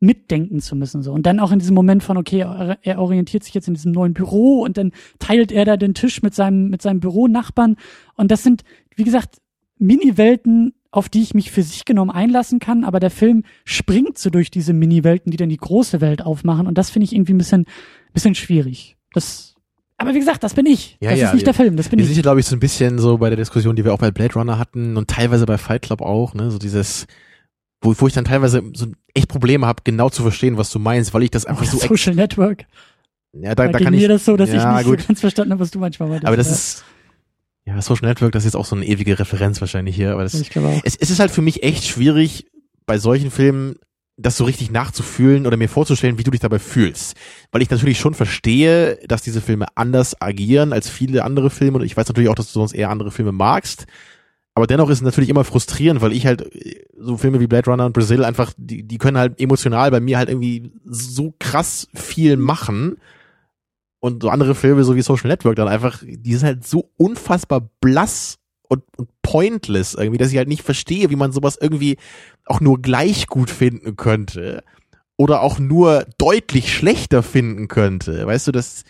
[0.00, 1.12] mitdenken zu müssen, so.
[1.12, 3.92] Und dann auch in diesem Moment von, okay, er, er orientiert sich jetzt in diesem
[3.92, 7.76] neuen Büro und dann teilt er da den Tisch mit seinem, mit seinem Büronachbarn.
[8.14, 8.62] Und das sind,
[8.94, 9.38] wie gesagt,
[9.78, 14.30] Mini-Welten, auf die ich mich für sich genommen einlassen kann, aber der Film springt so
[14.30, 17.38] durch diese Mini-Welten, die dann die große Welt aufmachen und das finde ich irgendwie ein
[17.38, 17.66] bisschen,
[18.12, 18.96] bisschen schwierig.
[19.12, 19.54] Das,
[19.98, 20.96] aber wie gesagt, das bin ich.
[21.00, 22.08] Ja, das ja, ist nicht wir, der Film, das bin wir ich.
[22.08, 23.98] Wir sind ja, glaube ich, so ein bisschen so bei der Diskussion, die wir auch
[23.98, 27.06] bei Blade Runner hatten und teilweise bei Fight Club auch, ne, so dieses,
[27.82, 31.12] wo, wo ich dann teilweise so echt Probleme habe, genau zu verstehen, was du meinst,
[31.12, 32.64] weil ich das einfach oh, so Social Network.
[33.34, 35.00] Ja, da, da, da kann mir ich, das so, dass ja, ich nicht gut.
[35.02, 36.26] so ganz verstanden habe, was du manchmal meintest.
[36.26, 36.84] Aber das ist
[37.68, 40.32] ja, Social Network, das ist jetzt auch so eine ewige Referenz wahrscheinlich hier, aber das,
[40.32, 40.80] ich auch.
[40.84, 42.46] Es, es ist halt für mich echt schwierig,
[42.86, 43.76] bei solchen Filmen
[44.16, 47.14] das so richtig nachzufühlen oder mir vorzustellen, wie du dich dabei fühlst.
[47.52, 51.84] Weil ich natürlich schon verstehe, dass diese Filme anders agieren als viele andere Filme und
[51.84, 53.84] ich weiß natürlich auch, dass du sonst eher andere Filme magst.
[54.54, 56.50] Aber dennoch ist es natürlich immer frustrierend, weil ich halt
[56.98, 60.16] so Filme wie Blade Runner und Brazil einfach, die, die können halt emotional bei mir
[60.16, 62.96] halt irgendwie so krass viel machen
[64.00, 67.68] und so andere Filme, so wie Social Network, dann einfach, die sind halt so unfassbar
[67.80, 68.38] blass
[68.68, 71.96] und, und pointless irgendwie, dass ich halt nicht verstehe, wie man sowas irgendwie
[72.46, 74.62] auch nur gleich gut finden könnte.
[75.16, 78.24] Oder auch nur deutlich schlechter finden könnte.
[78.24, 78.84] Weißt du, das,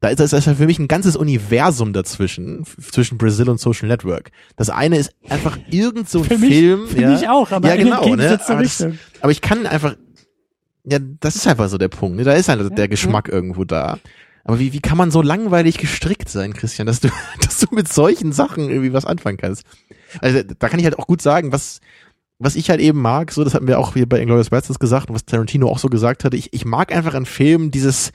[0.00, 3.88] da ist das ist halt für mich ein ganzes Universum dazwischen, zwischen Brazil und Social
[3.88, 4.30] Network.
[4.56, 6.84] Das eine ist einfach irgend so ein für Film.
[6.84, 8.38] Mich, ja, ich auch, aber ja, genau, ne?
[8.46, 8.86] aber, das,
[9.20, 9.94] aber ich kann einfach,
[10.84, 12.16] ja, das ist einfach so der Punkt.
[12.16, 12.24] Ne?
[12.24, 13.34] Da ist halt ja, der Geschmack ja.
[13.34, 13.98] irgendwo da.
[14.44, 17.08] Aber wie, wie kann man so langweilig gestrickt sein, Christian, dass du,
[17.40, 19.64] dass du mit solchen Sachen irgendwie was anfangen kannst?
[20.20, 21.80] Also da kann ich halt auch gut sagen, was,
[22.38, 25.08] was ich halt eben mag, so, das hatten wir auch hier bei Inglourious Basterds gesagt
[25.08, 28.12] und was Tarantino auch so gesagt hatte, ich, ich mag einfach an Filmen dieses,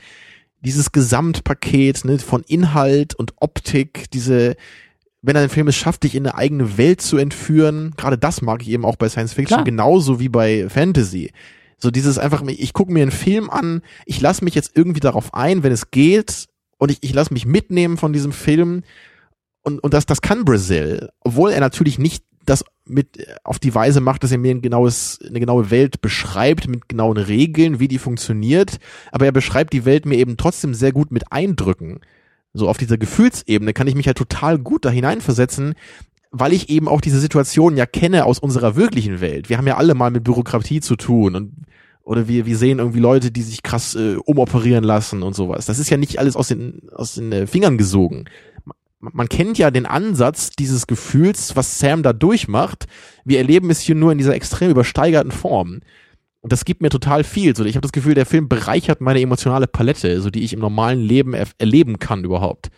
[0.61, 4.55] dieses Gesamtpaket, ne, von Inhalt und Optik, diese,
[5.21, 8.61] wenn ein Film es schafft, dich in eine eigene Welt zu entführen, gerade das mag
[8.61, 9.63] ich eben auch bei Science Fiction, Klar.
[9.63, 11.31] genauso wie bei Fantasy.
[11.79, 15.33] So dieses einfach, ich gucke mir einen Film an, ich lasse mich jetzt irgendwie darauf
[15.33, 16.47] ein, wenn es geht,
[16.79, 18.83] und ich, ich lasse mich mitnehmen von diesem Film.
[19.61, 24.01] Und, und das, das kann Brazil, obwohl er natürlich nicht das mit auf die Weise
[24.01, 27.99] macht, dass er mir ein genaues, eine genaue Welt beschreibt mit genauen Regeln, wie die
[27.99, 28.79] funktioniert,
[29.11, 31.99] aber er beschreibt die Welt mir eben trotzdem sehr gut mit Eindrücken.
[32.53, 35.75] So auf dieser Gefühlsebene kann ich mich halt total gut da hineinversetzen,
[36.31, 39.49] weil ich eben auch diese Situation ja kenne aus unserer wirklichen Welt.
[39.49, 41.53] Wir haben ja alle mal mit Bürokratie zu tun und
[42.09, 45.67] oder wir, wir sehen irgendwie Leute, die sich krass äh, umoperieren lassen und sowas.
[45.67, 48.25] Das ist ja nicht alles aus den, aus den äh, Fingern gesogen.
[48.99, 52.87] Man, man kennt ja den Ansatz dieses Gefühls, was Sam da durchmacht.
[53.25, 55.81] Wir erleben es hier nur in dieser extrem übersteigerten Form.
[56.41, 57.55] Und das gibt mir total viel.
[57.55, 60.61] So, ich habe das Gefühl, der Film bereichert meine emotionale Palette, so die ich im
[60.61, 62.71] normalen Leben er erleben kann überhaupt.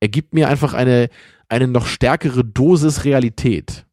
[0.00, 1.08] Er gibt mir einfach eine,
[1.48, 3.86] eine noch stärkere Dosis Realität.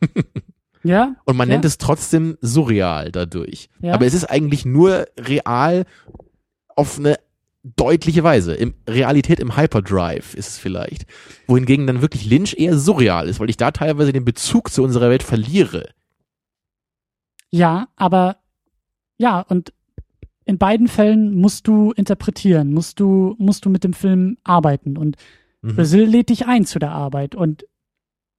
[0.82, 1.16] Ja.
[1.24, 1.54] Und man ja.
[1.54, 3.68] nennt es trotzdem surreal dadurch.
[3.80, 3.94] Ja.
[3.94, 5.84] Aber es ist eigentlich nur real
[6.74, 7.18] auf eine
[7.62, 8.54] deutliche Weise.
[8.54, 11.06] Im Realität im Hyperdrive ist es vielleicht.
[11.46, 15.10] Wohingegen dann wirklich Lynch eher surreal ist, weil ich da teilweise den Bezug zu unserer
[15.10, 15.90] Welt verliere.
[17.50, 18.38] Ja, aber
[19.18, 19.72] ja, und
[20.44, 24.96] in beiden Fällen musst du interpretieren, musst du, musst du mit dem Film arbeiten.
[24.96, 25.16] Und
[25.62, 25.76] Mhm.
[25.76, 27.34] Brazil lädt dich ein zu der Arbeit.
[27.34, 27.64] Und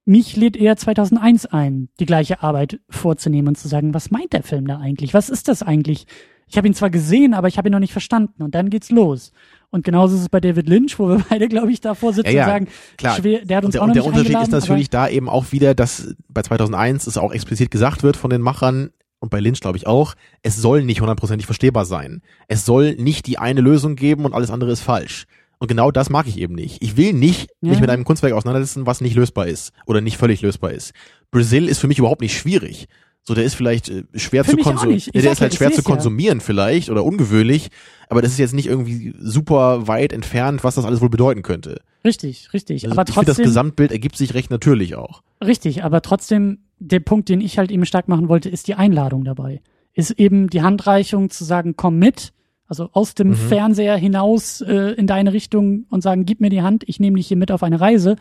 [0.04, 4.42] mich lädt eher 2001 ein, die gleiche Arbeit vorzunehmen und zu sagen, was meint der
[4.42, 5.14] Film da eigentlich?
[5.14, 6.06] Was ist das eigentlich?
[6.46, 8.42] Ich habe ihn zwar gesehen, aber ich habe ihn noch nicht verstanden.
[8.42, 9.32] Und dann geht's los.
[9.70, 12.32] Und genauso ist es bei David Lynch, wo wir beide, glaube ich, davor sitzen Ja,
[12.32, 13.16] ja, und sagen, klar.
[13.16, 15.28] schwer, der hat uns der, auch noch und der nicht Unterschied ist natürlich da eben
[15.28, 18.90] auch wieder, dass bei 2001 es auch explizit gesagt wird von den Machern
[19.20, 22.20] und bei Lynch glaube ich auch, es soll nicht hundertprozentig verstehbar sein.
[22.46, 25.26] Es soll nicht die eine Lösung geben und alles andere ist falsch.
[25.58, 26.82] Und genau das mag ich eben nicht.
[26.82, 27.70] Ich will nicht Ja.
[27.70, 30.92] mich mit einem Kunstwerk auseinandersetzen, was nicht lösbar ist oder nicht völlig lösbar ist.
[31.30, 32.86] Brazil ist für mich überhaupt nicht schwierig.
[33.26, 35.02] So, der ist vielleicht äh, schwer Für zu konsumieren.
[35.14, 35.90] Der ist halt schwer zu seh's ja.
[35.90, 37.70] konsumieren vielleicht oder ungewöhnlich,
[38.10, 41.80] aber das ist jetzt nicht irgendwie super weit entfernt, was das alles wohl bedeuten könnte.
[42.04, 42.84] Richtig, richtig.
[42.84, 45.22] Also aber ich finde, das trotzdem, Gesamtbild ergibt sich recht natürlich auch.
[45.42, 49.24] Richtig, aber trotzdem, der Punkt, den ich halt eben stark machen wollte, ist die Einladung
[49.24, 49.62] dabei.
[49.94, 52.34] Ist eben die Handreichung zu sagen, komm mit,
[52.66, 53.34] also aus dem Mhm.
[53.36, 57.28] Fernseher hinaus äh, in deine Richtung und sagen, gib mir die Hand, ich nehme dich
[57.28, 58.16] hier mit auf eine Reise.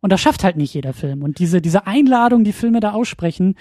[0.00, 1.22] Und das schafft halt nicht jeder Film.
[1.22, 3.56] Und diese, diese Einladung, die Filme da aussprechen,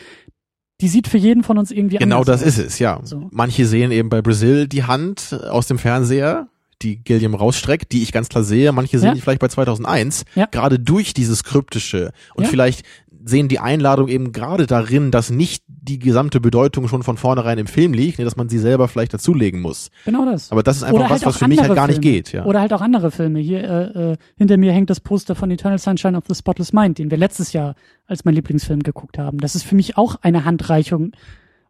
[0.82, 2.60] die sieht für jeden von uns irgendwie Genau anders das aus.
[2.60, 3.00] ist es, ja.
[3.04, 3.28] So.
[3.32, 6.50] Manche sehen eben bei Brazil die Hand aus dem Fernseher,
[6.84, 8.72] die Gilliam rausstreckt, die ich ganz klar sehe.
[8.72, 9.14] Manche sehen Ja.
[9.16, 10.46] die vielleicht bei 2001, Ja.
[10.46, 12.12] gerade durch dieses Kryptische.
[12.36, 12.50] Und Ja.
[12.52, 12.86] vielleicht
[13.28, 17.68] sehen die Einladung eben gerade darin, dass nicht die gesamte Bedeutung schon von vornherein im
[17.68, 19.90] Film liegt, ne, dass man sie selber vielleicht dazulegen muss.
[20.06, 20.52] Genau das.
[20.52, 22.16] Aber das ist einfach Oder was, halt was für mich halt gar nicht Filme.
[22.16, 22.46] geht, ja.
[22.46, 23.40] Oder halt auch andere Filme.
[23.40, 26.98] Hier äh, äh, hinter mir hängt das Poster von Eternal Sunshine of the Spotless Mind,
[26.98, 27.76] den wir letztes Jahr
[28.06, 29.38] als mein Lieblingsfilm geguckt haben.
[29.40, 31.12] Das ist für mich auch eine Handreichung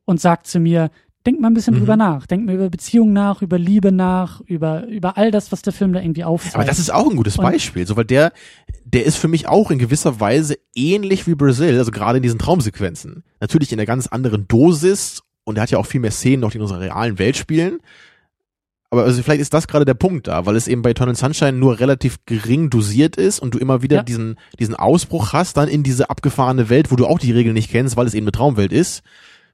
[0.06, 0.90] und sagt zu mir,
[1.28, 1.80] denk mal ein bisschen Mhm.
[1.80, 2.26] drüber nach.
[2.26, 5.94] Denk mal über Beziehungen nach, über Liebe nach, über, über all das, was der Film
[5.94, 6.56] da irgendwie aufzeigt.
[6.56, 8.32] Aber das ist auch ein gutes Und- Beispiel, so weil der,
[8.86, 12.40] der ist für mich auch in gewisser Weise ähnlich wie Brazil, also gerade in diesen
[12.40, 13.24] Traumsequenzen.
[13.42, 16.52] Natürlich in einer ganz anderen Dosis und er hat ja auch viel mehr Szenen noch,
[16.52, 17.80] die in unserer realen Welt spielen.
[18.90, 21.52] Aber also vielleicht ist das gerade der Punkt da, weil es eben bei Eternal Sunshine
[21.54, 24.04] nur relativ gering dosiert ist und du immer wieder Ja.
[24.04, 27.70] diesen, diesen Ausbruch hast, dann in diese abgefahrene Welt, wo du auch die Regeln nicht
[27.70, 29.04] kennst, weil es eben eine Traumwelt ist.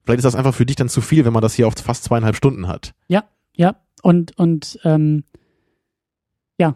[0.03, 2.03] Vielleicht ist das einfach für dich dann zu viel, wenn man das hier auf fast
[2.03, 2.93] zweieinhalb Stunden hat.
[3.07, 3.23] Ja,
[3.55, 3.75] ja.
[4.01, 5.23] Und, und ähm,
[6.57, 6.75] ja,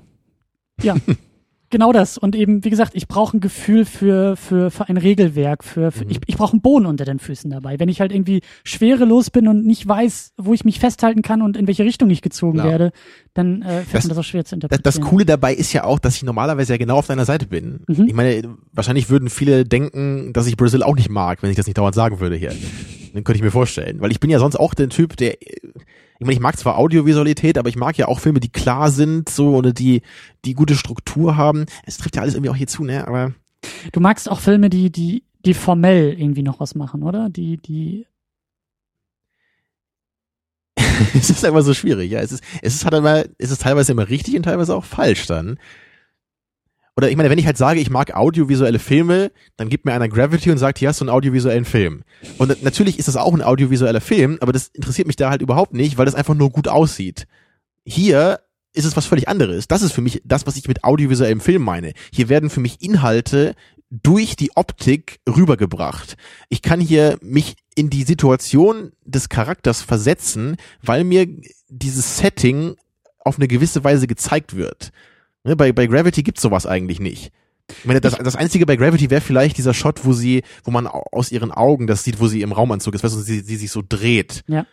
[0.82, 0.96] ja.
[1.70, 2.18] genau das.
[2.18, 6.06] Und eben, wie gesagt, ich brauche ein Gefühl für, für, für ein Regelwerk, für, für
[6.06, 6.12] Mhm.
[6.12, 7.80] ich, ich brauche einen Boden unter den Füßen dabei.
[7.82, 11.58] Wenn ich halt irgendwie schwerelos bin und nicht weiß, wo ich mich festhalten kann und
[11.58, 12.68] in welche Richtung ich gezogen Klar.
[12.70, 12.92] werde,
[13.34, 14.84] dann äh, fällt Das- mir das auch schwer zu Das, interpretieren.
[14.84, 17.82] das Coole dabei ist ja auch, dass ich normalerweise ja genau auf deiner Seite bin.
[17.88, 18.08] Mhm.
[18.08, 21.68] Ich meine, wahrscheinlich würden viele denken, dass ich Brazil auch nicht mag, wenn ich das
[21.68, 22.54] nicht dauernd sagen würde hier.
[23.14, 24.02] Dann könnte ich mir vorstellen.
[24.02, 25.62] Weil ich bin ja sonst auch der Typ, der, ich
[26.20, 29.56] meine, ich mag zwar Audiovisualität, aber ich mag ja auch Filme, die klar sind, so,
[29.56, 30.02] oder die,
[30.46, 31.66] die gute Struktur haben.
[31.86, 33.34] Es trifft ja alles irgendwie auch hier zu, ne, aber
[33.92, 37.30] Du magst auch Filme, die, die, die formell irgendwie noch was machen, oder?
[37.30, 38.06] Die, die,
[41.14, 42.20] es ist einfach so schwierig, ja.
[42.20, 45.26] Es ist, es ist halt immer, es ist teilweise immer richtig und teilweise auch falsch
[45.28, 45.60] dann.
[46.98, 50.10] Oder ich meine, wenn ich halt sage, ich mag audiovisuelle Filme, dann gibt mir einer
[50.10, 52.02] Gravity und sagt, hier hast du einen audiovisuellen Film.
[52.40, 55.44] Und na- natürlich ist das auch ein audiovisueller Film, aber das interessiert mich da halt
[55.44, 57.28] überhaupt nicht, weil das einfach nur gut aussieht.
[57.86, 58.40] Hier
[58.74, 59.68] ist es was völlig anderes.
[59.68, 61.94] Das ist für mich das, was ich mit audiovisuellem Film meine.
[62.12, 63.54] Hier werden für mich Inhalte
[63.90, 66.18] durch die Optik rübergebracht.
[66.50, 71.28] Ich kann hier mich in die Situation des Charakters versetzen, weil mir
[71.70, 72.76] dieses Setting
[73.20, 74.92] auf eine gewisse Weise gezeigt wird.
[75.48, 77.32] Ne, bei, bei Gravity gibt's sowas eigentlich nicht.
[77.80, 80.88] Ich meine, das, das einzige bei Gravity wäre vielleicht dieser Shot, wo sie, wo man
[80.88, 83.56] au- aus ihren Augen das sieht, wo sie im Raumanzug ist, weißt du, sie, sie
[83.58, 84.44] sich so dreht.
[84.48, 84.66] Ja.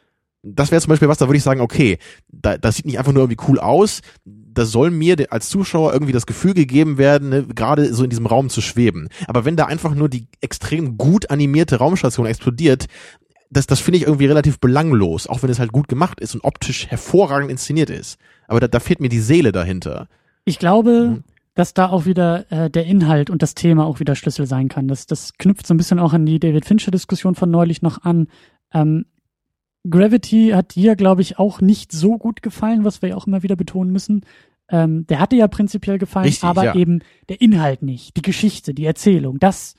[0.42, 1.98] Das wäre zum Beispiel was, da würde ich sagen, okay,
[2.30, 6.12] da, das sieht nicht einfach nur irgendwie cool aus, da soll mir als Zuschauer irgendwie
[6.12, 9.08] das Gefühl gegeben werden, ne, gerade so in diesem Raum zu schweben.
[9.26, 12.86] Aber wenn da einfach nur die extrem gut animierte Raumstation explodiert,
[13.50, 16.44] das, das finde ich irgendwie relativ belanglos, auch wenn es halt gut gemacht ist und
[16.44, 18.18] optisch hervorragend inszeniert ist.
[18.46, 20.08] Aber da, da fehlt mir die Seele dahinter.
[20.44, 21.24] Ich glaube, mhm.
[21.54, 24.88] dass da auch wieder äh, der Inhalt und das Thema auch wieder Schlüssel sein kann.
[24.88, 28.28] Das, das knüpft so ein bisschen auch an die David Fincher-Diskussion von neulich noch an.
[28.72, 29.06] Ähm,
[29.88, 33.42] Gravity hat dir, glaube ich, auch nicht so gut gefallen, was wir ja auch immer
[33.42, 34.24] wieder betonen müssen.
[34.68, 36.74] Ähm, der hatte ja prinzipiell gefallen, Richtig, aber ja.
[36.74, 39.74] eben der Inhalt nicht, die Geschichte, die Erzählung, das,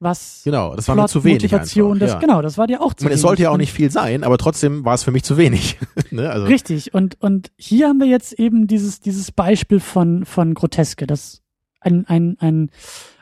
[0.00, 1.42] was genau, das war Plot, mir zu wenig.
[1.42, 2.18] Motivation, das, ja.
[2.18, 3.16] genau, das war dir auch zu meine, wenig.
[3.16, 5.78] Es sollte ja auch nicht viel sein, aber trotzdem war es für mich zu wenig.
[6.10, 6.30] ne?
[6.30, 6.46] also.
[6.46, 6.94] Richtig.
[6.94, 11.42] Und und hier haben wir jetzt eben dieses dieses Beispiel von von Groteske, das
[11.80, 12.70] ein ein ein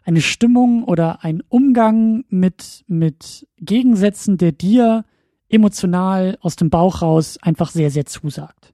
[0.04, 5.04] eine Stimmung oder ein Umgang mit mit Gegensätzen, der dir
[5.48, 8.72] emotional aus dem Bauch raus einfach sehr, sehr zusagt.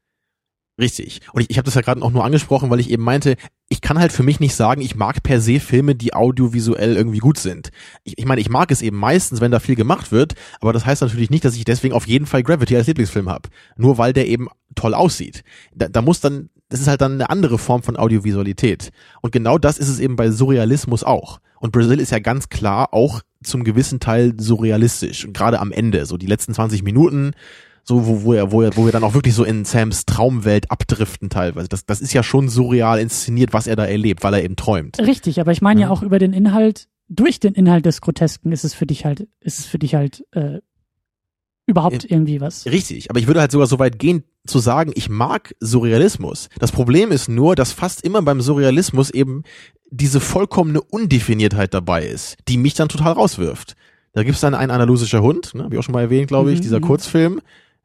[0.83, 1.21] Richtig.
[1.33, 3.37] Und ich, ich habe das ja gerade auch nur angesprochen, weil ich eben meinte,
[3.69, 7.21] ich kann halt für mich nicht sagen, ich mag per se Filme, die audiovisuell irgendwie
[7.21, 7.71] gut sind.
[8.03, 10.85] Ich, ich meine, ich mag es eben meistens, wenn da viel gemacht wird, aber das
[10.85, 13.49] heißt natürlich nicht, dass ich deswegen auf jeden Fall Gravity als Lieblingsfilm habe.
[13.77, 15.45] Nur weil der eben toll aussieht.
[15.73, 18.91] Da, da muss dann, das ist halt dann eine andere Form von Audiovisualität.
[19.21, 21.39] Und genau das ist es eben bei Surrealismus auch.
[21.61, 25.25] Und Brazil ist ja ganz klar auch zum gewissen Teil surrealistisch.
[25.25, 27.35] Und gerade am Ende, so die letzten 20 Minuten,
[27.85, 30.71] so wo, wo er, wo er, wo wir dann auch wirklich so in Sams Traumwelt
[30.71, 31.69] abdriften teilweise.
[31.69, 34.99] Das, das ist ja schon surreal inszeniert, was er da erlebt, weil er eben träumt.
[34.99, 35.87] Richtig, aber ich meine ja.
[35.89, 39.29] ja auch über den Inhalt, durch den Inhalt des Grotesken ist es für dich halt,
[39.41, 40.61] ist es für dich halt äh,
[41.67, 42.67] überhaupt irgendwie was.
[42.67, 46.49] Richtig, aber ich würde halt sogar so weit gehen zu sagen, ich mag Surrealismus.
[46.59, 49.43] Das Problem ist nur, dass fast immer beim Surrealismus eben
[49.91, 53.77] diese vollkommene Undefiniertheit dabei ist, die mich dann total rauswirft.
[54.13, 56.63] Da gibt's dann ein andalusischer Hund, ne, ich auch schon mal erwähnt, glaube ich, mhm.
[56.63, 56.85] dieser mhm.
[56.85, 57.41] Kurzfilm.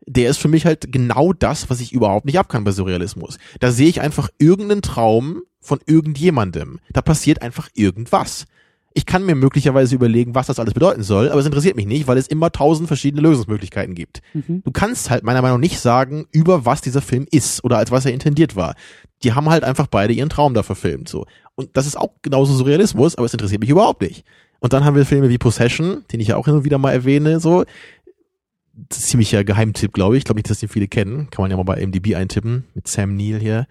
[0.08, 3.38] Der ist für mich halt genau das, was ich überhaupt nicht abkann bei Surrealismus.
[3.60, 6.80] Da sehe ich einfach irgendeinen Traum von irgendjemandem.
[6.94, 8.46] Da passiert einfach irgendwas.
[8.94, 12.08] Ich kann mir möglicherweise überlegen, was das alles bedeuten soll, aber es interessiert mich nicht,
[12.08, 14.22] weil es immer tausend verschiedene Lösungsmöglichkeiten gibt.
[14.34, 14.64] Mhm.
[14.64, 17.92] Du kannst halt meiner Meinung nach nicht sagen, über was dieser Film ist oder als
[17.92, 18.74] was er intendiert war.
[19.24, 21.28] Die haben halt einfach beide ihren Traum da verfilmt, so.
[21.54, 24.26] Und das ist auch genauso Surrealismus, aber es interessiert mich überhaupt nicht.
[24.60, 26.92] Und dann haben wir Filme wie Possession, den ich ja auch hin und wieder mal
[26.92, 27.66] erwähne, so.
[28.90, 30.22] Ziemlicher Geheimtipp, glaube ich.
[30.22, 31.30] Ich glaube nicht, dass den viele kennen.
[31.30, 33.68] Kann man ja mal bei MDB eintippen, mit Sam Neill hier.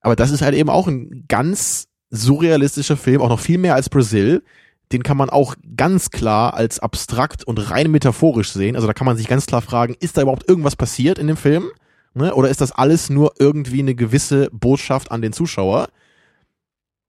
[0.00, 3.88] Aber das ist halt eben auch ein ganz surrealistischer Film, auch noch viel mehr als
[3.88, 4.42] Brazil.
[4.92, 8.74] Den kann man auch ganz klar als abstrakt und rein metaphorisch sehen.
[8.74, 11.36] Also da kann man sich ganz klar fragen, ist da überhaupt irgendwas passiert in dem
[11.36, 11.70] Film?
[12.14, 12.34] Ne?
[12.34, 15.88] Oder ist das alles nur irgendwie eine gewisse Botschaft an den Zuschauer?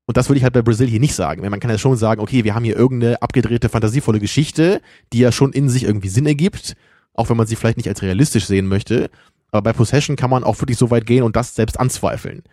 [0.05, 1.41] Und das würde ich halt bei Brazil hier nicht sagen.
[1.49, 4.81] Man kann ja schon sagen, okay, wir haben hier irgendeine abgedrehte, fantasievolle Geschichte,
[5.13, 6.76] die ja schon in sich irgendwie Sinn ergibt,
[7.13, 9.09] auch wenn man sie vielleicht nicht als realistisch sehen möchte.
[9.51, 12.43] Aber bei Possession kann man auch wirklich so weit gehen und das selbst anzweifeln.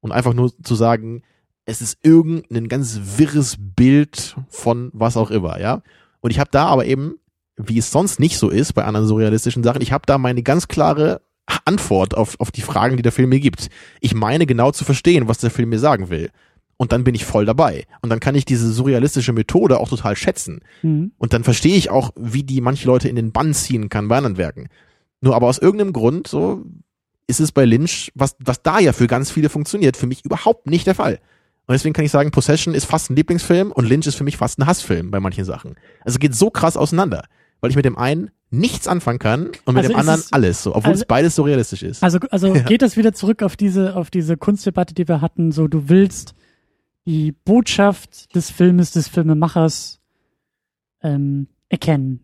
[0.00, 1.22] Und einfach nur zu sagen,
[1.64, 5.82] es ist irgendein ganz wirres Bild von was auch immer, ja.
[6.20, 7.14] Und ich habe da aber eben,
[7.56, 10.68] wie es sonst nicht so ist bei anderen surrealistischen Sachen, ich habe da meine ganz
[10.68, 11.22] klare
[11.64, 13.68] Antwort auf, auf die Fragen, die der Film mir gibt.
[14.00, 16.30] Ich meine genau zu verstehen, was der Film mir sagen will.
[16.76, 17.84] Und dann bin ich voll dabei.
[18.02, 20.60] Und dann kann ich diese surrealistische Methode auch total schätzen.
[20.82, 21.12] Mhm.
[21.18, 24.16] Und dann verstehe ich auch, wie die manche Leute in den Bann ziehen kann bei
[24.16, 24.68] anderen Werken.
[25.20, 26.64] Nur aber aus irgendeinem Grund, so,
[27.26, 30.66] ist es bei Lynch, was, was da ja für ganz viele funktioniert, für mich überhaupt
[30.66, 31.20] nicht der Fall.
[31.66, 34.36] Und deswegen kann ich sagen, Possession ist fast ein Lieblingsfilm und Lynch ist für mich
[34.36, 35.76] fast ein Hassfilm bei manchen Sachen.
[36.04, 37.24] Also geht so krass auseinander,
[37.60, 40.62] weil ich mit dem einen nichts anfangen kann und mit also dem anderen es, alles,
[40.62, 42.02] so, obwohl also, es beides so realistisch ist.
[42.02, 42.62] Also, also ja.
[42.62, 46.34] geht das wieder zurück auf diese, auf diese Kunstdebatte, die wir hatten, so du willst
[47.06, 50.00] die Botschaft des Filmes, des Filmemachers
[51.02, 52.20] ähm, erkennen.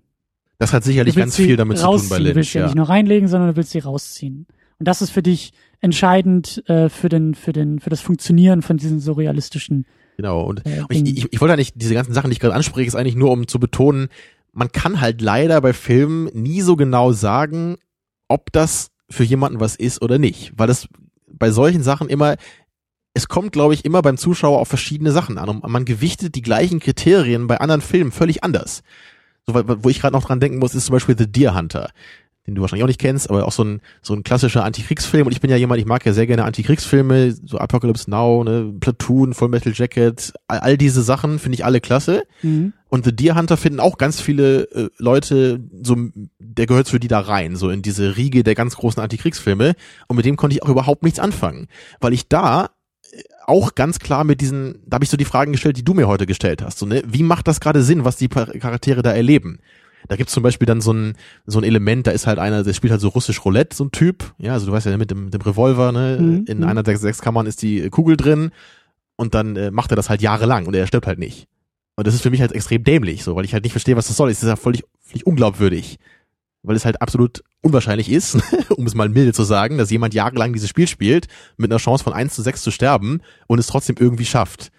[0.58, 2.30] Das hat sicherlich ganz viel damit zu tun bei Lynch.
[2.30, 2.64] Du willst sie ja.
[2.66, 4.46] nicht nur reinlegen, sondern du willst sie rausziehen.
[4.78, 8.76] Und das ist für dich entscheidend äh, für den, für den, für das Funktionieren von
[8.76, 9.86] diesen surrealistischen.
[10.16, 10.42] Genau.
[10.42, 12.94] Und äh, ich, ich, ich wollte eigentlich diese ganzen Sachen, die ich gerade anspreche, ist
[12.94, 14.08] eigentlich nur, um zu betonen,
[14.52, 17.76] man kann halt leider bei Filmen nie so genau sagen,
[18.28, 20.88] ob das für jemanden was ist oder nicht, weil das
[21.26, 22.36] bei solchen Sachen immer
[23.14, 26.42] es kommt, glaube ich, immer beim Zuschauer auf verschiedene Sachen an und man gewichtet die
[26.42, 28.82] gleichen Kriterien bei anderen Filmen völlig anders.
[29.46, 31.90] So, wo ich gerade noch dran denken muss, ist zum Beispiel The Deer Hunter
[32.46, 35.26] den du wahrscheinlich auch nicht kennst, aber auch so ein, so ein klassischer Antikriegsfilm.
[35.26, 38.74] Und ich bin ja jemand, ich mag ja sehr gerne Antikriegsfilme, so Apocalypse Now, ne,
[38.80, 42.24] Platoon, Full Metal Jacket, all, all diese Sachen finde ich alle klasse.
[42.42, 42.72] Mhm.
[42.88, 45.96] Und The Deer Hunter finden auch ganz viele äh, Leute, so,
[46.38, 49.74] der gehört für die da rein, so in diese Riege der ganz großen Antikriegsfilme.
[50.08, 51.68] Und mit dem konnte ich auch überhaupt nichts anfangen,
[52.00, 52.70] weil ich da
[53.50, 56.08] auch ganz klar mit diesen, da habe ich so die Fragen gestellt, die du mir
[56.08, 56.78] heute gestellt hast.
[56.78, 57.02] So, ne?
[57.06, 59.58] Wie macht das gerade Sinn, was die Charaktere da erleben?
[60.08, 61.14] Da gibt's zum Beispiel dann so ein,
[61.44, 63.90] so ein Element, da ist halt einer, der spielt halt so russisch Roulette, so ein
[63.90, 64.32] Typ.
[64.38, 66.44] Ja, also du weißt ja mit dem, dem Revolver, ne, Mhm.
[66.48, 68.50] in einer der sechs Kammern ist die Kugel drin
[69.16, 71.46] und dann äh, macht er das halt jahrelang und er stirbt halt nicht.
[71.96, 74.06] Und das ist für mich halt extrem dämlich, so, weil ich halt nicht verstehe, was
[74.06, 74.30] das soll.
[74.30, 75.98] Es ist ja völlig, völlig unglaubwürdig.
[76.62, 78.38] Weil es halt absolut unwahrscheinlich ist,
[78.76, 82.04] um es mal milde zu sagen, dass jemand jahrelang dieses Spiel spielt, mit einer Chance
[82.04, 84.70] von 1 zu 6 zu sterben und es trotzdem irgendwie schafft.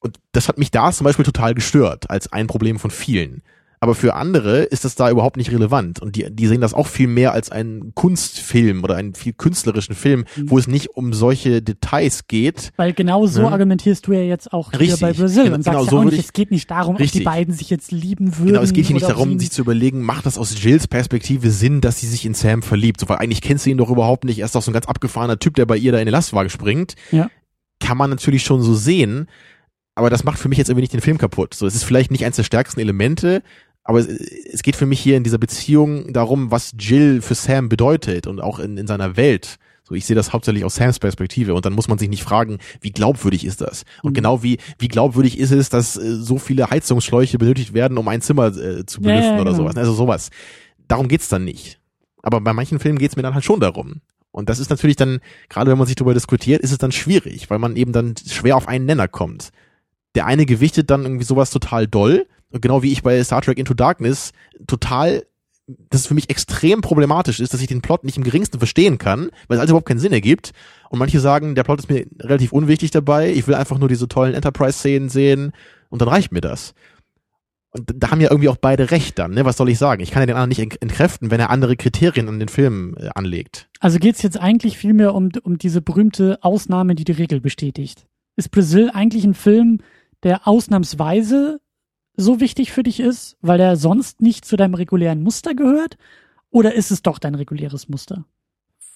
[0.00, 3.42] Und das hat mich da zum Beispiel total gestört, als ein Problem von vielen.
[3.82, 5.98] Aber für andere ist das da überhaupt nicht relevant.
[5.98, 9.96] Und die, die sehen das auch viel mehr als einen Kunstfilm oder einen viel künstlerischen
[9.96, 10.50] Film, Mhm.
[10.50, 12.70] wo es nicht um solche Details geht.
[12.76, 13.48] Weil genau so Ja.
[13.48, 15.00] argumentierst du ja jetzt auch hier Richtig.
[15.00, 17.00] bei Brasil Genau- und sagst genau ja so nicht, ich- es geht nicht darum, ob
[17.00, 17.22] Richtig.
[17.22, 18.46] die beiden sich jetzt lieben würden.
[18.52, 21.50] Genau, es geht hier nicht ob darum, sich zu überlegen, macht das aus Jills Perspektive
[21.50, 23.00] Sinn, dass sie sich in Sam verliebt?
[23.00, 24.38] So, weil eigentlich kennst du ihn doch überhaupt nicht.
[24.38, 26.50] Er ist doch so ein ganz abgefahrener Typ, der bei ihr da in den Lastwagen
[26.50, 26.94] springt.
[27.10, 27.28] Ja.
[27.80, 29.26] Kann man natürlich schon so sehen,
[29.96, 31.52] aber das macht für mich jetzt irgendwie nicht den Film kaputt.
[31.52, 33.42] So, es ist vielleicht nicht eins der stärksten Elemente,
[33.84, 37.68] aber es, es geht für mich hier in dieser Beziehung darum, was Jill für Sam
[37.68, 39.56] bedeutet und auch in, in seiner Welt.
[39.84, 42.58] So, ich sehe das hauptsächlich aus Sams Perspektive und dann muss man sich nicht fragen,
[42.80, 43.82] wie glaubwürdig ist das?
[44.02, 44.14] Und Mhm.
[44.14, 48.22] genau wie, wie glaubwürdig ist es, dass äh, so viele Heizungsschläuche benötigt werden, um ein
[48.22, 49.64] Zimmer äh, zu Ja, ja, belüften oder genau.
[49.64, 49.76] sowas.
[49.76, 50.30] Also sowas.
[50.86, 51.80] Darum geht's dann nicht.
[52.22, 54.00] Aber bei manchen Filmen geht's mir dann halt schon darum.
[54.30, 55.18] Und das ist natürlich dann,
[55.48, 58.56] gerade wenn man sich darüber diskutiert, ist es dann schwierig, weil man eben dann schwer
[58.56, 59.50] auf einen Nenner kommt.
[60.14, 62.26] Der eine gewichtet dann irgendwie sowas total doll.
[62.60, 64.32] Genau wie ich bei Star Trek Into Darkness
[64.66, 65.24] total,
[65.90, 69.30] das für mich extrem problematisch ist, dass ich den Plot nicht im geringsten verstehen kann,
[69.48, 70.52] weil es also überhaupt keinen Sinn ergibt.
[70.90, 73.32] Und manche sagen, der Plot ist mir relativ unwichtig dabei.
[73.32, 75.52] Ich will einfach nur diese tollen Enterprise-Szenen sehen
[75.88, 76.74] und dann reicht mir das.
[77.70, 79.46] Und da haben ja irgendwie auch beide recht dann, ne?
[79.46, 80.02] Was soll ich sagen?
[80.02, 82.94] Ich kann ja den anderen nicht ent- entkräften, wenn er andere Kriterien an den Film
[82.98, 83.70] äh, anlegt.
[83.80, 88.06] Also geht's jetzt eigentlich vielmehr um, um diese berühmte Ausnahme, die die Regel bestätigt.
[88.36, 89.78] Ist Brazil eigentlich ein Film,
[90.22, 91.60] der ausnahmsweise
[92.16, 95.96] so wichtig für dich ist, weil er sonst nicht zu deinem regulären Muster gehört?
[96.50, 98.24] Oder ist es doch dein reguläres Muster?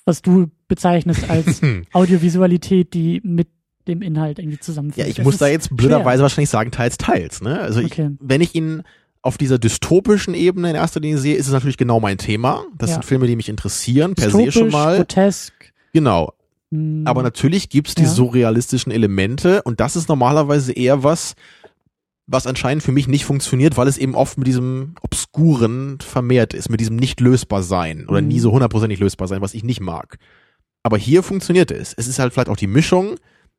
[0.04, 1.60] Was du bezeichnest als
[1.92, 3.48] Audiovisualität, die mit
[3.88, 5.08] dem Inhalt irgendwie Ja, zusammenfällt.
[5.08, 7.40] ich Das muss da jetzt blöderweise wahrscheinlich sagen, teils, teils.
[7.40, 7.58] Ne?
[7.60, 8.10] Also ich, Okay.
[8.20, 8.82] wenn ich ihn
[9.22, 12.64] auf dieser dystopischen Ebene in erster Linie sehe, ist es natürlich genau mein Thema.
[12.78, 12.94] Das Ja.
[12.96, 14.96] sind Filme, die mich interessieren, per se schon mal.
[14.96, 15.52] grotesk.
[15.92, 16.32] Genau.
[16.70, 18.08] hm, Aber natürlich gibt's die Ja.
[18.08, 21.34] surrealistischen Elemente und das ist normalerweise eher was,
[22.26, 26.68] was anscheinend für mich nicht funktioniert, weil es eben oft mit diesem Obskuren vermehrt ist,
[26.68, 28.28] mit diesem nicht lösbar sein oder Mhm.
[28.28, 30.18] nie so hundertprozentig lösbar sein, was ich nicht mag.
[30.82, 31.94] Aber hier funktioniert es.
[31.96, 33.16] Es ist halt vielleicht auch die Mischung,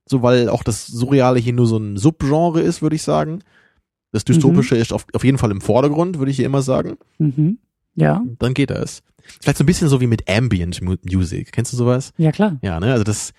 [0.09, 3.39] so weil auch das Surreale hier nur so ein Subgenre ist, würde ich sagen.
[4.13, 6.97] Das Dystopische ist auf, auf jeden Fall im Vordergrund, würde ich hier immer sagen.
[7.19, 7.59] Mhm.
[7.95, 9.01] Ja, Dann geht das.
[9.41, 11.51] Vielleicht so ein bisschen so wie mit Ambient Mu- Music.
[11.51, 12.13] Kennst du sowas?
[12.17, 12.57] ja klar.
[12.61, 12.91] Ja, ne?
[12.93, 13.33] Also das,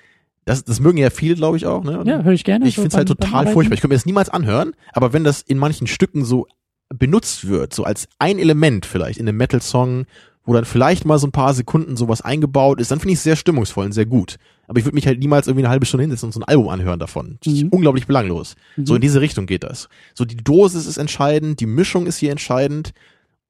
[0.48, 2.02] das, das mögen ja viele, glaube ich, auch, ne?
[2.06, 2.66] Ja, höre ich gerne.
[2.66, 3.74] ich so finde es halt total furchtbar.
[3.74, 6.46] Ich könnte mir das niemals anhören, aber wenn das in manchen Stücken so
[6.94, 10.06] benutzt wird, so als ein Element vielleicht in einem Metal-Song,
[10.44, 13.22] wo dann vielleicht mal so ein paar Sekunden sowas eingebaut ist, dann finde ich es
[13.24, 14.36] sehr stimmungsvoll und sehr gut.
[14.66, 16.68] Aber ich würde mich halt niemals irgendwie eine halbe Stunde hinsetzen und so ein Album
[16.68, 17.36] anhören davon.
[17.44, 17.68] Das ist Mhm.
[17.68, 18.56] unglaublich belanglos.
[18.78, 18.96] So Mhm.
[18.96, 19.88] in diese Richtung geht das.
[20.14, 22.92] So die Dosis ist entscheidend, die Mischung ist hier entscheidend.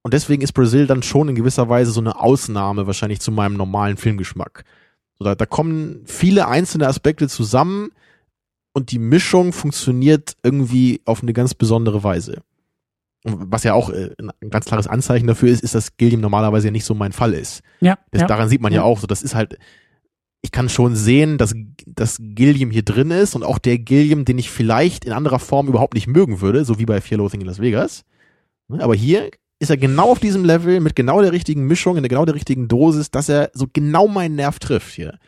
[0.02, 3.56] Und deswegen ist Brazil dann schon in gewisser Weise so eine Ausnahme wahrscheinlich zu meinem
[3.56, 4.64] normalen Filmgeschmack.
[5.19, 7.90] So, da, da kommen viele einzelne Aspekte zusammen
[8.73, 12.43] und die Mischung funktioniert irgendwie auf eine ganz besondere Weise.
[13.24, 16.69] Und was ja auch äh, ein ganz klares Anzeichen dafür ist, ist, dass Gilliam normalerweise
[16.69, 17.62] ja nicht so mein Fall ist.
[17.81, 18.27] Ja, Das, ja.
[18.28, 18.78] Daran sieht man ja.
[18.78, 18.85] Ja.
[18.85, 19.59] auch so, das ist halt,
[20.40, 21.53] ich kann schon sehen, dass,
[21.86, 25.66] dass Gilliam hier drin ist und auch der Gilliam, den ich vielleicht in anderer Form
[25.66, 28.05] überhaupt nicht mögen würde, so wie bei Fear Loathing in Las Vegas.
[28.69, 32.02] Ne, Aber hier ist er genau auf diesem Level mit genau der richtigen Mischung, in
[32.02, 35.18] der genau der richtigen Dosis, dass er so genau meinen Nerv trifft hier.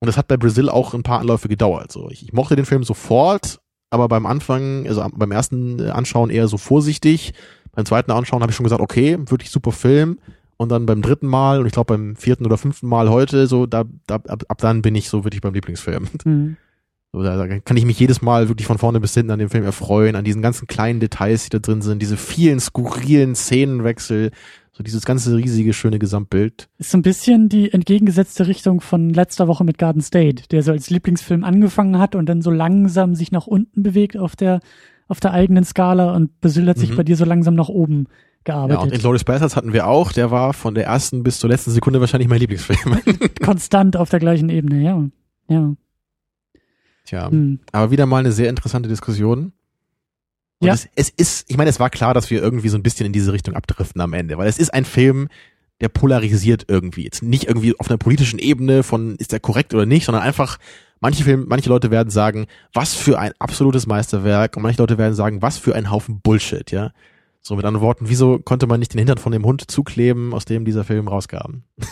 [0.00, 1.90] Und das hat bei Brazil auch ein paar Anläufe gedauert.
[1.90, 6.48] So, ich, ich mochte den Film sofort, aber beim Anfang, also beim ersten Anschauen eher
[6.48, 7.32] so vorsichtig.
[7.72, 10.18] Beim zweiten Anschauen habe ich schon gesagt, okay, wirklich super Film.
[10.56, 13.66] Und dann beim dritten Mal und ich glaube beim vierten oder fünften Mal heute, so
[13.66, 16.08] da, da ab, ab dann bin ich so wirklich beim Lieblingsfilm.
[16.24, 16.56] Mhm.
[17.22, 20.16] Da, kann ich mich jedes Mal wirklich von vorne bis hinten an dem Film erfreuen,
[20.16, 24.30] an diesen ganzen kleinen Details, die da drin sind, diese vielen skurrilen Szenenwechsel,
[24.72, 26.68] so dieses ganze riesige schöne Gesamtbild.
[26.78, 30.72] Ist so ein bisschen die entgegengesetzte Richtung von letzter Woche mit Garden State, der so
[30.72, 34.60] als Lieblingsfilm angefangen hat und dann so langsam sich nach unten bewegt auf der,
[35.06, 36.96] auf der eigenen Skala und Basil hat sich Mhm.
[36.96, 38.06] bei dir so langsam nach oben
[38.48, 38.94] Ja, und gearbeitet.
[38.94, 42.28] Inglourious Bastards hatten wir auch, der war von der ersten bis zur letzten Sekunde wahrscheinlich
[42.28, 42.98] mein Lieblingsfilm.
[43.44, 45.04] Konstant auf der gleichen Ebene, ja.
[45.48, 45.74] Ja.
[47.04, 47.60] Tja, Hm.
[47.72, 49.52] aber wieder mal eine sehr interessante Diskussion.
[50.60, 50.74] Und Ja.
[50.74, 53.12] es, es ist, ich meine, es war klar, dass wir irgendwie so ein bisschen in
[53.12, 55.28] diese Richtung abdriften am Ende, weil es ist ein Film,
[55.80, 57.02] der polarisiert irgendwie.
[57.04, 60.58] Jetzt nicht irgendwie auf einer politischen Ebene von, ist der korrekt oder nicht, sondern einfach,
[61.00, 65.14] manche Film, manche Leute werden sagen, was für ein absolutes Meisterwerk und manche Leute werden
[65.14, 66.92] sagen, was für ein Haufen Bullshit, ja.
[67.46, 70.46] So mit anderen Worten, wieso konnte man nicht den Hintern von dem Hund zukleben, aus
[70.46, 71.62] dem dieser Film rauskam?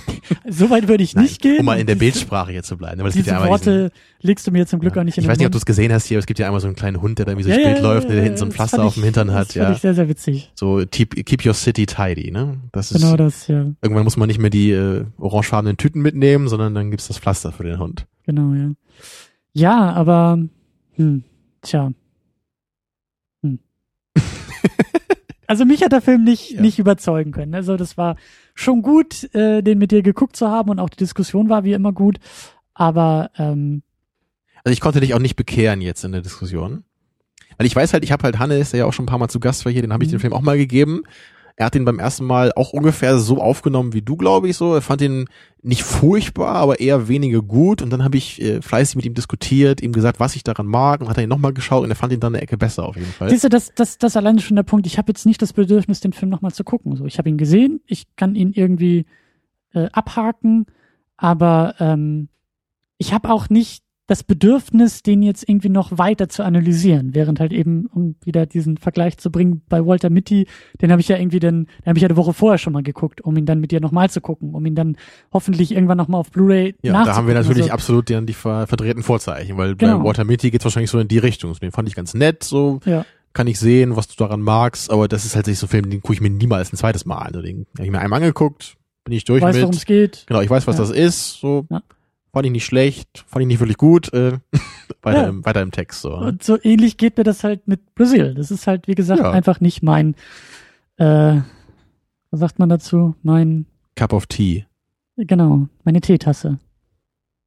[0.49, 1.59] So weit würde ich Nein, nicht gehen.
[1.61, 3.01] Um mal in der Diese- Bildsprache hier zu bleiben.
[3.01, 5.29] Aber Diese ja einmal diesen, Worte legst du mir zum Glück auch nicht in ich
[5.29, 6.77] weiß nicht, ob du es gesehen hast hier, aber es gibt ja einmal so einen
[6.77, 8.49] kleinen Hund, der da irgendwie so Ja, spät ja, läuft, ja, der hinten so ein
[8.49, 9.73] das Pflaster fand auf dem ich- Hintern Das hat, fand ja.
[9.73, 10.53] ich sehr, sehr witzig.
[10.55, 12.61] So keep, keep your city tidy, ne?
[12.73, 13.67] Das ist, Genau das, ja.
[13.83, 17.53] irgendwann muss man nicht mehr die äh, orangefarbenen Tüten mitnehmen, sondern dann gibt's das Pflaster
[17.53, 18.07] für den Hund.
[18.25, 18.71] Genau, ja.
[19.55, 20.39] Ja, aber,
[20.95, 21.25] hm,
[21.63, 21.91] tja.
[23.43, 23.59] Hm.
[25.53, 26.61] also mich hat der Film nicht, Ja.
[26.63, 27.55] nicht überzeugen können.
[27.55, 28.17] Also das war
[28.55, 31.75] schon gut, äh, den mit dir geguckt zu haben und auch die Diskussion war wie
[31.75, 32.17] immer gut.
[32.75, 33.83] Aber ähm,
[34.65, 36.85] Also ich konnte dich auch nicht bekehren jetzt in der Diskussion.
[37.59, 39.29] Weil ich weiß halt, ich habe halt Hannes, der ja auch schon ein paar Mal
[39.29, 40.15] zu Gast war hier, den habe ich Mhm.
[40.15, 41.03] den Film auch mal gegeben.
[41.57, 44.75] Er hat ihn beim ersten Mal auch ungefähr so aufgenommen wie du, glaube ich, so.
[44.75, 45.27] Er fand ihn
[45.63, 47.83] nicht furchtbar, aber eher weniger gut.
[47.83, 51.01] Und dann habe ich äh, fleißig mit ihm diskutiert, ihm gesagt, was ich daran mag.
[51.01, 52.97] Und hat er ihn nochmal geschaut und er fand ihn dann eine Ecke besser auf
[52.97, 53.29] jeden Fall.
[53.31, 54.87] siehst du, das, das, das alleine schon der Punkt.
[54.87, 56.97] Ich habe jetzt nicht das Bedürfnis, den Film nochmal zu gucken.
[56.97, 59.07] So, ich habe ihn gesehen, ich kann ihn irgendwie
[59.73, 60.67] äh, abhaken,
[61.17, 62.29] aber ähm,
[62.99, 67.51] ich habe auch nicht das Bedürfnis, den jetzt irgendwie noch weiter zu analysieren, während halt
[67.53, 70.47] eben, um wieder diesen Vergleich zu bringen, bei Walter Mitty,
[70.83, 72.83] den habe ich ja irgendwie dann, den habe ich ja eine Woche vorher schon mal
[72.83, 74.97] geguckt, um ihn dann mit dir nochmal zu gucken, um ihn dann
[75.33, 78.67] hoffentlich irgendwann nochmal auf Blu-ray Ja, da haben wir natürlich also, absolut dann die ver
[78.67, 80.05] verdrehten Vorzeichen, weil bei Genau.
[80.05, 81.55] Walter Mitty geht's wahrscheinlich so in die Richtung.
[81.55, 83.07] Den fand ich ganz nett, so Ja.
[83.33, 85.89] kann ich sehen, was du daran magst, aber das ist halt nicht so ein Film,
[85.89, 87.27] den gucke ich mir niemals ein zweites Mal an.
[87.29, 89.63] Also den habe ich mir einmal angeguckt, bin ich durch weiß, mit.
[89.63, 90.25] worum es geht.
[90.27, 90.83] Genau, ich weiß, was Ja.
[90.83, 91.41] das ist.
[91.41, 91.83] So Ja.
[92.33, 94.13] Fand ich nicht schlecht, fand ich nicht wirklich gut.
[94.13, 94.39] Äh,
[95.03, 95.29] weiter, Ja.
[95.29, 96.01] im, weiter im Text.
[96.03, 96.11] So.
[96.19, 96.27] ne?
[96.27, 98.35] Und so ähnlich geht mir das halt mit Brasil.
[98.35, 99.31] Das ist halt, wie gesagt, Ja.
[99.31, 100.15] einfach nicht mein,
[100.97, 101.41] äh,
[102.31, 103.15] was sagt man dazu?
[103.23, 104.65] Mein, Cup of Tea.
[105.17, 106.59] genau, meine Teetasse.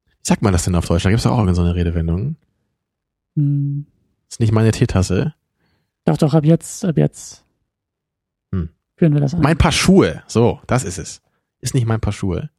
[0.06, 1.02] Wie sagt man das denn auf Deutsch?
[1.04, 2.36] Da gibt's doch auch so eine Redewendung.
[3.36, 3.86] Hm.
[4.28, 5.34] Ist nicht meine Teetasse.
[6.04, 7.44] Doch, doch, ab jetzt, ab jetzt
[8.52, 8.68] Hm.
[8.96, 9.40] führen wir das an.
[9.40, 10.22] Mein Paar Schuhe.
[10.28, 11.20] So, das ist es.
[11.60, 12.50] Ist nicht mein Paar Schuhe.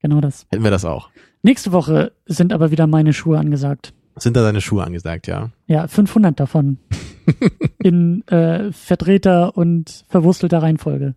[0.00, 0.46] Genau das.
[0.50, 1.10] Hätten wir das auch.
[1.42, 3.94] Nächste Woche sind aber wieder meine Schuhe angesagt.
[4.16, 5.50] Sind da deine Schuhe angesagt, ja?
[5.66, 6.78] Ja, 500 davon.
[7.82, 11.14] In äh, verdrehter und verwurstelter Reihenfolge.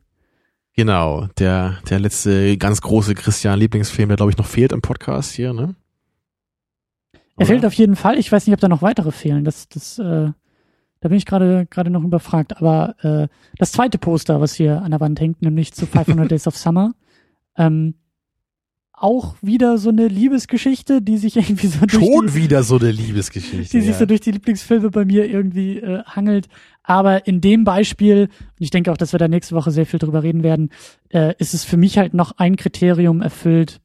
[0.76, 1.28] Genau.
[1.40, 5.76] Der, der letzte ganz große Christian-Lieblingsfilm, der glaube ich noch fehlt im Podcast hier, ne?
[7.38, 8.20] Er fehlt auf jeden Fall.
[8.20, 9.44] Ich weiß nicht, ob da noch weitere fehlen.
[9.44, 10.30] Das, das, äh,
[11.00, 12.58] da bin ich gerade gerade noch überfragt.
[12.58, 13.28] Aber äh,
[13.58, 16.94] das zweite Poster, was hier an der Wand hängt, nämlich zu 500 Days of Summer,
[17.58, 17.96] ähm,
[19.04, 22.92] auch wieder so eine Liebesgeschichte, die sich irgendwie so durch Schon die, wieder so eine
[22.92, 23.78] Liebesgeschichte.
[23.78, 23.98] die sich ja.
[23.98, 26.48] so durch die Lieblingsfilme bei mir irgendwie äh, hangelt.
[26.84, 30.00] Aber in dem Beispiel, und ich denke auch, dass wir da nächste Woche sehr viel
[30.00, 30.70] drüber reden werden,
[31.10, 33.82] äh, ist es für mich halt noch ein Kriterium erfüllt,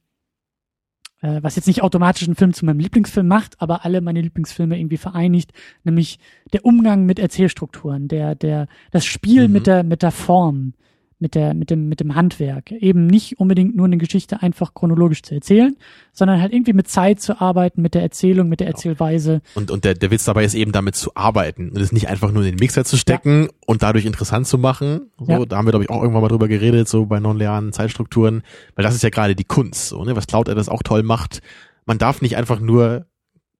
[1.21, 4.77] äh, was jetzt nicht automatisch einen Film zu meinem Lieblingsfilm macht, aber alle meine Lieblingsfilme
[4.79, 5.51] irgendwie vereinigt,
[5.83, 6.19] nämlich
[6.53, 9.53] der Umgang mit Erzählstrukturen, der, der, das Spiel Mhm.
[9.53, 10.73] mit der, mit der Form,
[11.19, 12.71] mit der, mit dem, mit dem Handwerk.
[12.71, 15.75] Eben nicht unbedingt nur eine Geschichte einfach chronologisch zu erzählen,
[16.13, 19.41] sondern halt irgendwie mit Zeit zu arbeiten, mit der Erzählung, mit der Erzählweise.
[19.55, 22.31] Und, und der, der Witz dabei ist eben damit zu arbeiten und es nicht einfach
[22.31, 25.09] nur in den Mixer zu stecken und dadurch interessant zu machen.
[25.19, 25.45] So, Ja.
[25.45, 28.43] da haben wir, glaube ich, auch irgendwann mal drüber geredet, so bei nonlinearen Zeitstrukturen,
[28.75, 30.15] weil das ist ja gerade die Kunst, so, ne?
[30.15, 31.41] was Cloud das auch toll macht.
[31.85, 33.07] Man darf nicht einfach nur,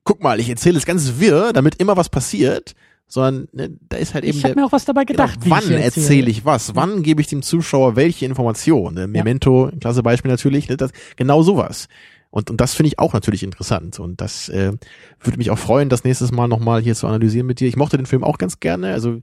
[0.04, 2.76] guck mal, ich erzähle das ganz wirr, damit immer was passiert,
[3.08, 5.42] sondern ne, da ist halt eben Ich habe mir auch was dabei gedacht.
[5.42, 6.76] Genau, wann erzähle erzähle ich was?
[6.76, 8.96] Wann gebe ich dem Zuschauer welche Information?
[8.96, 9.08] Ne?
[9.08, 10.78] Memento, klasse Beispiel natürlich, ne?
[10.78, 11.88] das, genau sowas.
[12.30, 14.00] Und, und das finde ich auch natürlich interessant.
[14.00, 14.74] Und das äh,
[15.22, 17.68] würde mich auch freuen, das nächstes Mal nochmal hier zu analysieren mit dir.
[17.68, 18.92] Ich mochte den Film auch ganz gerne.
[18.92, 19.22] Also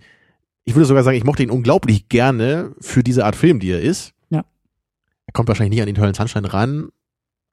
[0.64, 3.82] ich würde sogar sagen, ich mochte ihn unglaublich gerne für diese Art Film, die er
[3.82, 4.14] ist.
[4.30, 4.44] Ja.
[5.26, 6.88] Er kommt wahrscheinlich nicht an den tollen Sunshine ran.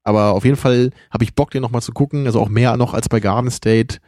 [0.03, 2.25] Aber auf jeden Fall habe ich Bock, den nochmal zu gucken.
[2.25, 3.99] Also auch mehr noch als bei Garden State.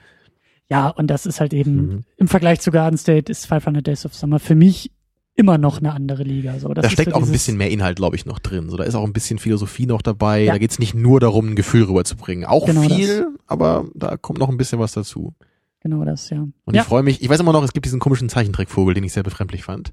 [0.70, 2.04] Ja, und das ist halt eben Mhm.
[2.18, 4.92] im Vergleich zu Garden State ist 500 Days of Summer für mich
[5.36, 6.60] immer noch eine andere Liga.
[6.60, 8.70] So, das da steckt so auch ein bisschen mehr Inhalt, glaube ich, noch drin.
[8.70, 10.44] So, da ist auch ein bisschen Philosophie noch dabei.
[10.44, 10.54] Ja.
[10.54, 12.46] Da geht's nicht nur darum, ein Gefühl rüberzubringen.
[12.46, 15.34] Auch Genau viel, aber da kommt noch ein bisschen was dazu.
[15.82, 16.48] Genau das, ja.
[16.66, 19.04] Und ja, ich freue mich, ich weiß immer noch, es gibt diesen komischen Zeichentrickvogel, den
[19.04, 19.92] ich sehr befremdlich fand.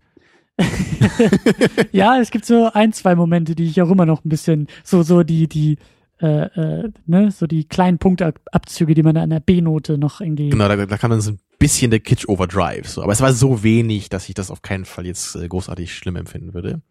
[1.92, 5.02] ja, es gibt so ein, zwei Momente, die ich auch immer noch ein bisschen, so,
[5.02, 5.78] so die, die,
[6.20, 6.44] äh,
[6.84, 10.50] äh, ne, so die kleinen Punktabzüge, die man an der B-Note noch irgendwie.
[10.50, 12.88] Genau, da, da kam dann so ein bisschen der Kitsch Overdrive.
[12.88, 13.02] So.
[13.02, 16.16] Aber es war so wenig, dass ich das auf keinen Fall jetzt äh, großartig schlimm
[16.16, 16.82] empfinden würde.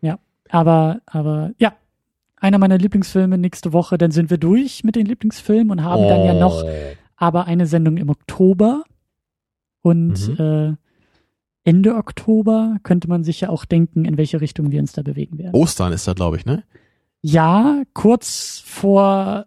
[0.50, 1.74] Aber, aber, ja.
[2.42, 6.24] Einer meiner Lieblingsfilme nächste Woche, dann sind wir durch mit den Lieblingsfilmen und haben dann
[6.26, 6.70] ja noch Oh.
[7.18, 8.84] aber eine Sendung im Oktober
[9.82, 10.38] und Mhm.
[10.40, 15.02] äh, Ende Oktober könnte man sich ja auch denken, in welche Richtung wir uns da
[15.02, 15.54] bewegen werden.
[15.54, 16.64] Ostern ist da, glaube ich, ne?
[17.22, 19.46] Ja, kurz vor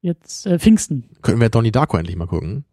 [0.00, 1.08] jetzt äh, Pfingsten.
[1.22, 2.64] Könnten wir Donnie Darko endlich mal gucken.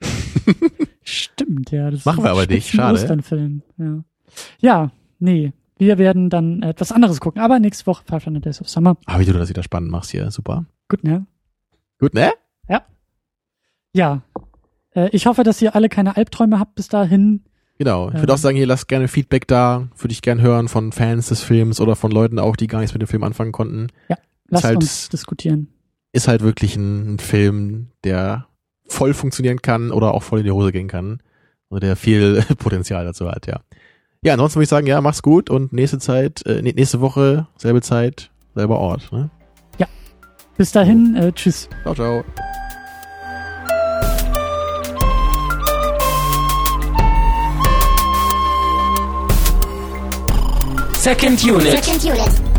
[1.02, 1.90] Stimmt, ja.
[1.90, 2.94] Das Machen wir aber nicht, schade.
[2.94, 4.04] Osternfilm, ja.
[4.60, 5.52] ja, nee.
[5.76, 8.96] Wir werden dann etwas anderes gucken, aber nächste Woche Five Hundred Days of Summer.
[9.06, 10.66] Ah, wie du das wieder spannend machst hier, super.
[10.88, 11.26] Gut, ne?
[11.98, 12.32] Gut, ne?
[12.68, 12.86] Ja.
[13.92, 14.22] Ja.
[14.94, 17.44] Äh, ich hoffe, dass ihr alle keine Albträume habt bis dahin.
[17.78, 18.08] Genau.
[18.08, 19.88] Ich würde auch sagen, hier lasst gerne Feedback da.
[19.98, 22.94] Würde ich gerne hören von Fans des Films oder von Leuten auch, die gar nichts
[22.94, 23.88] mit dem Film anfangen konnten.
[24.08, 24.16] Ja,
[24.48, 25.68] lasst halt, uns diskutieren.
[26.12, 28.46] Ist halt wirklich ein, ein, Film, der
[28.86, 31.20] voll funktionieren kann oder auch voll in die Hose gehen kann.
[31.68, 33.60] Und der viel Potenzial dazu hat, ja.
[34.22, 37.82] Ja, ansonsten würde ich sagen, ja, mach's gut und nächste Zeit, äh, nächste Woche, selbe
[37.82, 39.12] Zeit, selber Ort.
[39.12, 39.28] Ne?
[39.78, 39.86] Ja.
[40.56, 41.68] Bis dahin, äh, tschüss.
[41.82, 42.24] Ciao, ciao.
[51.04, 51.84] Second Unit.
[51.84, 52.53] Second Unit.